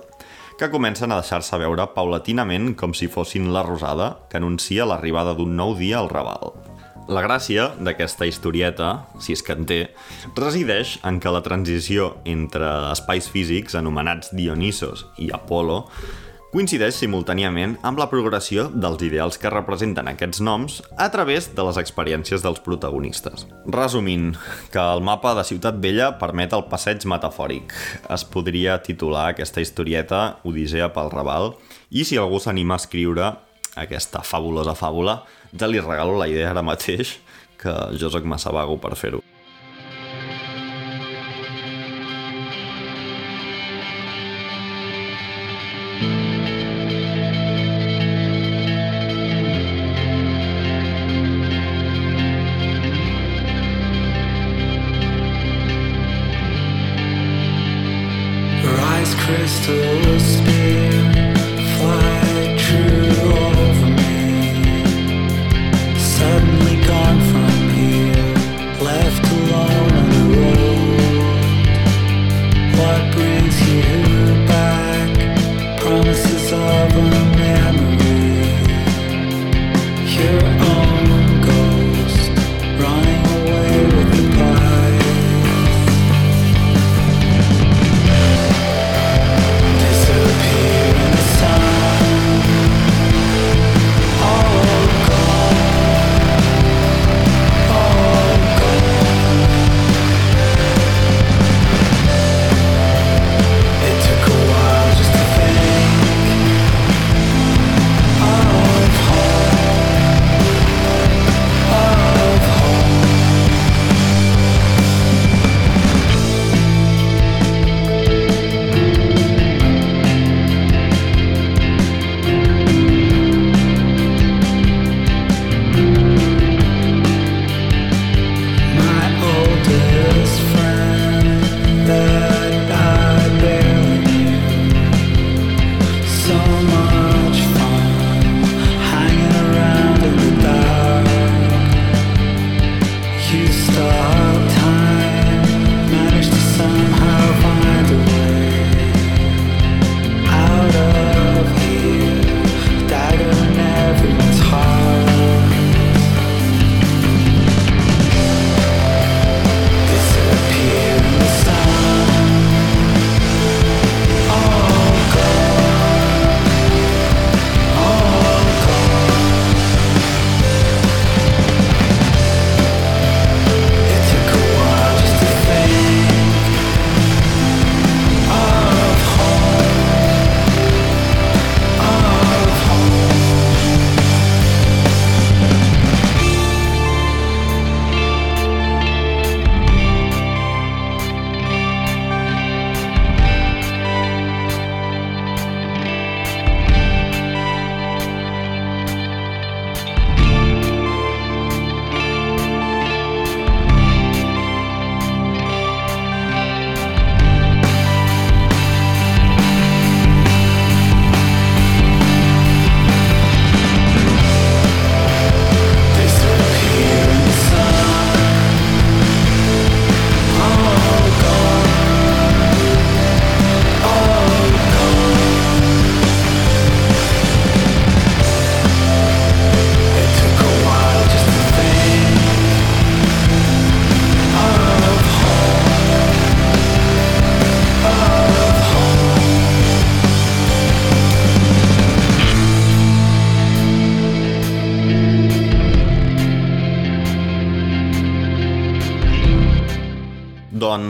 que 0.59 0.71
comencen 0.73 1.11
a 1.11 1.21
deixar-se 1.21 1.61
veure 1.61 1.87
paulatinament 1.95 2.73
com 2.79 2.93
si 2.93 3.07
fossin 3.07 3.53
la 3.53 3.63
rosada 3.63 4.15
que 4.29 4.41
anuncia 4.41 4.87
l'arribada 4.89 5.35
d'un 5.37 5.55
nou 5.55 5.75
dia 5.77 5.99
al 6.01 6.09
Raval. 6.11 6.53
La 7.09 7.23
gràcia 7.25 7.71
d'aquesta 7.81 8.27
historieta, 8.29 9.07
si 9.17 9.33
és 9.33 9.41
que 9.41 9.55
en 9.57 9.65
té, 9.65 9.79
resideix 10.37 10.99
en 11.09 11.17
que 11.17 11.31
la 11.33 11.41
transició 11.41 12.11
entre 12.29 12.67
espais 12.91 13.25
físics 13.33 13.73
anomenats 13.79 14.29
Dionisos 14.37 15.07
i 15.17 15.31
Apolo 15.33 15.87
coincideix 16.49 16.97
simultàniament 16.97 17.75
amb 17.85 17.99
la 18.01 18.07
progressió 18.09 18.65
dels 18.73 19.03
ideals 19.05 19.37
que 19.37 19.51
representen 19.53 20.07
aquests 20.09 20.41
noms 20.41 20.79
a 20.97 21.05
través 21.13 21.51
de 21.53 21.65
les 21.67 21.77
experiències 21.77 22.41
dels 22.41 22.61
protagonistes. 22.65 23.45
Resumint, 23.69 24.31
que 24.73 24.81
el 24.81 25.03
mapa 25.05 25.35
de 25.37 25.45
Ciutat 25.45 25.77
Vella 25.83 26.09
permet 26.17 26.55
el 26.57 26.65
passeig 26.71 27.05
metafòric. 27.05 27.75
Es 28.09 28.25
podria 28.25 28.79
titular 28.81 29.29
aquesta 29.29 29.61
historieta 29.61 30.39
Odissea 30.43 30.89
pel 30.95 31.13
Raval 31.13 31.53
i 31.93 32.05
si 32.05 32.17
algú 32.17 32.41
s'anima 32.41 32.79
a 32.79 32.81
escriure 32.81 33.33
aquesta 33.77 34.23
fabulosa 34.25 34.73
fàbula, 34.73 35.21
ja 35.53 35.69
li 35.69 35.79
regalo 35.79 36.17
la 36.17 36.27
idea 36.31 36.49
ara 36.49 36.65
mateix, 36.65 37.19
que 37.59 37.75
jo 37.99 38.09
sóc 38.09 38.25
massa 38.25 38.51
vago 38.55 38.79
per 38.81 38.95
fer-ho. 38.97 39.21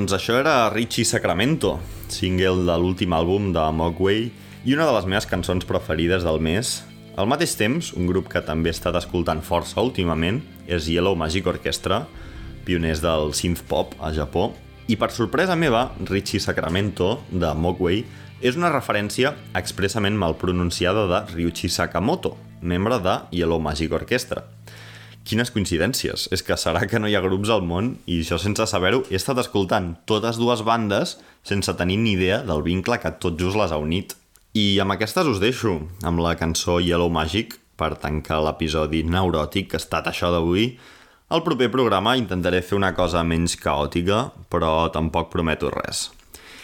Doncs 0.10 0.24
això 0.24 0.39
era 0.41 0.72
Richie 0.74 1.05
Sacramento, 1.05 1.76
single 2.10 2.64
de 2.66 2.76
l'últim 2.82 3.12
àlbum 3.14 3.51
de 3.53 3.62
Mogwai 3.78 4.24
i 4.66 4.74
una 4.74 4.88
de 4.88 4.95
les 4.95 5.05
meves 5.05 5.28
cançons 5.30 5.68
preferides 5.70 6.26
del 6.26 6.39
mes. 6.41 6.72
Al 7.14 7.30
mateix 7.30 7.53
temps, 7.60 7.91
un 7.93 8.10
grup 8.10 8.26
que 8.32 8.41
també 8.41 8.72
he 8.72 8.74
estat 8.74 8.97
escoltant 8.97 9.43
força 9.45 9.78
últimament 9.86 10.41
és 10.66 10.89
Yellow 10.89 11.14
Magic 11.14 11.45
Orchestra, 11.53 12.07
pioners 12.66 13.05
del 13.05 13.36
synth 13.38 13.62
pop 13.70 13.93
a 14.01 14.10
Japó, 14.10 14.47
i 14.89 14.97
per 14.97 15.12
sorpresa 15.14 15.53
meva, 15.53 15.91
Richie 16.10 16.41
Sacramento, 16.41 17.20
de 17.30 17.53
Mogwai, 17.53 18.01
és 18.41 18.57
una 18.57 18.74
referència 18.74 19.36
expressament 19.53 20.18
mal 20.18 20.39
pronunciada 20.41 21.05
de 21.05 21.22
Ryuichi 21.36 21.70
Sakamoto, 21.70 22.34
membre 22.66 22.97
de 22.97 23.20
Yellow 23.43 23.62
Magic 23.62 23.93
Orchestra. 23.93 24.47
Quines 25.30 25.51
coincidències. 25.53 26.23
És 26.34 26.41
que 26.41 26.55
serà 26.57 26.88
que 26.89 26.97
no 26.97 27.05
hi 27.05 27.13
ha 27.13 27.21
grups 27.21 27.51
al 27.53 27.61
món 27.61 27.91
i 28.09 28.15
això 28.23 28.39
sense 28.41 28.65
saber-ho 28.65 29.03
he 29.11 29.17
estat 29.19 29.38
escoltant 29.43 29.91
totes 30.09 30.39
dues 30.41 30.63
bandes 30.65 31.19
sense 31.45 31.75
tenir 31.77 31.99
ni 32.01 32.15
idea 32.15 32.39
del 32.47 32.63
vincle 32.65 32.97
que 32.97 33.13
tot 33.21 33.38
just 33.38 33.59
les 33.59 33.69
ha 33.69 33.77
unit. 33.77 34.15
I 34.57 34.82
amb 34.82 34.95
aquestes 34.95 35.30
us 35.30 35.38
deixo, 35.43 35.75
amb 36.01 36.23
la 36.25 36.34
cançó 36.39 36.80
Yellow 36.82 37.13
Magic, 37.13 37.59
per 37.77 37.93
tancar 38.01 38.41
l'episodi 38.41 39.03
neuròtic 39.05 39.69
que 39.69 39.77
ha 39.77 39.84
estat 39.84 40.09
això 40.09 40.34
d'avui. 40.34 40.71
Al 41.30 41.45
proper 41.45 41.69
programa 41.69 42.17
intentaré 42.17 42.63
fer 42.65 42.80
una 42.82 42.95
cosa 42.97 43.21
menys 43.21 43.53
caòtica, 43.61 44.32
però 44.49 44.89
tampoc 44.89 45.30
prometo 45.30 45.69
res. 45.69 46.07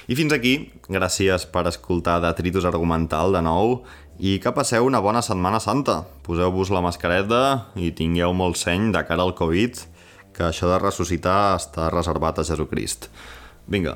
I 0.06 0.14
fins 0.14 0.34
aquí, 0.36 0.70
gràcies 0.86 1.48
per 1.50 1.64
escoltar 1.66 2.20
Detritus 2.22 2.68
Argumental 2.70 3.34
de 3.34 3.42
nou 3.42 3.80
i 4.22 4.36
que 4.38 4.54
passeu 4.54 4.86
una 4.86 5.02
bona 5.02 5.24
Setmana 5.26 5.58
Santa. 5.64 6.04
Poseu-vos 6.28 6.70
la 6.70 6.84
mascareta 6.86 7.40
i 7.74 7.90
tingueu 7.90 8.36
molt 8.38 8.60
seny 8.62 8.92
de 8.94 9.02
cara 9.08 9.26
al 9.26 9.34
Covid, 9.34 9.82
que 10.36 10.46
això 10.46 10.70
de 10.70 10.78
ressuscitar 10.78 11.56
està 11.58 11.90
reservat 11.90 12.38
a 12.38 12.46
Jesucrist. 12.46 13.10
Vinga, 13.66 13.96